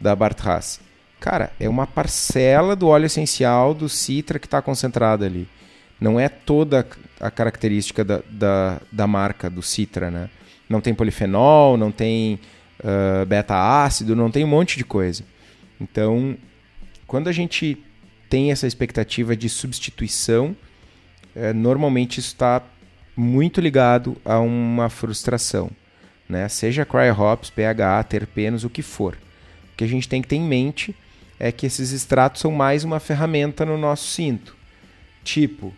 da 0.00 0.16
Bartras. 0.16 0.80
Cara, 1.22 1.52
é 1.60 1.68
uma 1.68 1.86
parcela 1.86 2.74
do 2.74 2.88
óleo 2.88 3.06
essencial 3.06 3.72
do 3.72 3.88
citra 3.88 4.40
que 4.40 4.46
está 4.48 4.60
concentrada 4.60 5.24
ali. 5.24 5.46
Não 6.00 6.18
é 6.18 6.28
toda 6.28 6.84
a 7.20 7.30
característica 7.30 8.04
da, 8.04 8.20
da, 8.28 8.80
da, 8.90 9.06
marca 9.06 9.48
do 9.48 9.62
citra, 9.62 10.10
né? 10.10 10.28
Não 10.68 10.80
tem 10.80 10.92
polifenol, 10.92 11.76
não 11.76 11.92
tem 11.92 12.40
uh, 12.80 13.24
beta-ácido, 13.24 14.16
não 14.16 14.32
tem 14.32 14.44
um 14.44 14.48
monte 14.48 14.76
de 14.76 14.84
coisa. 14.84 15.22
Então, 15.80 16.36
quando 17.06 17.28
a 17.28 17.32
gente 17.32 17.80
tem 18.28 18.50
essa 18.50 18.66
expectativa 18.66 19.36
de 19.36 19.48
substituição, 19.48 20.56
é, 21.36 21.52
normalmente 21.52 22.18
isso 22.18 22.32
está 22.32 22.60
muito 23.16 23.60
ligado 23.60 24.16
a 24.24 24.40
uma 24.40 24.88
frustração. 24.88 25.70
Né? 26.28 26.48
Seja 26.48 26.84
cryo 26.84 27.14
hops, 27.16 27.48
pH, 27.48 28.02
terpenos, 28.02 28.64
o 28.64 28.70
que 28.70 28.82
for. 28.82 29.16
O 29.72 29.76
que 29.76 29.84
a 29.84 29.88
gente 29.88 30.08
tem 30.08 30.20
que 30.20 30.26
ter 30.26 30.34
em 30.34 30.42
mente 30.42 30.92
é 31.42 31.50
que 31.50 31.66
esses 31.66 31.90
extratos 31.90 32.40
são 32.40 32.52
mais 32.52 32.84
uma 32.84 33.00
ferramenta 33.00 33.66
no 33.66 33.76
nosso 33.76 34.04
cinto. 34.04 34.56
Tipo, 35.24 35.74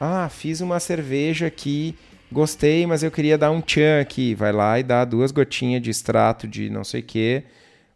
ah, 0.00 0.26
fiz 0.30 0.62
uma 0.62 0.80
cerveja 0.80 1.48
aqui, 1.48 1.94
gostei, 2.32 2.86
mas 2.86 3.02
eu 3.02 3.10
queria 3.10 3.36
dar 3.36 3.50
um 3.50 3.60
tchan 3.60 4.00
aqui. 4.00 4.34
Vai 4.34 4.52
lá 4.52 4.80
e 4.80 4.82
dá 4.82 5.04
duas 5.04 5.30
gotinhas 5.30 5.82
de 5.82 5.90
extrato 5.90 6.48
de 6.48 6.70
não 6.70 6.82
sei 6.82 7.02
o 7.02 7.04
que, 7.04 7.42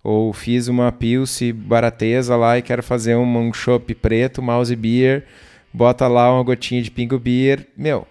Ou 0.05 0.31
fiz 0.35 0.69
uma 0.69 0.93
Pilce 0.93 1.55
barateza 1.55 2.37
lá 2.37 2.59
e 2.59 2.63
quero 2.63 2.83
fazer 2.83 3.17
um, 3.17 3.49
um 3.49 3.51
chopp 3.51 3.95
preto, 3.95 4.43
mouse 4.43 4.77
beer, 4.77 5.25
bota 5.73 6.07
lá 6.07 6.31
uma 6.31 6.43
gotinha 6.43 6.83
de 6.83 6.91
pingo 6.91 7.19
beer. 7.19 7.67
Meu, 7.75 8.07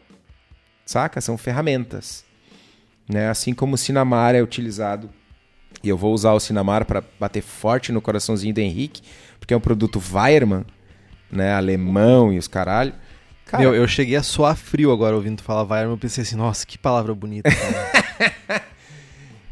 saca? 0.83 1.21
São 1.21 1.37
ferramentas. 1.37 2.25
Né? 3.07 3.29
Assim 3.29 3.53
como 3.53 3.75
o 3.75 3.77
Cinamar 3.77 4.33
é 4.33 4.41
utilizado, 4.41 5.11
e 5.83 5.89
eu 5.89 5.97
vou 5.97 6.13
usar 6.13 6.33
o 6.33 6.39
Cinamar 6.39 6.85
para 6.85 7.03
bater 7.19 7.41
forte 7.41 7.91
no 7.91 8.01
coraçãozinho 8.01 8.53
do 8.53 8.59
Henrique, 8.59 9.01
porque 9.39 9.53
é 9.53 9.57
um 9.57 9.61
produto 9.61 10.01
Weiermann, 10.13 10.65
né? 11.31 11.53
alemão 11.53 12.33
e 12.33 12.37
os 12.37 12.47
caralho. 12.47 12.93
Cara, 13.45 13.63
Meu, 13.63 13.75
eu 13.75 13.87
cheguei 13.87 14.15
a 14.15 14.23
suar 14.23 14.55
frio 14.55 14.91
agora 14.91 15.15
ouvindo 15.15 15.37
tu 15.37 15.43
falar 15.43 15.63
Weiermann, 15.63 15.95
eu 15.95 15.99
pensei 15.99 16.23
assim, 16.23 16.35
nossa, 16.35 16.65
que 16.65 16.77
palavra 16.77 17.13
bonita. 17.13 17.49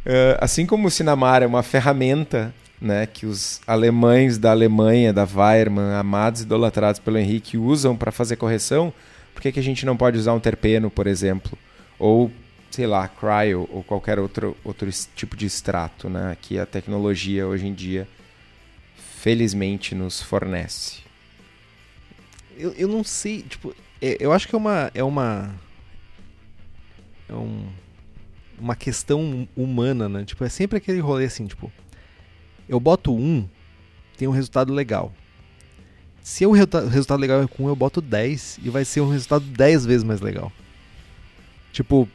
Uh, 0.05 0.37
assim 0.41 0.65
como 0.65 0.87
o 0.87 0.91
Sinamar 0.91 1.43
é 1.43 1.47
uma 1.47 1.61
ferramenta 1.61 2.53
né, 2.83 3.05
que 3.05 3.25
os 3.25 3.61
alemães 3.65 4.37
da 4.37 4.51
Alemanha, 4.51 5.13
da 5.13 5.23
Weirmann, 5.23 5.93
amados 5.95 6.41
e 6.41 6.43
idolatrados 6.43 6.99
pelo 6.99 7.17
Henrique, 7.17 7.57
usam 7.57 7.95
para 7.95 8.11
fazer 8.11 8.35
correção, 8.35 8.93
por 9.33 9.41
que, 9.41 9.53
que 9.53 9.59
a 9.59 9.63
gente 9.63 9.85
não 9.85 9.95
pode 9.95 10.17
usar 10.17 10.33
um 10.33 10.39
terpeno, 10.39 10.91
por 10.91 11.07
exemplo? 11.07 11.57
Ou, 11.97 12.29
sei 12.73 12.87
lá, 12.87 13.07
cryo, 13.07 13.69
ou 13.71 13.83
qualquer 13.83 14.17
outro, 14.17 14.57
outro 14.63 14.89
tipo 15.15 15.37
de 15.37 15.45
extrato, 15.45 16.09
né, 16.09 16.35
que 16.41 16.57
a 16.57 16.65
tecnologia 16.65 17.45
hoje 17.45 17.67
em 17.67 17.73
dia, 17.73 18.07
felizmente, 18.95 19.93
nos 19.93 20.19
fornece? 20.19 21.01
Eu, 22.57 22.71
eu 22.71 22.87
não 22.87 23.03
sei, 23.03 23.43
tipo, 23.43 23.75
é, 24.01 24.17
eu 24.19 24.33
acho 24.33 24.47
que 24.47 24.55
é 24.55 24.57
uma. 24.57 24.91
É 24.95 25.03
uma. 25.03 25.53
É 27.29 27.33
um 27.33 27.67
uma 28.59 28.75
questão 28.75 29.47
humana, 29.55 30.07
né? 30.07 30.23
Tipo, 30.23 30.43
é 30.43 30.49
sempre 30.49 30.77
aquele 30.77 30.99
rolê 30.99 31.25
assim, 31.25 31.45
tipo, 31.45 31.71
eu 32.69 32.79
boto 32.79 33.13
um, 33.13 33.47
tem 34.17 34.27
um 34.27 34.31
resultado 34.31 34.73
legal. 34.73 35.13
Se 36.21 36.45
o 36.45 36.51
resultado 36.51 37.19
legal 37.19 37.43
é 37.43 37.47
com 37.47 37.65
um, 37.65 37.67
eu 37.67 37.75
boto 37.75 37.99
10 37.99 38.59
e 38.63 38.69
vai 38.69 38.85
ser 38.85 39.01
um 39.01 39.09
resultado 39.09 39.43
10 39.43 39.85
vezes 39.85 40.03
mais 40.03 40.21
legal. 40.21 40.49
Tipo, 41.73 42.07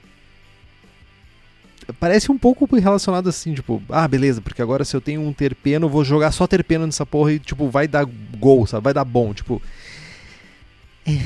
parece 1.99 2.30
um 2.30 2.39
pouco 2.39 2.66
relacionado 2.76 3.28
assim, 3.28 3.55
tipo, 3.55 3.82
ah, 3.89 4.07
beleza, 4.07 4.41
porque 4.41 4.62
agora 4.62 4.84
se 4.84 4.95
eu 4.97 5.01
tenho 5.01 5.20
um 5.20 5.32
terpeno, 5.32 5.89
vou 5.89 6.05
jogar 6.05 6.32
só 6.32 6.47
terpeno 6.47 6.86
nessa 6.86 7.07
porra 7.07 7.32
e, 7.32 7.39
tipo, 7.39 7.68
vai 7.68 7.89
dar 7.89 8.07
gol, 8.39 8.66
sabe? 8.66 8.84
Vai 8.84 8.95
dar 8.95 9.05
bom, 9.05 9.32
tipo. 9.32 9.62
É, 11.07 11.18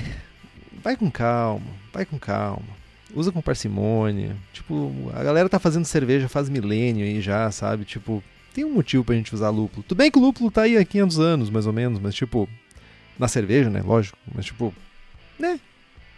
vai 0.83 0.97
com 0.97 1.11
calma, 1.11 1.67
vai 1.93 2.05
com 2.05 2.19
calma 2.19 2.83
usa 3.15 3.31
com 3.31 3.41
parcimônia. 3.41 4.37
Tipo, 4.53 4.93
a 5.15 5.23
galera 5.23 5.49
tá 5.49 5.59
fazendo 5.59 5.85
cerveja 5.85 6.29
faz 6.29 6.49
milênio 6.49 7.05
aí 7.05 7.21
já, 7.21 7.51
sabe? 7.51 7.85
Tipo, 7.85 8.23
tem 8.55 8.65
um 8.65 8.75
motivo 8.75 9.05
pra 9.05 9.15
gente 9.15 9.35
usar 9.35 9.51
lúpulo. 9.51 9.83
Tudo 9.83 9.99
bem 9.99 10.11
que 10.11 10.19
o 10.19 10.23
lúpulo 10.23 10.51
tá 10.51 10.63
aí 10.63 10.77
há 10.77 10.85
500 10.85 11.19
anos, 11.19 11.51
mais 11.51 11.67
ou 11.67 11.73
menos, 11.73 11.99
mas 12.01 12.15
tipo, 12.15 12.49
na 13.19 13.29
cerveja, 13.29 13.71
né? 13.71 13.83
Lógico. 13.83 14.19
Mas 14.35 14.47
tipo, 14.47 14.75
né? 15.39 15.59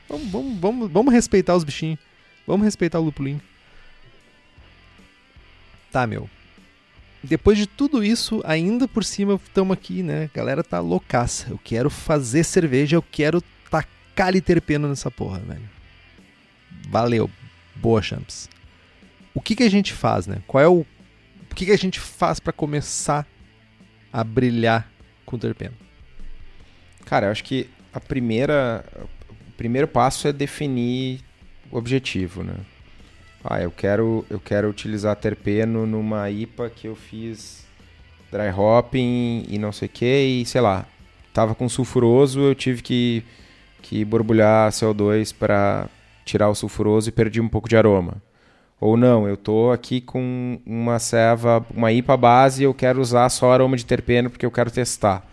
Vamos, 0.08 0.30
vamos, 0.30 0.60
vamos, 0.60 0.90
vamos 0.90 1.12
respeitar 1.12 1.54
os 1.54 1.64
bichinhos. 1.64 1.98
Vamos 2.46 2.64
respeitar 2.64 3.00
o 3.00 3.04
lupulinho. 3.04 3.40
Tá, 5.94 6.08
meu. 6.08 6.28
Depois 7.22 7.56
de 7.56 7.68
tudo 7.68 8.02
isso, 8.02 8.42
ainda 8.44 8.88
por 8.88 9.04
cima 9.04 9.34
estamos 9.34 9.72
aqui, 9.72 10.02
né? 10.02 10.24
A 10.24 10.36
galera 10.36 10.64
tá 10.64 10.80
loucaça. 10.80 11.50
Eu 11.50 11.60
quero 11.62 11.88
fazer 11.88 12.42
cerveja, 12.42 12.96
eu 12.96 13.02
quero 13.02 13.40
tacar 13.70 14.32
terpeno 14.40 14.88
nessa 14.88 15.08
porra, 15.08 15.38
velho. 15.38 15.70
Valeu. 16.88 17.30
Boa, 17.76 18.02
Champs. 18.02 18.48
O 19.32 19.40
que, 19.40 19.54
que 19.54 19.62
a 19.62 19.70
gente 19.70 19.92
faz, 19.92 20.26
né? 20.26 20.42
Qual 20.48 20.60
é 20.60 20.66
o. 20.66 20.80
O 20.80 21.54
que, 21.54 21.66
que 21.66 21.70
a 21.70 21.78
gente 21.78 22.00
faz 22.00 22.40
para 22.40 22.52
começar 22.52 23.24
a 24.12 24.24
brilhar 24.24 24.90
com 25.24 25.38
terpeno? 25.38 25.76
Cara, 27.04 27.26
eu 27.26 27.30
acho 27.30 27.44
que 27.44 27.70
a 27.92 28.00
primeira. 28.00 28.84
O 29.48 29.52
primeiro 29.52 29.86
passo 29.86 30.26
é 30.26 30.32
definir 30.32 31.20
o 31.70 31.78
objetivo, 31.78 32.42
né? 32.42 32.56
Ah, 33.44 33.60
eu 33.60 33.70
quero, 33.70 34.24
eu 34.30 34.40
quero 34.40 34.70
utilizar 34.70 35.14
terpeno 35.16 35.86
numa 35.86 36.30
IPA 36.30 36.70
que 36.70 36.88
eu 36.88 36.96
fiz 36.96 37.66
dry 38.32 38.50
hopping 38.50 39.44
e 39.48 39.58
não 39.58 39.70
sei 39.70 39.86
o 39.86 39.90
que, 39.90 40.06
e 40.06 40.46
sei 40.46 40.62
lá, 40.62 40.86
tava 41.32 41.54
com 41.54 41.68
sulfuroso, 41.68 42.40
eu 42.40 42.54
tive 42.54 42.80
que, 42.80 43.22
que 43.82 44.02
borbulhar 44.02 44.70
CO2 44.70 45.34
para 45.38 45.88
tirar 46.24 46.48
o 46.48 46.54
sulfuroso 46.54 47.10
e 47.10 47.12
perdi 47.12 47.38
um 47.38 47.48
pouco 47.48 47.68
de 47.68 47.76
aroma. 47.76 48.22
Ou 48.80 48.96
não, 48.96 49.28
eu 49.28 49.34
estou 49.34 49.72
aqui 49.72 50.00
com 50.00 50.58
uma 50.64 50.98
ceva, 50.98 51.64
uma 51.74 51.92
IPA 51.92 52.16
base 52.16 52.62
e 52.62 52.64
eu 52.64 52.72
quero 52.72 53.00
usar 53.00 53.28
só 53.28 53.52
aroma 53.52 53.76
de 53.76 53.84
terpeno 53.84 54.30
porque 54.30 54.46
eu 54.46 54.50
quero 54.50 54.70
testar. 54.70 55.28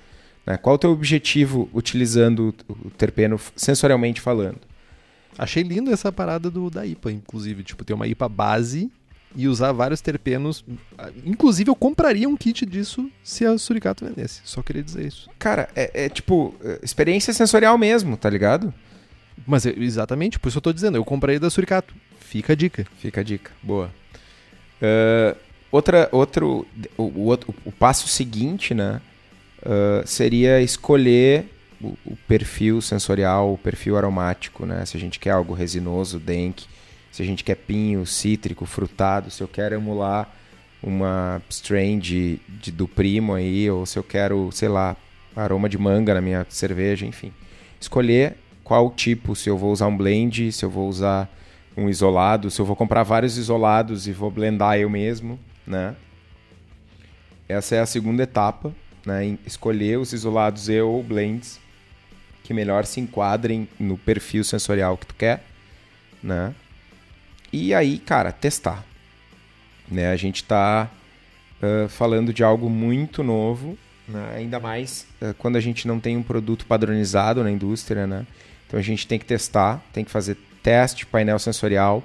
Né? 0.46 0.58
Qual 0.58 0.76
o 0.76 0.80
teu 0.80 0.92
objetivo 0.92 1.70
utilizando 1.74 2.54
o 2.68 2.90
terpeno 2.92 3.40
sensorialmente 3.56 4.20
falando? 4.20 4.71
Achei 5.38 5.64
lindo 5.64 5.92
essa 5.92 6.12
parada 6.12 6.50
do, 6.50 6.70
da 6.70 6.86
IPA, 6.86 7.12
inclusive. 7.12 7.64
Tipo, 7.64 7.84
ter 7.84 7.94
uma 7.94 8.08
IPA 8.08 8.30
base 8.30 8.92
e 9.36 9.48
usar 9.48 9.72
vários 9.72 10.02
terpenos. 10.02 10.64
Inclusive, 11.26 11.70
eu 11.70 11.76
compraria 11.76 12.28
um 12.28 12.36
kit 12.36 12.66
disso 12.66 13.10
se 13.24 13.46
a 13.46 13.58
Suricato 13.58 14.06
vendesse. 14.06 14.42
Só 14.44 14.62
queria 14.62 14.84
dizer 14.84 15.06
isso. 15.06 15.30
Cara, 15.40 15.70
é, 15.76 16.06
é 16.06 16.10
tipo, 16.10 16.54
é, 16.64 16.80
experiência 16.84 17.34
sensorial 17.34 17.78
mesmo, 17.78 18.18
tá 18.18 18.30
ligado? 18.30 18.74
Mas 19.48 19.66
exatamente, 19.66 20.40
por 20.40 20.50
isso 20.50 20.58
eu 20.58 20.62
tô 20.62 20.74
dizendo, 20.74 20.98
eu 20.98 21.06
comprei 21.06 21.40
da 21.40 21.50
Suricato. 21.50 21.96
Fica 22.20 22.54
a 22.54 22.56
dica. 22.56 22.86
Fica 22.98 23.22
a 23.22 23.24
dica, 23.24 23.52
boa. 23.62 23.92
Uh, 24.82 25.38
outra, 25.72 26.10
outro, 26.12 26.66
o, 26.98 27.04
o, 27.04 27.34
o, 27.66 27.72
passo 27.72 28.08
seguinte, 28.08 28.74
né, 28.74 29.02
uh, 29.64 30.06
seria 30.08 30.62
escolher 30.62 31.46
o, 31.84 32.16
perfil 32.28 32.82
sensorial, 32.82 33.54
o 33.54 33.58
perfil 33.58 33.98
aromático, 33.98 34.66
né, 34.66 34.86
se 34.86 34.98
a 34.98 35.00
gente 35.00 35.20
quer 35.20 35.32
algo 35.32 35.54
resinoso, 35.54 36.20
denk, 36.20 36.64
se 37.12 37.22
a 37.22 37.26
gente 37.26 37.44
quer 37.44 37.56
pinho, 37.56 38.06
cítrico, 38.06 38.66
frutado, 38.66 39.30
se 39.30 39.42
eu 39.42 39.48
quero 39.48 39.76
emular 39.76 40.30
uma 40.82 41.42
strain 41.50 42.00
de, 42.00 42.40
de, 42.48 42.72
do 42.72 42.88
primo 42.88 43.34
aí, 43.34 43.70
ou 43.70 43.86
se 43.86 44.00
eu 44.00 44.04
quero, 44.04 44.50
sei 44.52 44.70
lá, 44.70 44.96
aroma 45.36 45.70
de 45.70 45.78
manga 45.78 46.14
na 46.14 46.22
minha 46.22 46.46
cerveja, 46.50 47.06
enfim. 47.06 47.32
Escolher 47.80 48.38
qual 48.64 48.90
tipo, 48.92 49.36
se 49.36 49.50
eu 49.50 49.58
vou 49.58 49.72
usar 49.72 49.88
um 49.88 49.96
blend, 49.96 50.52
se 50.52 50.66
eu 50.66 50.70
vou 50.70 50.88
usar 50.88 51.30
um 51.76 51.90
isolado, 51.90 52.50
se 52.50 52.60
eu 52.60 52.66
vou 52.66 52.76
comprar 52.76 53.04
vários 53.04 53.38
isolados 53.38 54.08
e 54.08 54.12
vou 54.12 54.32
blendar 54.32 54.80
eu 54.80 54.90
mesmo, 54.90 55.40
né? 55.66 55.96
Essa 57.48 57.76
é 57.76 57.80
a 57.80 57.86
segunda 57.86 58.24
etapa, 58.24 58.74
né? 59.06 59.38
escolher 59.46 60.00
os 60.00 60.14
isolados 60.14 60.70
e 60.70 60.80
ou 60.80 61.04
blends 61.04 61.60
que 62.52 62.54
melhor 62.54 62.86
se 62.86 63.00
enquadrem 63.00 63.66
no 63.80 63.98
perfil 63.98 64.44
sensorial 64.44 64.98
que 64.98 65.06
tu 65.06 65.16
quer, 65.16 65.46
né? 66.22 66.54
E 67.52 67.74
aí, 67.74 67.98
cara, 67.98 68.32
testar. 68.32 68.84
Né? 69.90 70.12
A 70.12 70.18
gente 70.18 70.38
está 70.44 70.90
uh, 71.64 71.88
falando 71.88 72.34
de 72.34 72.44
algo 72.44 72.70
muito 72.70 73.24
novo, 73.24 73.78
né? 74.06 74.34
ainda 74.36 74.60
mais 74.60 75.08
uh, 75.22 75.34
quando 75.36 75.56
a 75.56 75.62
gente 75.62 75.88
não 75.88 75.98
tem 75.98 76.18
um 76.18 76.24
produto 76.24 76.66
padronizado 76.66 77.42
na 77.42 77.50
indústria, 77.50 78.06
né? 78.06 78.28
Então 78.68 78.78
a 78.78 78.84
gente 78.84 79.08
tem 79.08 79.18
que 79.18 79.26
testar, 79.26 79.82
tem 79.94 80.04
que 80.04 80.12
fazer 80.12 80.38
teste 80.62 81.06
painel 81.06 81.40
sensorial 81.40 82.04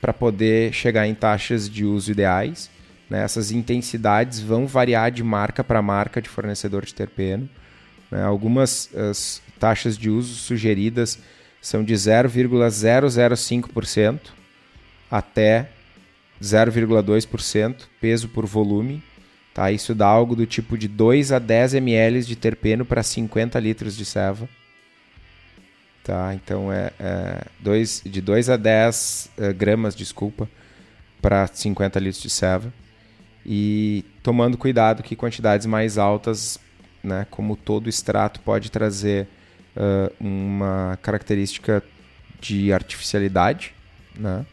para 0.00 0.12
poder 0.12 0.72
chegar 0.72 1.08
em 1.08 1.14
taxas 1.14 1.68
de 1.68 1.84
uso 1.84 2.12
ideais. 2.12 2.70
Né? 3.10 3.22
Essas 3.22 3.50
intensidades 3.50 4.40
vão 4.40 4.66
variar 4.66 5.10
de 5.10 5.24
marca 5.24 5.64
para 5.64 5.82
marca 5.82 6.22
de 6.22 6.28
fornecedor 6.28 6.84
de 6.84 6.94
terpeno. 6.94 7.48
Né? 8.10 8.22
Algumas 8.22 8.90
taxas 9.58 9.98
de 9.98 10.10
uso 10.10 10.34
sugeridas 10.34 11.18
são 11.60 11.84
de 11.84 11.94
0,005% 11.94 14.20
até 15.10 15.70
0,2% 16.40 17.86
peso 18.00 18.28
por 18.28 18.46
volume. 18.46 19.02
Tá? 19.52 19.72
Isso 19.72 19.94
dá 19.94 20.06
algo 20.06 20.36
do 20.36 20.46
tipo 20.46 20.78
de 20.78 20.86
2 20.86 21.32
a 21.32 21.38
10 21.38 21.74
ml 21.74 22.22
de 22.22 22.36
terpeno 22.36 22.84
para 22.84 23.02
50 23.02 23.58
litros 23.58 23.96
de 23.96 24.04
ceva. 24.04 24.48
Tá? 26.04 26.32
Então 26.34 26.72
é, 26.72 26.92
é 26.98 27.44
dois, 27.60 28.02
de 28.04 28.20
2 28.20 28.50
a 28.50 28.56
10 28.56 29.30
uh, 29.36 29.44
é, 29.44 29.52
gramas, 29.52 29.94
desculpa, 29.94 30.48
para 31.20 31.46
50 31.46 31.98
litros 31.98 32.22
de 32.22 32.30
ceva. 32.30 32.72
E 33.44 34.04
tomando 34.22 34.56
cuidado 34.56 35.02
que 35.02 35.16
quantidades 35.16 35.66
mais 35.66 35.98
altas, 35.98 36.60
né, 37.02 37.26
como 37.30 37.56
todo 37.56 37.88
extrato, 37.88 38.40
pode 38.40 38.70
trazer 38.70 39.26
uh, 39.76 40.12
uma 40.20 40.98
característica 41.02 41.82
de 42.40 42.72
artificialidade, 42.72 43.74
né? 44.16 44.44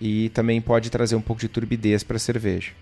E 0.00 0.28
também 0.30 0.60
pode 0.60 0.90
trazer 0.90 1.16
um 1.16 1.22
pouco 1.22 1.40
de 1.40 1.48
turbidez 1.48 2.02
para 2.02 2.16
a 2.16 2.20
cerveja. 2.20 2.72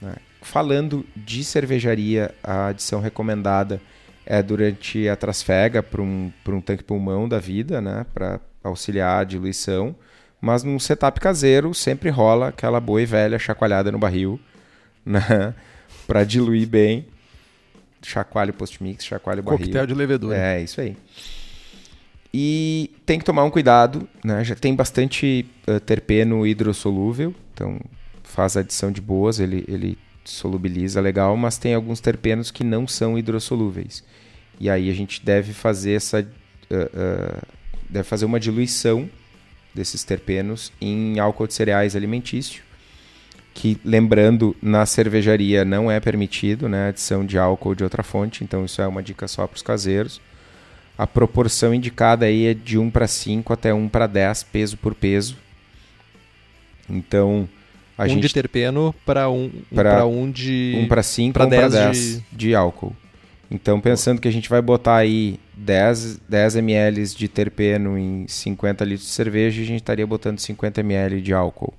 Né? 0.00 0.16
Falando 0.42 1.06
de 1.14 1.44
cervejaria, 1.44 2.34
a 2.42 2.68
adição 2.68 3.00
recomendada 3.00 3.80
é, 4.26 4.42
durante 4.42 5.08
a 5.08 5.16
trasfega 5.16 5.82
para 5.82 6.02
um, 6.02 6.30
um 6.46 6.60
tanque 6.60 6.84
pulmão 6.84 7.28
da 7.28 7.38
vida, 7.38 7.80
né, 7.80 8.04
para 8.12 8.40
auxiliar 8.62 9.20
a 9.20 9.24
diluição. 9.24 9.96
Mas 10.40 10.62
num 10.62 10.78
setup 10.78 11.18
caseiro 11.18 11.72
sempre 11.74 12.10
rola 12.10 12.48
aquela 12.48 12.78
boa 12.78 13.00
e 13.00 13.06
velha 13.06 13.38
chacoalhada 13.38 13.90
no 13.90 13.98
barril, 13.98 14.38
né, 15.04 15.54
para 16.06 16.24
diluir 16.24 16.68
bem. 16.68 17.06
Chacoalha 18.02 18.50
o 18.50 18.54
post-mix, 18.54 19.04
chacoalha 19.04 19.40
o 19.40 19.42
barril. 19.42 19.58
Coquetel 19.58 19.86
de 19.86 19.94
levedura. 19.94 20.36
É, 20.36 20.62
isso 20.62 20.80
aí. 20.80 20.96
E 22.32 22.90
tem 23.06 23.18
que 23.18 23.24
tomar 23.24 23.44
um 23.44 23.50
cuidado, 23.50 24.08
né? 24.24 24.44
Já 24.44 24.54
tem 24.54 24.74
bastante 24.74 25.46
uh, 25.66 25.80
terpeno 25.80 26.46
hidrossolúvel, 26.46 27.34
então 27.54 27.80
faz 28.22 28.56
adição 28.56 28.92
de 28.92 29.00
boas, 29.00 29.40
ele, 29.40 29.64
ele 29.66 29.98
solubiliza 30.24 31.00
legal, 31.00 31.36
mas 31.36 31.56
tem 31.56 31.74
alguns 31.74 32.00
terpenos 32.00 32.50
que 32.50 32.62
não 32.62 32.86
são 32.86 33.18
hidrossolúveis. 33.18 34.04
E 34.60 34.68
aí 34.68 34.90
a 34.90 34.94
gente 34.94 35.24
deve 35.24 35.52
fazer 35.52 35.92
essa 35.92 36.20
uh, 36.20 36.24
uh, 36.24 37.42
deve 37.88 38.04
fazer 38.04 38.26
uma 38.26 38.38
diluição 38.38 39.08
desses 39.74 40.04
terpenos 40.04 40.72
em 40.80 41.18
álcool 41.18 41.46
de 41.46 41.54
cereais 41.54 41.96
alimentício, 41.96 42.62
que 43.58 43.76
lembrando 43.84 44.54
na 44.62 44.86
cervejaria 44.86 45.64
não 45.64 45.90
é 45.90 45.98
permitido, 45.98 46.68
né, 46.68 46.90
adição 46.90 47.26
de 47.26 47.36
álcool 47.36 47.74
de 47.74 47.82
outra 47.82 48.04
fonte, 48.04 48.44
então 48.44 48.64
isso 48.64 48.80
é 48.80 48.86
uma 48.86 49.02
dica 49.02 49.26
só 49.26 49.48
para 49.48 49.56
os 49.56 49.62
caseiros. 49.62 50.20
A 50.96 51.08
proporção 51.08 51.74
indicada 51.74 52.26
aí 52.26 52.46
é 52.46 52.54
de 52.54 52.78
1 52.78 52.88
para 52.88 53.08
5 53.08 53.52
até 53.52 53.74
1 53.74 53.88
para 53.88 54.06
10 54.06 54.44
peso 54.44 54.76
por 54.76 54.94
peso. 54.94 55.36
Então, 56.88 57.48
a 57.96 58.04
um 58.04 58.08
gente 58.08 58.28
de 58.28 58.32
terpeno 58.32 58.94
para 59.04 59.28
um, 59.28 59.50
Pra- 59.74 59.94
para 59.94 60.06
um 60.06 60.30
de 60.30 60.74
1 60.76 60.86
para 60.86 61.02
5, 61.02 61.32
pra 61.34 61.46
1 61.46 61.48
para 61.50 61.68
10 61.68 61.72
10 61.72 62.22
de... 62.30 62.54
álcool. 62.54 62.94
Então, 63.50 63.80
pensando 63.80 64.20
que 64.20 64.28
a 64.28 64.32
gente 64.32 64.48
vai 64.48 64.62
botar 64.62 64.94
aí 64.98 65.40
10, 65.56 66.20
10 66.28 66.56
ml 66.56 67.04
de 67.08 67.26
terpeno 67.26 67.98
em 67.98 68.24
50 68.28 68.84
litros 68.84 69.08
de 69.08 69.12
cerveja, 69.14 69.60
a 69.62 69.64
gente 69.64 69.80
estaria 69.80 70.06
botando 70.06 70.38
50 70.38 70.80
ml 70.80 71.20
de 71.20 71.32
álcool. 71.32 71.74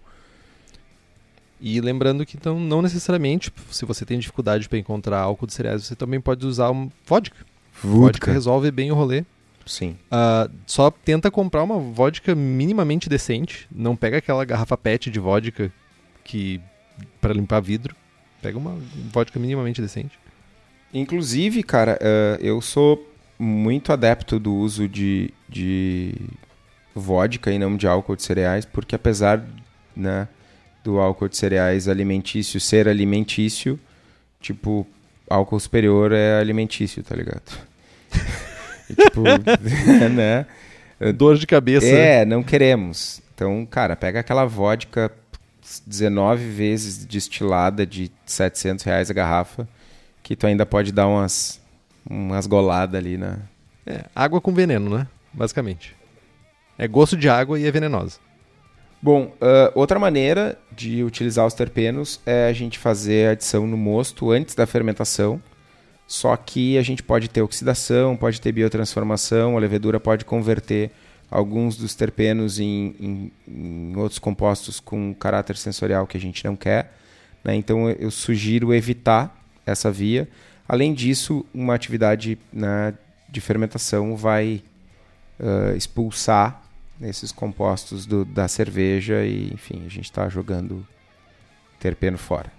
E 1.60 1.82
lembrando 1.82 2.26
que 2.26 2.38
então, 2.38 2.60
não 2.60 2.82
necessariamente, 2.82 3.51
se 3.70 3.86
você 3.86 4.05
tem 4.05 4.18
dificuldade 4.18 4.70
para 4.70 4.78
encontrar 4.78 5.20
álcool 5.20 5.47
de 5.47 5.53
cereais, 5.53 5.84
você 5.84 5.95
também 5.95 6.22
pode 6.22 6.45
usar 6.45 6.72
um 6.72 6.89
vodka. 7.05 7.45
Vodka 7.84 8.32
resolve 8.32 8.72
bem 8.72 8.91
o 8.91 8.95
rolê. 8.95 9.26
Sim. 9.66 9.97
Ah, 10.10 10.49
só 10.66 10.89
tenta 10.89 11.30
comprar 11.30 11.64
uma 11.64 11.78
vodka 11.78 12.34
minimamente 12.34 13.10
decente. 13.10 13.68
Não 13.72 13.95
pega 13.95 14.18
aquela 14.18 14.43
garrafa 14.45 14.78
PET 14.78 15.12
de 15.12 15.20
vodka 15.20 15.72
que 16.24 16.62
para 17.20 17.34
limpar 17.34 17.60
vidro. 17.60 17.95
Pega 18.41 18.57
uma 18.57 18.78
vodka 19.12 19.38
minimamente 19.39 19.82
decente. 19.82 20.18
Inclusive, 20.93 21.62
cara, 21.62 21.99
eh, 22.01 22.39
eu 22.41 22.62
sou 22.62 23.05
muito 23.38 23.93
adepto 23.93 24.39
do 24.39 24.55
uso 24.55 24.88
de, 24.88 25.32
de 25.47 26.16
vodka 26.95 27.51
e 27.51 27.60
não 27.60 27.78
de 27.78 27.86
álcool 27.86 28.16
de 28.16 28.24
cereais, 28.24 28.66
porque 28.66 28.95
apesar 28.95 29.45
né, 29.95 30.28
do 30.84 30.99
álcool 30.99 31.30
de 31.30 31.38
cereais 31.38 31.88
alimentício 31.88 32.59
ser 32.59 32.88
alimentício, 32.88 33.80
tipo, 34.39 34.88
álcool 35.30 35.59
superior 35.59 36.11
é 36.11 36.39
alimentício, 36.39 37.03
tá 37.03 37.15
ligado? 37.15 37.43
E, 38.89 38.95
tipo, 38.95 39.23
né? 40.13 40.45
Dor 41.15 41.38
de 41.38 41.47
cabeça. 41.47 41.86
É, 41.86 42.25
não 42.25 42.43
queremos. 42.43 43.21
Então, 43.34 43.65
cara, 43.65 43.95
pega 43.95 44.19
aquela 44.19 44.45
vodka 44.45 45.11
19 45.86 46.49
vezes 46.49 47.05
destilada 47.05 47.86
de 47.86 48.11
700 48.25 48.84
reais 48.84 49.11
a 49.11 49.13
garrafa, 49.13 49.67
que 50.23 50.36
tu 50.36 50.47
ainda 50.47 50.65
pode 50.65 50.91
dar 50.91 51.07
umas, 51.07 51.61
umas 52.09 52.47
goladas 52.47 52.95
ali 52.95 53.17
na... 53.17 53.38
É, 53.86 54.05
água 54.15 54.41
com 54.41 54.53
veneno, 54.53 54.97
né? 54.97 55.07
Basicamente. 55.34 55.95
É 56.77 56.88
gosto 56.88 57.15
de 57.15 57.30
água 57.30 57.59
e 57.59 57.65
é 57.65 57.71
venenosa. 57.71 58.19
Bom, 59.01 59.33
ah, 59.39 59.71
outra 59.75 59.97
maneira 59.99 60.57
de 60.75 61.03
utilizar 61.03 61.45
os 61.45 61.53
terpenos 61.53 62.19
é 62.25 62.47
a 62.47 62.53
gente 62.53 62.77
fazer 62.77 63.29
a 63.29 63.31
adição 63.31 63.65
no 63.65 63.77
mosto 63.77 64.31
antes 64.31 64.55
da 64.55 64.65
fermentação. 64.67 65.41
Só 66.07 66.35
que 66.35 66.77
a 66.77 66.81
gente 66.81 67.03
pode 67.03 67.29
ter 67.29 67.41
oxidação, 67.41 68.17
pode 68.17 68.41
ter 68.41 68.51
biotransformação, 68.51 69.55
a 69.55 69.59
levedura 69.59 69.99
pode 69.99 70.25
converter 70.25 70.89
alguns 71.29 71.77
dos 71.77 71.93
terpenos 71.93 72.59
em, 72.59 72.95
em- 72.99 73.31
em 73.47 73.95
outros 73.95 74.17
compostos 74.17 74.79
com 74.79 75.13
caráter 75.13 75.55
sensorial 75.55 76.07
que 76.07 76.17
a 76.17 76.19
gente 76.19 76.43
não 76.43 76.55
quer. 76.55 76.93
né? 77.43 77.55
Então 77.55 77.89
eu- 77.91 78.11
sugiro 78.11 78.73
evitar 78.73 79.33
essa 79.65 79.89
via. 79.91 80.27
Além 80.67 80.93
disso, 80.93 81.45
uma 81.53 81.73
atividade 81.75 82.37
né, 82.51 82.93
de 83.29 83.39
fermentação 83.39 84.15
vai 84.17 84.61
ah, 85.39 85.73
expulsar 85.77 86.61
esses 87.01 87.31
compostos 87.31 88.05
do- 88.05 88.25
da 88.25 88.47
cerveja 88.47 89.23
e, 89.25 89.51
enfim, 89.53 89.83
a 89.85 89.89
gente 89.89 90.05
está 90.05 90.27
jogando 90.29 90.85
terpeno 91.79 92.17
fora. 92.17 92.51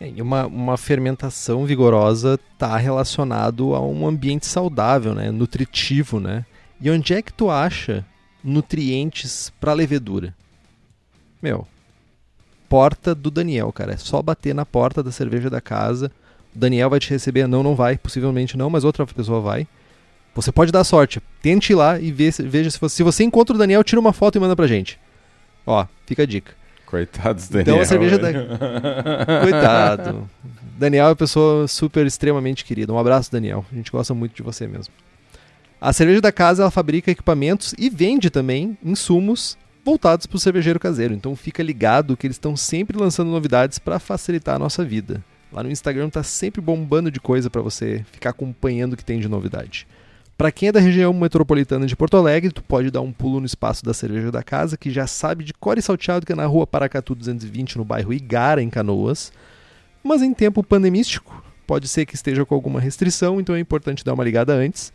É, 0.00 0.22
uma, 0.22 0.46
uma 0.46 0.76
fermentação 0.76 1.64
vigorosa 1.64 2.38
está 2.52 2.76
relacionado 2.76 3.74
a 3.74 3.80
um 3.80 4.06
ambiente 4.06 4.46
saudável, 4.46 5.14
né? 5.14 5.30
Nutritivo, 5.30 6.20
né? 6.20 6.44
E 6.80 6.88
onde 6.90 7.14
é 7.14 7.20
que 7.22 7.32
tu 7.32 7.50
acha 7.50 8.04
nutrientes 8.42 9.50
para 9.60 9.72
levedura? 9.72 10.34
Meu, 11.42 11.66
porta 12.68 13.14
do 13.14 13.30
Daniel, 13.30 13.72
cara. 13.72 13.94
É 13.94 13.96
só 13.96 14.22
bater 14.22 14.54
na 14.54 14.64
porta 14.64 15.02
da 15.02 15.10
cerveja 15.10 15.50
da 15.50 15.60
casa. 15.60 16.12
O 16.54 16.58
Daniel 16.58 16.90
vai 16.90 17.00
te 17.00 17.10
receber. 17.10 17.48
Não, 17.48 17.62
não 17.64 17.74
vai. 17.74 17.98
Possivelmente 17.98 18.56
não, 18.56 18.70
mas 18.70 18.84
outra 18.84 19.04
pessoa 19.06 19.40
vai. 19.40 19.66
Você 20.38 20.52
pode 20.52 20.70
dar 20.70 20.84
sorte. 20.84 21.20
Tente 21.42 21.72
ir 21.72 21.74
lá 21.74 21.98
e 21.98 22.12
vê, 22.12 22.30
veja 22.30 22.70
se 22.70 22.78
você, 22.78 22.96
se 22.96 23.02
você 23.02 23.24
encontra 23.24 23.56
o 23.56 23.58
Daniel, 23.58 23.82
tira 23.82 24.00
uma 24.00 24.12
foto 24.12 24.38
e 24.38 24.40
manda 24.40 24.54
pra 24.54 24.68
gente. 24.68 24.96
Ó, 25.66 25.84
fica 26.06 26.22
a 26.22 26.26
dica. 26.26 26.52
Coitados 26.86 27.52
Então 27.52 27.80
a 27.80 27.84
cerveja 27.84 28.16
da... 28.16 28.32
Coitado. 29.42 30.30
Daniel 30.78 31.06
é 31.06 31.08
uma 31.08 31.16
pessoa 31.16 31.66
super, 31.66 32.06
extremamente 32.06 32.64
querida. 32.64 32.92
Um 32.92 32.98
abraço, 33.00 33.32
Daniel. 33.32 33.66
A 33.72 33.74
gente 33.74 33.90
gosta 33.90 34.14
muito 34.14 34.36
de 34.36 34.42
você 34.44 34.68
mesmo. 34.68 34.94
A 35.80 35.92
cerveja 35.92 36.20
da 36.20 36.30
casa 36.30 36.62
ela 36.62 36.70
fabrica 36.70 37.10
equipamentos 37.10 37.74
e 37.76 37.90
vende 37.90 38.30
também 38.30 38.78
insumos 38.82 39.58
voltados 39.84 40.24
para 40.24 40.36
o 40.36 40.40
cervejeiro 40.40 40.78
caseiro. 40.78 41.14
Então 41.14 41.34
fica 41.34 41.64
ligado 41.64 42.16
que 42.16 42.28
eles 42.28 42.36
estão 42.36 42.56
sempre 42.56 42.96
lançando 42.96 43.28
novidades 43.28 43.80
para 43.80 43.98
facilitar 43.98 44.54
a 44.54 44.58
nossa 44.60 44.84
vida. 44.84 45.20
Lá 45.52 45.64
no 45.64 45.70
Instagram 45.70 46.08
tá 46.10 46.22
sempre 46.22 46.60
bombando 46.60 47.10
de 47.10 47.18
coisa 47.18 47.50
para 47.50 47.60
você 47.60 48.04
ficar 48.12 48.30
acompanhando 48.30 48.92
o 48.92 48.96
que 48.96 49.04
tem 49.04 49.18
de 49.18 49.28
novidade. 49.28 49.84
Para 50.38 50.52
quem 50.52 50.68
é 50.68 50.72
da 50.72 50.78
região 50.78 51.12
metropolitana 51.12 51.84
de 51.84 51.96
Porto 51.96 52.16
Alegre, 52.16 52.52
tu 52.52 52.62
pode 52.62 52.92
dar 52.92 53.00
um 53.00 53.12
pulo 53.12 53.40
no 53.40 53.46
espaço 53.46 53.84
da 53.84 53.92
cerveja 53.92 54.30
da 54.30 54.40
casa, 54.40 54.76
que 54.76 54.88
já 54.88 55.04
sabe 55.04 55.42
de 55.42 55.52
cor 55.52 55.76
e 55.76 55.82
salteado 55.82 56.24
que 56.24 56.32
é 56.32 56.36
na 56.36 56.46
rua 56.46 56.64
Paracatu 56.64 57.12
220, 57.12 57.76
no 57.76 57.84
bairro 57.84 58.12
Igara, 58.12 58.62
em 58.62 58.70
Canoas. 58.70 59.32
Mas 60.00 60.22
em 60.22 60.32
tempo 60.32 60.62
pandemístico, 60.62 61.42
pode 61.66 61.88
ser 61.88 62.06
que 62.06 62.14
esteja 62.14 62.46
com 62.46 62.54
alguma 62.54 62.78
restrição, 62.78 63.40
então 63.40 63.56
é 63.56 63.58
importante 63.58 64.04
dar 64.04 64.14
uma 64.14 64.22
ligada 64.22 64.54
antes. 64.54 64.92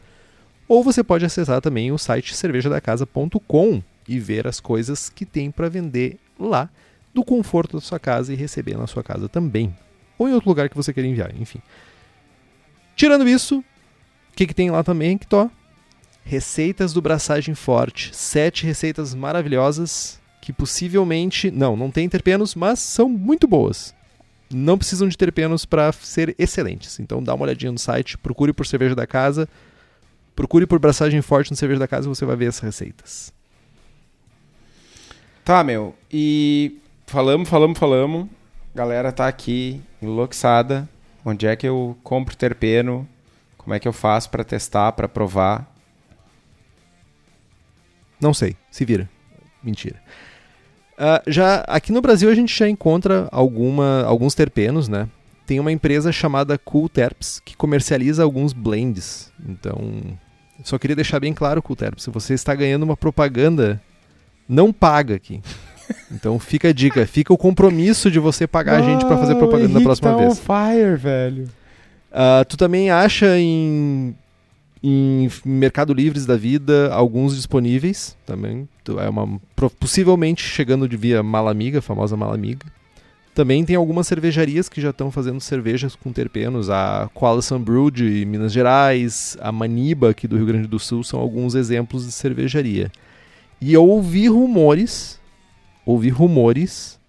Ou 0.65 0.81
você 0.81 1.03
pode 1.03 1.25
acessar 1.25 1.59
também 1.59 1.91
o 1.91 1.97
site 1.97 2.33
cervejadacasa.com 2.33 3.83
e 4.07 4.19
ver 4.21 4.47
as 4.47 4.61
coisas 4.61 5.09
que 5.09 5.25
tem 5.25 5.51
para 5.51 5.67
vender 5.67 6.19
lá, 6.39 6.69
do 7.13 7.21
conforto 7.21 7.75
da 7.75 7.81
sua 7.81 7.99
casa 7.99 8.31
e 8.31 8.37
receber 8.37 8.77
na 8.77 8.87
sua 8.87 9.03
casa 9.03 9.27
também. 9.27 9.75
Ou 10.17 10.29
em 10.29 10.33
outro 10.33 10.47
lugar 10.47 10.69
que 10.69 10.77
você 10.77 10.93
queira 10.93 11.09
enviar, 11.09 11.35
enfim. 11.37 11.59
Tirando 12.95 13.27
isso, 13.27 13.61
o 14.33 14.35
que, 14.35 14.47
que 14.47 14.53
tem 14.53 14.71
lá 14.71 14.83
também, 14.83 15.15
que 15.15 15.27
tô? 15.27 15.47
Receitas 16.25 16.91
do 16.91 17.03
Braçagem 17.03 17.53
Forte. 17.53 18.15
Sete 18.15 18.65
receitas 18.65 19.13
maravilhosas 19.13 20.19
que 20.41 20.51
possivelmente. 20.51 21.51
Não, 21.51 21.77
não 21.77 21.91
tem 21.91 22.09
terpenos, 22.09 22.55
mas 22.55 22.79
são 22.79 23.07
muito 23.07 23.47
boas. 23.47 23.93
Não 24.51 24.75
precisam 24.75 25.07
de 25.07 25.15
terpenos 25.15 25.65
para 25.65 25.91
ser 25.91 26.33
excelentes. 26.39 26.99
Então 26.99 27.21
dá 27.21 27.35
uma 27.35 27.43
olhadinha 27.43 27.71
no 27.71 27.77
site, 27.77 28.17
procure 28.17 28.51
por 28.51 28.65
cerveja 28.65 28.95
da 28.95 29.05
casa, 29.05 29.47
procure 30.35 30.65
por 30.65 30.79
Braçagem 30.79 31.21
Forte 31.21 31.51
no 31.51 31.55
cerveja 31.55 31.79
da 31.79 31.87
casa 31.87 32.07
e 32.07 32.09
você 32.09 32.25
vai 32.25 32.35
ver 32.35 32.47
as 32.47 32.57
receitas. 32.57 33.31
Tá, 35.45 35.63
meu. 35.63 35.93
E 36.11 36.79
falamos, 37.05 37.47
falamos, 37.47 37.77
falamos. 37.77 38.27
Galera 38.73 39.11
tá 39.11 39.27
aqui 39.27 39.79
enlouçada. 40.01 40.89
Onde 41.23 41.45
é 41.45 41.55
que 41.55 41.67
eu 41.67 41.95
compro 42.01 42.35
terpeno? 42.35 43.07
Como 43.63 43.73
é 43.73 43.79
que 43.79 43.87
eu 43.87 43.93
faço 43.93 44.29
pra 44.29 44.43
testar, 44.43 44.91
pra 44.91 45.07
provar? 45.07 45.71
Não 48.19 48.33
sei, 48.33 48.55
se 48.69 48.85
vira. 48.85 49.09
Mentira. 49.63 49.95
Ah, 50.97 51.21
já 51.27 51.61
aqui 51.67 51.91
no 51.91 52.01
Brasil 52.01 52.29
a 52.29 52.35
gente 52.35 52.57
já 52.57 52.67
encontra 52.69 53.27
alguma, 53.31 54.03
alguns 54.03 54.35
terpenos, 54.35 54.87
né? 54.87 55.07
Tem 55.45 55.59
uma 55.59 55.71
empresa 55.71 56.11
chamada 56.11 56.57
Cool 56.57 56.87
Terps 56.87 57.41
que 57.43 57.55
comercializa 57.55 58.23
alguns 58.23 58.53
blends. 58.53 59.31
Então, 59.47 60.17
só 60.63 60.77
queria 60.77 60.95
deixar 60.95 61.19
bem 61.19 61.33
claro, 61.33 61.61
Cool 61.61 61.75
Terps, 61.75 62.03
se 62.03 62.09
você 62.09 62.33
está 62.33 62.53
ganhando 62.53 62.83
uma 62.83 62.95
propaganda, 62.95 63.81
não 64.47 64.71
paga 64.71 65.15
aqui. 65.15 65.41
Então 66.09 66.39
fica 66.39 66.69
a 66.69 66.73
dica, 66.73 67.05
fica 67.05 67.33
o 67.33 67.37
compromisso 67.37 68.09
de 68.09 68.17
você 68.17 68.47
pagar 68.47 68.77
a 68.77 68.81
gente 68.81 69.03
para 69.05 69.17
fazer 69.17 69.35
propaganda 69.35 69.73
da 69.73 69.81
próxima 69.81 70.15
vez. 70.15 70.39
fire, 70.39 70.95
velho. 70.95 71.49
Ah, 72.13 72.45
tu 72.47 72.55
também 72.55 72.91
acha 72.91 73.39
em, 73.39 74.15
em 74.83 75.27
Mercado 75.43 75.93
Livres 75.93 76.27
da 76.27 76.37
vida 76.37 76.93
alguns 76.93 77.35
disponíveis 77.35 78.15
também. 78.23 78.69
É 78.99 79.09
uma, 79.09 79.41
possivelmente 79.79 80.43
chegando 80.43 80.87
de 80.87 80.95
via 80.95 81.23
Malamiga, 81.23 81.79
a 81.79 81.81
famosa 81.81 82.15
Malamiga. 82.15 82.67
Também 83.33 83.65
tem 83.65 83.75
algumas 83.75 84.05
cervejarias 84.05 84.69
que 84.69 84.79
já 84.79 84.91
estão 84.91 85.09
fazendo 85.09 85.41
cervejas 85.41 85.95
com 85.95 86.11
terpenos. 86.11 86.69
A 86.69 87.09
Qualison 87.15 87.59
Brew 87.59 87.89
de 87.89 88.23
Minas 88.27 88.53
Gerais, 88.53 89.35
a 89.41 89.51
Maniba 89.51 90.11
aqui 90.11 90.27
do 90.27 90.37
Rio 90.37 90.45
Grande 90.45 90.67
do 90.67 90.77
Sul 90.77 91.03
são 91.03 91.19
alguns 91.19 91.55
exemplos 91.55 92.05
de 92.05 92.11
cervejaria. 92.11 92.91
E 93.59 93.73
eu 93.73 93.87
ouvi 93.87 94.27
rumores, 94.27 95.19
ouvi 95.83 96.09
rumores 96.09 96.99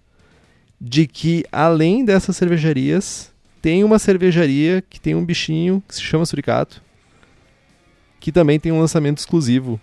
de 0.81 1.05
que 1.05 1.45
além 1.51 2.03
dessas 2.03 2.35
cervejarias, 2.35 3.31
tem 3.65 3.83
uma 3.83 3.97
cervejaria 3.97 4.83
que 4.87 5.01
tem 5.01 5.15
um 5.15 5.25
bichinho 5.25 5.83
que 5.87 5.95
se 5.95 6.01
chama 6.03 6.23
suricato, 6.23 6.83
que 8.19 8.31
também 8.31 8.59
tem 8.59 8.71
um 8.71 8.79
lançamento 8.79 9.17
exclusivo 9.17 9.81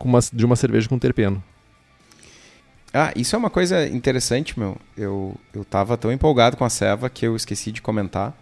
uma, 0.00 0.18
de 0.32 0.46
uma 0.46 0.56
cerveja 0.56 0.88
com 0.88 0.98
terpeno. 0.98 1.44
Ah, 2.94 3.12
isso 3.14 3.36
é 3.36 3.38
uma 3.38 3.50
coisa 3.50 3.86
interessante, 3.86 4.58
meu. 4.58 4.78
Eu, 4.96 5.38
eu 5.52 5.62
tava 5.62 5.98
tão 5.98 6.10
empolgado 6.10 6.56
com 6.56 6.64
a 6.64 6.70
Seva 6.70 7.10
que 7.10 7.26
eu 7.26 7.36
esqueci 7.36 7.70
de 7.70 7.82
comentar 7.82 8.34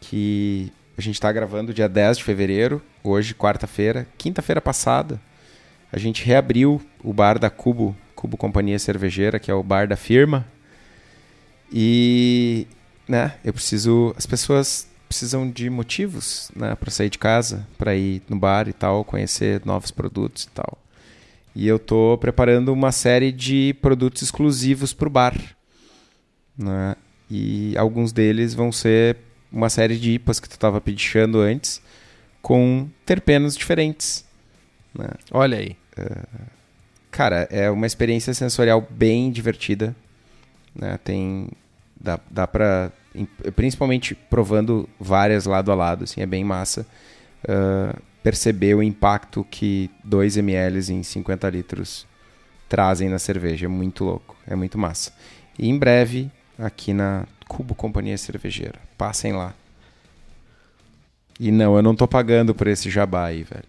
que 0.00 0.72
a 0.96 1.02
gente 1.02 1.16
está 1.16 1.30
gravando 1.30 1.74
dia 1.74 1.90
10 1.90 2.16
de 2.16 2.24
fevereiro, 2.24 2.80
hoje, 3.04 3.34
quarta-feira. 3.34 4.08
Quinta-feira 4.16 4.62
passada, 4.62 5.20
a 5.92 5.98
gente 5.98 6.24
reabriu 6.24 6.80
o 7.04 7.12
bar 7.12 7.38
da 7.38 7.50
Cubo, 7.50 7.94
Cubo 8.14 8.38
Companhia 8.38 8.78
Cervejeira, 8.78 9.38
que 9.38 9.50
é 9.50 9.54
o 9.54 9.62
bar 9.62 9.86
da 9.86 9.94
firma. 9.94 10.46
E, 11.70 12.66
né, 13.08 13.34
eu 13.44 13.52
preciso. 13.52 14.14
As 14.16 14.26
pessoas 14.26 14.86
precisam 15.08 15.50
de 15.50 15.70
motivos, 15.70 16.50
né, 16.54 16.74
para 16.74 16.90
sair 16.90 17.08
de 17.08 17.18
casa, 17.18 17.66
para 17.78 17.96
ir 17.96 18.22
no 18.28 18.38
bar 18.38 18.68
e 18.68 18.72
tal, 18.72 19.04
conhecer 19.04 19.62
novos 19.64 19.90
produtos 19.90 20.44
e 20.44 20.48
tal. 20.50 20.78
E 21.54 21.66
eu 21.66 21.78
tô 21.78 22.16
preparando 22.20 22.72
uma 22.72 22.92
série 22.92 23.32
de 23.32 23.74
produtos 23.80 24.22
exclusivos 24.22 24.92
para 24.92 25.08
o 25.08 25.10
bar. 25.10 25.34
Né? 26.56 26.94
E 27.30 27.76
alguns 27.76 28.12
deles 28.12 28.54
vão 28.54 28.70
ser 28.70 29.16
uma 29.50 29.70
série 29.70 29.96
de 29.96 30.12
IPAs 30.12 30.38
que 30.38 30.48
tu 30.48 30.52
estava 30.52 30.80
pedindo 30.80 31.40
antes, 31.40 31.82
com 32.42 32.88
terpenos 33.04 33.56
diferentes. 33.56 34.24
Né? 34.96 35.08
Olha 35.30 35.58
aí. 35.58 35.76
Uh, 35.98 36.46
cara, 37.10 37.48
é 37.50 37.70
uma 37.70 37.86
experiência 37.86 38.32
sensorial 38.34 38.86
bem 38.88 39.32
divertida. 39.32 39.96
Né? 40.74 40.98
Tem, 41.02 41.48
dá, 42.00 42.18
dá 42.30 42.46
para 42.46 42.92
principalmente 43.56 44.14
provando 44.14 44.88
várias 44.98 45.46
lado 45.46 45.72
a 45.72 45.74
lado, 45.74 46.04
assim, 46.04 46.20
é 46.20 46.26
bem 46.26 46.44
massa. 46.44 46.86
Uh, 47.44 48.00
perceber 48.22 48.74
o 48.74 48.82
impacto 48.82 49.46
que 49.50 49.90
2 50.04 50.36
ml 50.36 50.92
em 50.92 51.02
50 51.02 51.48
litros 51.50 52.06
trazem 52.68 53.08
na 53.08 53.18
cerveja. 53.18 53.66
É 53.66 53.68
muito 53.68 54.04
louco, 54.04 54.36
é 54.46 54.54
muito 54.54 54.78
massa. 54.78 55.12
E 55.58 55.68
em 55.68 55.78
breve, 55.78 56.30
aqui 56.58 56.92
na 56.92 57.26
Cubo 57.48 57.74
Companhia 57.74 58.18
Cervejeira. 58.18 58.78
Passem 58.96 59.32
lá. 59.32 59.54
E 61.40 61.50
não, 61.50 61.76
eu 61.76 61.82
não 61.82 61.94
tô 61.94 62.06
pagando 62.06 62.54
por 62.54 62.66
esse 62.66 62.90
jabá 62.90 63.26
aí, 63.26 63.42
velho. 63.42 63.64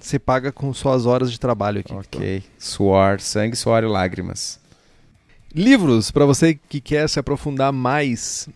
Você 0.00 0.18
paga 0.18 0.50
com 0.50 0.72
suas 0.74 1.06
horas 1.06 1.30
de 1.30 1.38
trabalho 1.38 1.80
aqui. 1.80 1.92
Ok. 1.92 2.42
Suor, 2.58 3.20
sangue, 3.20 3.56
suor 3.56 3.82
e 3.82 3.86
lágrimas. 3.86 4.60
Livros 5.58 6.12
para 6.12 6.24
você 6.24 6.54
que 6.54 6.80
quer 6.80 7.08
se 7.08 7.18
aprofundar 7.18 7.72
mais 7.72 8.48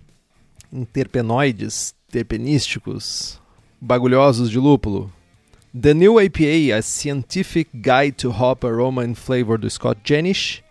em 0.73 0.85
terpenoides, 0.85 1.97
terpenísticos, 2.09 3.41
bagulhosos 3.81 4.49
de 4.49 4.57
lúpulo. 4.57 5.13
The 5.75 5.95
New 5.95 6.21
APA, 6.21 6.79
A 6.79 6.81
Scientific 6.81 7.69
Guide 7.75 8.13
to 8.13 8.31
Hop 8.31 8.65
Aroma 8.65 9.03
and 9.03 9.17
Flavor 9.17 9.59
do 9.59 9.69
Scott 9.69 10.01
Jenish. 10.05 10.63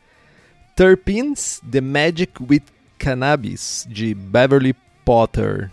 Terpenes, 0.73 1.61
The 1.69 1.81
Magic 1.81 2.31
with 2.41 2.63
Cannabis, 2.97 3.85
de 3.89 4.13
Beverly 4.15 4.73
Potter. 5.03 5.69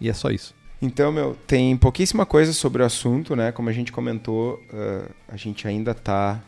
E 0.00 0.08
é 0.08 0.14
só 0.14 0.30
isso. 0.30 0.54
Então, 0.80 1.12
meu, 1.12 1.36
tem 1.46 1.76
pouquíssima 1.76 2.24
coisa 2.24 2.54
sobre 2.54 2.82
o 2.82 2.86
assunto, 2.86 3.36
né? 3.36 3.52
Como 3.52 3.68
a 3.68 3.72
gente 3.72 3.92
comentou, 3.92 4.54
uh, 4.72 5.12
a 5.28 5.36
gente 5.36 5.68
ainda 5.68 5.90
está 5.90 6.42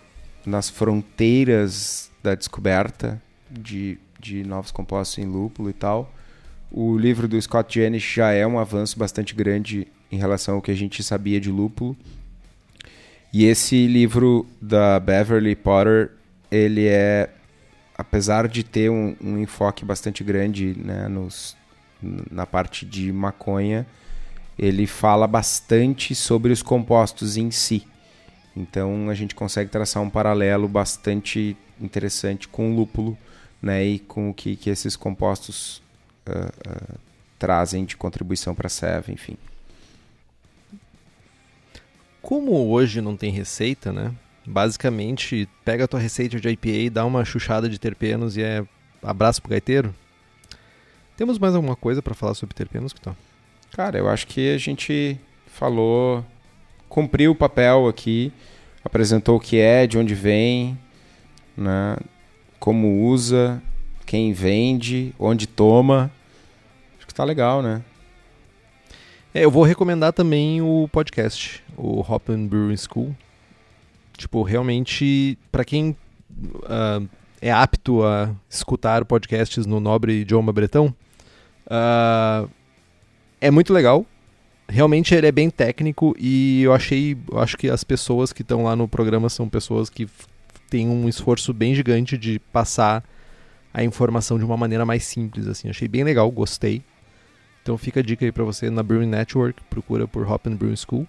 nas 0.49 0.69
fronteiras 0.69 2.11
da 2.23 2.35
descoberta 2.35 3.21
de, 3.51 3.99
de 4.19 4.43
novos 4.45 4.71
compostos 4.71 5.19
em 5.19 5.27
lúpulo 5.27 5.71
e 5.71 5.73
tal. 5.73 6.13
O 6.71 6.97
livro 6.97 7.29
do 7.29 7.41
Scott 7.41 7.79
Janish 7.79 8.15
já 8.15 8.33
é 8.33 8.47
um 8.47 8.59
avanço 8.59 8.99
bastante 8.99 9.35
grande 9.35 9.87
em 10.11 10.19
relação 10.19 10.57
ao 10.57 10.63
que 10.63 10.71
a 10.71 10.75
gente 10.75 11.03
sabia 11.03 11.41
de 11.41 11.51
lúpulo. 11.51 11.97
E 13.33 13.45
esse 13.45 13.87
livro 13.87 14.47
da 14.61 14.99
Beverly 14.99 15.55
Potter, 15.55 16.13
ele 16.51 16.87
é, 16.87 17.31
apesar 17.97 18.49
de 18.49 18.65
ter 18.65 18.91
um, 18.91 19.15
um 19.23 19.39
enfoque 19.39 19.85
bastante 19.85 20.25
grande 20.25 20.75
né, 20.79 21.09
nos, 21.09 21.57
na 22.31 22.47
parte 22.47 22.87
de 22.87 23.13
maconha, 23.13 23.87
ele 24.59 24.87
fala 24.87 25.27
bastante 25.27 26.15
sobre 26.15 26.53
os 26.53 26.63
compostos 26.63 27.37
em 27.37 27.51
si. 27.51 27.87
Então 28.59 29.09
a 29.09 29.15
gente 29.15 29.35
consegue 29.35 29.71
traçar 29.71 30.03
um 30.03 30.11
paralelo 30.11 30.69
bastante 30.69 31.57
interessante 31.81 32.49
com 32.49 32.73
o 32.73 32.77
lúpulo 32.77 33.17
né, 33.63 33.85
e 33.85 33.99
com 34.01 34.31
o 34.31 34.35
que, 34.35 34.57
que 34.57 34.69
esses 34.69 34.97
compostos 34.97 35.83
uh, 36.29 36.99
trazem 37.39 37.85
de 37.85 37.97
contribuição 37.97 38.55
para 38.55 38.67
a 38.67 38.71
SEV, 38.71 39.13
enfim. 39.13 39.37
Como 42.21 42.69
hoje 42.69 43.01
não 43.01 43.17
tem 43.17 43.31
receita, 43.31 43.93
né? 43.93 44.13
Basicamente, 44.45 45.49
pega 45.65 45.85
a 45.85 45.89
tua 45.89 46.01
receita 46.01 46.41
de 46.41 46.49
IPA, 46.49 46.91
dá 46.93 47.05
uma 47.05 47.25
chuchada 47.25 47.69
de 47.69 47.79
terpenos 47.79 48.37
e 48.37 48.43
é 48.43 48.65
abraço 49.03 49.41
pro 49.41 49.51
gaiteiro. 49.51 49.95
Temos 51.17 51.39
mais 51.39 51.55
alguma 51.55 51.77
coisa 51.77 52.03
para 52.03 52.15
falar 52.15 52.35
sobre 52.35 52.55
terpenos, 52.55 52.93
que 52.93 53.01
Cara, 53.73 53.99
eu 53.99 54.09
acho 54.09 54.27
que 54.27 54.53
a 54.53 54.59
gente 54.59 55.19
falou, 55.47 56.25
cumpriu 56.89 57.33
o 57.33 57.35
papel 57.35 57.87
aqui, 57.89 58.33
apresentou 58.85 59.37
o 59.37 59.41
que 59.41 59.59
é, 59.59 59.87
de 59.87 59.99
onde 59.99 60.15
vem, 60.15 60.79
né? 61.57 61.97
Como 62.59 63.05
usa, 63.05 63.63
quem 64.05 64.33
vende, 64.33 65.15
onde 65.19 65.47
toma 65.47 66.11
tá 67.19 67.25
legal, 67.25 67.61
né? 67.61 67.83
É, 69.35 69.45
eu 69.45 69.51
vou 69.51 69.65
recomendar 69.65 70.13
também 70.13 70.63
o 70.63 70.89
podcast, 70.93 71.65
o 71.77 72.01
Hop 72.01 72.31
and 72.31 72.47
Brewing 72.47 72.77
School. 72.77 73.17
Tipo, 74.17 74.45
realmente, 74.45 75.37
para 75.51 75.65
quem 75.65 75.97
uh, 76.41 77.09
é 77.43 77.51
apto 77.51 78.05
a 78.05 78.33
escutar 78.49 79.05
podcasts 79.05 79.67
no 79.67 79.81
nobre 79.81 80.21
idioma 80.21 80.53
bretão, 80.53 80.95
uh, 81.67 82.49
é 83.41 83.51
muito 83.51 83.73
legal. 83.73 84.07
Realmente 84.69 85.15
ele 85.15 85.27
é 85.27 85.33
bem 85.33 85.49
técnico 85.49 86.15
e 86.19 86.63
eu 86.63 86.75
achei, 86.75 87.17
eu 87.31 87.39
acho 87.39 87.57
que 87.57 87.71
as 87.71 87.83
pessoas 87.83 88.33
que 88.33 88.43
estão 88.43 88.65
lá 88.65 88.77
no 88.77 88.87
programa 88.87 89.29
são 89.29 89.49
pessoas 89.49 89.89
que 89.89 90.07
têm 90.69 90.89
um 90.89 91.09
esforço 91.09 91.55
bem 91.55 91.75
gigante 91.75 92.19
de 92.19 92.39
passar 92.39 93.03
a 93.73 93.83
informação 93.83 94.39
de 94.39 94.45
uma 94.45 94.57
maneira 94.57 94.85
mais 94.85 95.05
simples, 95.05 95.47
assim. 95.47 95.71
Achei 95.71 95.89
bem 95.89 96.05
legal, 96.05 96.31
gostei. 96.31 96.83
Então 97.63 97.79
fica 97.79 98.01
a 98.01 98.03
dica 98.03 98.25
aí 98.25 98.33
para 98.33 98.45
você 98.45 98.71
na 98.71 98.83
Brewing 98.83 99.07
Network, 99.07 99.63
procura 99.71 100.07
por 100.07 100.31
Hop 100.31 100.47
and 100.47 100.57
Brewing 100.57 100.77
School. 100.77 101.07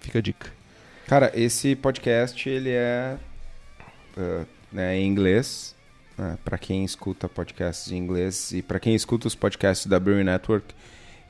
Fica 0.00 0.18
a 0.18 0.22
dica. 0.22 0.50
Cara, 1.06 1.30
esse 1.34 1.76
podcast 1.76 2.48
ele 2.48 2.70
é 2.70 3.16
uh, 4.16 4.46
né, 4.72 4.96
em 4.96 5.06
inglês, 5.06 5.76
né, 6.16 6.38
para 6.44 6.58
quem 6.58 6.84
escuta 6.84 7.28
podcasts 7.28 7.92
em 7.92 7.96
inglês 7.96 8.52
e 8.52 8.62
para 8.62 8.80
quem 8.80 8.94
escuta 8.94 9.28
os 9.28 9.34
podcasts 9.34 9.86
da 9.86 10.00
Brewing 10.00 10.24
Network, 10.24 10.74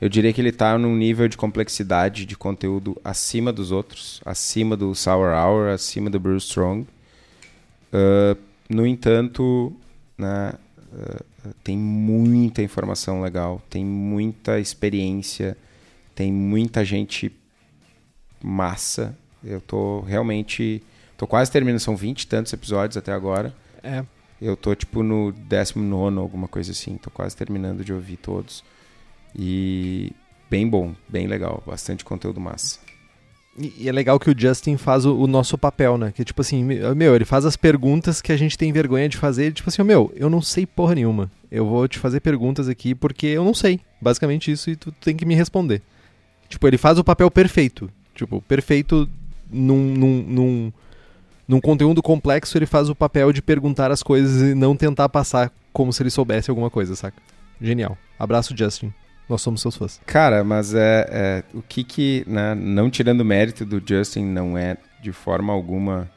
eu 0.01 0.09
diria 0.09 0.33
que 0.33 0.41
ele 0.41 0.49
está 0.49 0.77
num 0.77 0.95
nível 0.95 1.27
de 1.27 1.37
complexidade 1.37 2.25
de 2.25 2.35
conteúdo 2.35 2.99
acima 3.03 3.53
dos 3.53 3.71
outros, 3.71 4.21
acima 4.25 4.75
do 4.75 4.93
Sour 4.93 5.33
Hour, 5.33 5.69
acima 5.69 6.09
do 6.09 6.19
Brew 6.19 6.37
Strong. 6.37 6.87
Uh, 7.93 8.37
no 8.69 8.85
entanto, 8.85 9.73
né, 10.17 10.53
uh, 10.91 11.53
tem 11.63 11.77
muita 11.77 12.61
informação 12.61 13.21
legal, 13.21 13.61
tem 13.69 13.85
muita 13.85 14.59
experiência, 14.59 15.57
tem 16.15 16.31
muita 16.31 16.83
gente 16.83 17.31
massa. 18.41 19.17
Eu 19.43 19.61
tô 19.61 20.01
realmente. 20.01 20.83
tô 21.17 21.27
quase 21.27 21.51
terminando, 21.51 21.79
são 21.79 21.95
20 21.95 22.21
e 22.21 22.27
tantos 22.27 22.51
episódios 22.53 22.97
até 22.97 23.11
agora. 23.11 23.53
É. 23.81 24.03
Eu 24.41 24.57
tô 24.57 24.75
tipo 24.75 25.01
no 25.01 25.31
19, 25.31 26.17
alguma 26.17 26.47
coisa 26.47 26.71
assim. 26.71 26.97
Tô 26.97 27.09
quase 27.09 27.35
terminando 27.35 27.83
de 27.85 27.93
ouvir 27.93 28.17
todos. 28.17 28.63
E 29.35 30.11
bem 30.49 30.67
bom, 30.67 30.93
bem 31.07 31.27
legal, 31.27 31.63
bastante 31.65 32.05
conteúdo 32.05 32.39
massa. 32.39 32.79
E, 33.57 33.87
é 33.87 33.91
legal 33.91 34.19
que 34.19 34.29
o 34.29 34.35
Justin 34.37 34.77
faz 34.77 35.05
o, 35.05 35.15
o, 35.15 35.27
nosso 35.27 35.57
papel, 35.57 35.97
né? 35.97 36.11
Que 36.11 36.25
tipo 36.25 36.41
assim, 36.41 36.63
meu, 36.63 37.15
ele 37.15 37.25
faz 37.25 37.45
as 37.45 37.55
perguntas 37.55 38.21
que 38.21 38.31
a 38.31 38.37
gente 38.37 38.57
tem 38.57 38.71
vergonha 38.71 39.07
de 39.07 39.17
fazer. 39.17 39.53
Tipo 39.53 39.69
assim, 39.69 39.83
meu, 39.83 40.11
eu 40.15 40.29
não 40.29 40.41
sei 40.41 40.65
porra 40.65 40.95
nenhuma. 40.95 41.31
Eu 41.51 41.65
vou 41.65 41.87
te 41.87 41.99
fazer 41.99 42.19
perguntas 42.19 42.67
aqui 42.67 42.95
porque 42.95 43.27
eu 43.27 43.43
não 43.43 43.53
sei. 43.53 43.79
Basicamente 44.01 44.51
isso 44.51 44.69
e 44.69 44.75
tu 44.75 44.91
tem 44.91 45.15
que 45.15 45.25
me 45.25 45.35
responder. 45.35 45.81
Tipo, 46.49 46.67
ele 46.67 46.77
faz 46.77 46.97
o 46.97 47.03
papel 47.03 47.29
perfeito. 47.29 47.89
Tipo, 48.15 48.41
perfeito 48.41 49.07
num, 49.51 49.93
num, 49.93 50.23
num 50.23 50.73
num 51.47 51.59
conteúdo 51.59 52.01
complexo, 52.01 52.57
ele 52.57 52.65
faz 52.65 52.89
o 52.89 52.95
papel 52.95 53.33
de 53.33 53.41
perguntar 53.41 53.91
as 53.91 54.01
coisas 54.01 54.41
e 54.41 54.55
não 54.55 54.75
tentar 54.75 55.09
passar 55.09 55.51
como 55.73 55.91
se 55.91 56.01
ele 56.01 56.09
soubesse 56.09 56.49
alguma 56.49 56.69
coisa, 56.69 56.95
saca? 56.95 57.21
Genial. 57.61 57.97
Abraço, 58.17 58.55
Justin. 58.55 58.93
Nós 59.29 59.41
somos 59.41 59.61
seus 59.61 59.75
fãs. 59.75 60.01
Cara, 60.05 60.43
mas 60.43 60.73
é, 60.73 61.07
é 61.09 61.43
o 61.53 61.61
que 61.61 61.83
que, 61.83 62.23
né, 62.27 62.53
não 62.55 62.89
tirando 62.89 63.23
mérito 63.23 63.65
do 63.65 63.81
Justin, 63.85 64.25
não 64.25 64.57
é 64.57 64.77
de 65.01 65.11
forma 65.11 65.53
alguma 65.53 66.09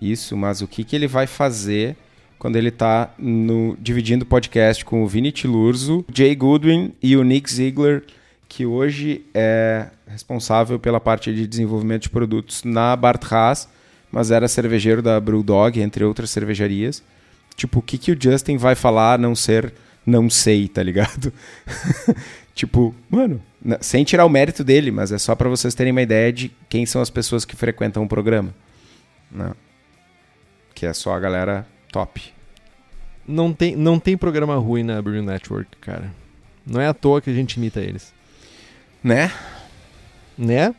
isso, 0.00 0.36
mas 0.36 0.60
o 0.60 0.68
que 0.68 0.84
que 0.84 0.96
ele 0.96 1.06
vai 1.06 1.26
fazer 1.26 1.96
quando 2.38 2.56
ele 2.56 2.70
tá 2.70 3.14
no, 3.18 3.76
dividindo 3.80 4.24
o 4.24 4.26
podcast 4.26 4.84
com 4.84 5.02
o 5.02 5.06
Vini 5.06 5.32
Tilurzo, 5.32 6.04
Jay 6.12 6.34
Goodwin 6.34 6.92
e 7.02 7.16
o 7.16 7.22
Nick 7.22 7.50
Ziegler, 7.50 8.04
que 8.48 8.66
hoje 8.66 9.24
é 9.32 9.86
responsável 10.06 10.78
pela 10.78 11.00
parte 11.00 11.34
de 11.34 11.46
desenvolvimento 11.46 12.02
de 12.02 12.10
produtos 12.10 12.62
na 12.62 12.94
Bart 12.94 13.24
Haas, 13.32 13.68
mas 14.12 14.30
era 14.30 14.46
cervejeiro 14.46 15.00
da 15.00 15.18
Brewdog, 15.18 15.80
entre 15.80 16.04
outras 16.04 16.30
cervejarias. 16.30 17.02
Tipo, 17.56 17.78
o 17.78 17.82
que, 17.82 17.96
que 17.96 18.12
o 18.12 18.16
Justin 18.20 18.56
vai 18.56 18.74
falar 18.74 19.14
a 19.14 19.18
não 19.18 19.34
ser 19.34 19.72
não 20.06 20.28
sei, 20.28 20.68
tá 20.68 20.82
ligado? 20.82 21.32
tipo, 22.54 22.94
mano, 23.08 23.42
sem 23.80 24.04
tirar 24.04 24.24
o 24.24 24.28
mérito 24.30 24.62
dele, 24.62 24.90
mas 24.90 25.12
é 25.12 25.18
só 25.18 25.34
para 25.34 25.48
vocês 25.48 25.74
terem 25.74 25.92
uma 25.92 26.02
ideia 26.02 26.32
de 26.32 26.50
quem 26.68 26.84
são 26.84 27.00
as 27.00 27.10
pessoas 27.10 27.44
que 27.44 27.56
frequentam 27.56 28.02
o 28.02 28.08
programa. 28.08 28.54
Não. 29.30 29.46
Né? 29.46 29.54
Que 30.74 30.86
é 30.86 30.92
só 30.92 31.14
a 31.14 31.20
galera 31.20 31.66
top. 31.92 32.32
Não 33.26 33.52
tem, 33.52 33.76
não 33.76 33.98
tem 33.98 34.16
programa 34.16 34.56
ruim 34.56 34.82
na 34.82 35.00
Brew 35.00 35.22
Network, 35.22 35.76
cara. 35.78 36.12
Não 36.66 36.80
é 36.80 36.86
à 36.86 36.94
toa 36.94 37.20
que 37.20 37.30
a 37.30 37.34
gente 37.34 37.54
imita 37.54 37.80
eles. 37.80 38.12
Né? 39.02 39.30
Né? 40.36 40.74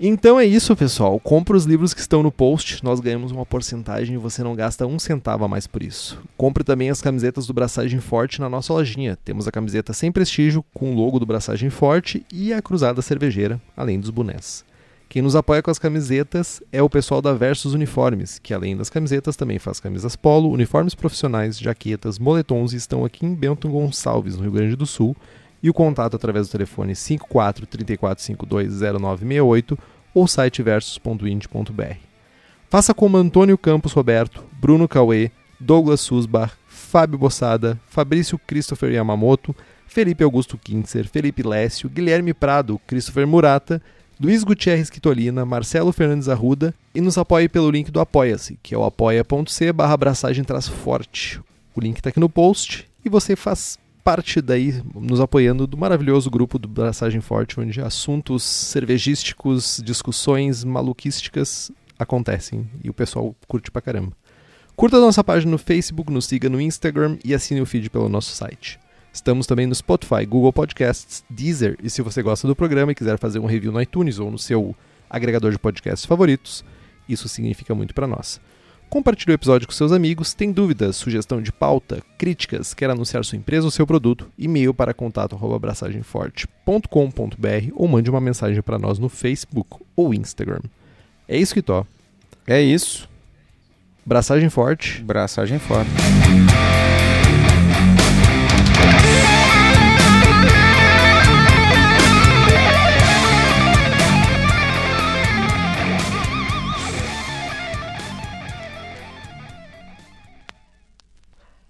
Então 0.00 0.38
é 0.38 0.44
isso, 0.44 0.76
pessoal. 0.76 1.18
Compre 1.18 1.56
os 1.56 1.64
livros 1.64 1.92
que 1.92 2.00
estão 2.00 2.22
no 2.22 2.30
post, 2.30 2.84
nós 2.84 3.00
ganhamos 3.00 3.32
uma 3.32 3.44
porcentagem 3.44 4.14
e 4.14 4.18
você 4.18 4.44
não 4.44 4.54
gasta 4.54 4.86
um 4.86 4.96
centavo 4.96 5.44
a 5.44 5.48
mais 5.48 5.66
por 5.66 5.82
isso. 5.82 6.22
Compre 6.36 6.62
também 6.62 6.88
as 6.88 7.02
camisetas 7.02 7.48
do 7.48 7.52
Braçagem 7.52 7.98
Forte 7.98 8.40
na 8.40 8.48
nossa 8.48 8.72
lojinha. 8.72 9.18
Temos 9.24 9.48
a 9.48 9.50
camiseta 9.50 9.92
sem 9.92 10.12
prestígio, 10.12 10.64
com 10.72 10.92
o 10.92 10.94
logo 10.94 11.18
do 11.18 11.26
Braçagem 11.26 11.68
Forte 11.68 12.24
e 12.32 12.52
a 12.52 12.62
cruzada 12.62 13.02
cervejeira, 13.02 13.60
além 13.76 13.98
dos 13.98 14.10
bonés. 14.10 14.64
Quem 15.08 15.20
nos 15.20 15.34
apoia 15.34 15.62
com 15.62 15.70
as 15.70 15.80
camisetas 15.80 16.62
é 16.70 16.80
o 16.80 16.88
pessoal 16.88 17.20
da 17.20 17.32
Versus 17.32 17.74
Uniformes, 17.74 18.38
que 18.38 18.54
além 18.54 18.76
das 18.76 18.90
camisetas 18.90 19.34
também 19.34 19.58
faz 19.58 19.80
camisas 19.80 20.14
polo, 20.14 20.52
uniformes 20.52 20.94
profissionais, 20.94 21.58
jaquetas, 21.58 22.20
moletons 22.20 22.72
e 22.72 22.76
estão 22.76 23.04
aqui 23.04 23.26
em 23.26 23.34
Bento 23.34 23.68
Gonçalves, 23.68 24.36
no 24.36 24.42
Rio 24.42 24.52
Grande 24.52 24.76
do 24.76 24.86
Sul, 24.86 25.16
e 25.62 25.70
o 25.70 25.74
contato 25.74 26.16
através 26.16 26.48
do 26.48 26.52
telefone 26.52 26.94
54 26.94 27.66
34520968 27.66 29.78
ou 30.14 30.26
site 30.26 30.62
versus.ind.br. 30.62 31.96
Faça 32.68 32.92
como 32.92 33.16
Antônio 33.16 33.56
Campos 33.56 33.92
Roberto, 33.92 34.44
Bruno 34.52 34.86
Cauê, 34.86 35.30
Douglas 35.58 36.00
Susbar, 36.00 36.52
Fábio 36.66 37.18
Bossada, 37.18 37.80
Fabrício 37.88 38.38
Christopher 38.38 38.92
Yamamoto, 38.92 39.56
Felipe 39.86 40.22
Augusto 40.22 40.58
Kintzer, 40.58 41.08
Felipe 41.08 41.42
Lécio, 41.42 41.88
Guilherme 41.88 42.34
Prado, 42.34 42.78
Christopher 42.86 43.26
Murata, 43.26 43.80
Luiz 44.20 44.44
Gutierrez 44.44 44.90
Quitolina, 44.90 45.44
Marcelo 45.44 45.92
Fernandes 45.92 46.28
Arruda 46.28 46.74
e 46.94 47.00
nos 47.00 47.16
apoie 47.16 47.48
pelo 47.48 47.70
link 47.70 47.90
do 47.90 48.00
Apoia-se, 48.00 48.58
que 48.62 48.74
é 48.74 48.78
o 48.78 48.84
apoia.c 48.84 49.72
barra 49.72 49.96
forte. 50.82 51.40
O 51.74 51.80
link 51.80 51.96
está 51.96 52.10
aqui 52.10 52.20
no 52.20 52.28
post 52.28 52.86
e 53.04 53.08
você 53.08 53.36
faz 53.36 53.78
parte 54.04 54.40
daí, 54.40 54.82
nos 54.94 55.20
apoiando 55.20 55.66
do 55.66 55.76
maravilhoso 55.76 56.30
grupo 56.30 56.58
do 56.58 56.68
Braçagem 56.68 57.20
Forte, 57.20 57.60
onde 57.60 57.80
assuntos 57.80 58.42
cervejísticos, 58.42 59.82
discussões 59.84 60.64
maluquísticas 60.64 61.70
acontecem 61.98 62.68
e 62.82 62.88
o 62.88 62.94
pessoal 62.94 63.34
curte 63.46 63.70
pra 63.70 63.82
caramba. 63.82 64.12
Curta 64.76 64.96
a 64.96 65.00
nossa 65.00 65.24
página 65.24 65.50
no 65.50 65.58
Facebook, 65.58 66.12
nos 66.12 66.26
siga 66.26 66.48
no 66.48 66.60
Instagram 66.60 67.18
e 67.24 67.34
assine 67.34 67.60
o 67.60 67.66
feed 67.66 67.90
pelo 67.90 68.08
nosso 68.08 68.34
site. 68.34 68.78
Estamos 69.12 69.46
também 69.46 69.66
no 69.66 69.74
Spotify, 69.74 70.24
Google 70.24 70.52
Podcasts, 70.52 71.24
Deezer 71.28 71.76
e 71.82 71.90
se 71.90 72.00
você 72.02 72.22
gosta 72.22 72.46
do 72.46 72.54
programa 72.54 72.92
e 72.92 72.94
quiser 72.94 73.18
fazer 73.18 73.40
um 73.40 73.46
review 73.46 73.72
no 73.72 73.82
iTunes 73.82 74.18
ou 74.18 74.30
no 74.30 74.38
seu 74.38 74.76
agregador 75.10 75.50
de 75.50 75.58
podcasts 75.58 76.06
favoritos, 76.06 76.64
isso 77.08 77.28
significa 77.28 77.74
muito 77.74 77.94
para 77.94 78.06
nós. 78.06 78.40
Compartilhe 78.88 79.32
o 79.32 79.34
episódio 79.34 79.66
com 79.66 79.72
seus 79.72 79.92
amigos. 79.92 80.32
Tem 80.32 80.50
dúvidas, 80.50 80.96
sugestão 80.96 81.42
de 81.42 81.52
pauta, 81.52 82.02
críticas, 82.16 82.72
quer 82.72 82.88
anunciar 82.90 83.24
sua 83.24 83.36
empresa 83.36 83.66
ou 83.66 83.70
seu 83.70 83.86
produto? 83.86 84.30
E-mail 84.38 84.72
para 84.72 84.94
contato@abraçagemforte.com.br 84.94 87.72
ou 87.74 87.88
mande 87.88 88.10
uma 88.10 88.20
mensagem 88.20 88.62
para 88.62 88.78
nós 88.78 88.98
no 88.98 89.08
Facebook 89.08 89.76
ou 89.94 90.14
Instagram. 90.14 90.60
É 91.28 91.36
isso 91.36 91.54
que 91.54 91.62
tô. 91.62 91.84
É 92.46 92.62
isso. 92.62 93.08
Braçagem 94.06 94.48
forte. 94.48 95.02
Braçagem 95.02 95.58
forte. 95.58 95.90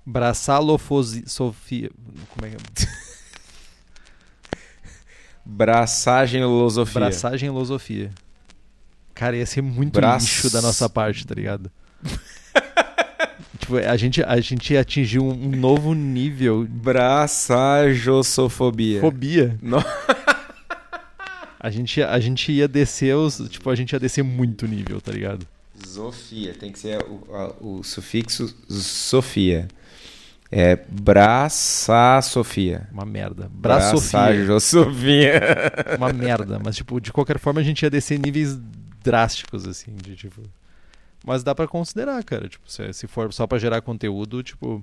Braçalofosofia. 0.09 1.91
Como 2.31 2.47
é 2.47 2.51
que 2.51 2.57
é? 2.57 2.61
Braçagem 5.45 6.43
losofia. 6.45 7.01
Braçagem 7.01 7.51
losofia. 7.51 8.11
Cara, 9.15 9.37
ia 9.37 9.45
ser 9.45 9.61
muito 9.61 9.93
Braço... 9.93 10.25
lixo 10.25 10.49
da 10.51 10.63
nossa 10.63 10.89
parte, 10.89 11.27
tá 11.27 11.35
ligado? 11.35 11.71
tipo, 13.59 13.77
a 13.77 13.99
gente, 13.99 14.23
a 14.23 14.41
gente 14.41 14.75
atingiu 14.75 15.27
um 15.27 15.51
novo 15.51 15.93
nível. 15.93 16.67
Braçajossofobia. 16.67 19.03
Fobia. 19.03 19.59
No... 19.61 19.85
a, 21.61 21.71
gente, 21.71 22.03
a 22.03 22.19
gente 22.19 22.51
ia 22.51 22.67
descer 22.67 23.15
os. 23.15 23.47
Tipo, 23.51 23.69
a 23.69 23.75
gente 23.75 23.93
ia 23.93 24.01
descer 24.01 24.25
muito 24.25 24.67
nível, 24.67 25.03
tá 25.03 25.13
ligado? 25.13 25.47
Sofia, 25.87 26.55
tem 26.55 26.73
que 26.73 26.79
ser 26.79 27.03
o, 27.03 27.21
o 27.61 27.85
sufixo 27.85 28.57
Sofia. 28.71 29.69
É 30.51 30.77
Braça 30.89 32.21
Sofia. 32.23 32.89
Uma 32.91 33.05
merda. 33.05 33.51
Braça 33.53 33.97
Sofia. 33.97 34.61
Sofia. 34.61 35.41
Uma 35.99 36.13
merda. 36.13 36.59
Mas, 36.63 36.77
tipo, 36.77 37.01
de 37.01 37.13
qualquer 37.13 37.39
forma 37.39 37.61
a 37.61 37.65
gente 37.65 37.83
ia 37.83 37.91
descer 37.91 38.19
níveis 38.19 38.59
drásticos, 39.03 39.67
assim, 39.67 39.95
de 39.95 40.17
tipo. 40.17 40.43
Mas 41.25 41.43
dá 41.43 41.55
para 41.55 41.69
considerar, 41.69 42.23
cara. 42.25 42.49
Tipo, 42.49 42.71
se, 42.71 42.93
se 42.93 43.07
for 43.07 43.33
só 43.33 43.47
para 43.47 43.59
gerar 43.59 43.83
conteúdo, 43.83 44.43
tipo, 44.43 44.83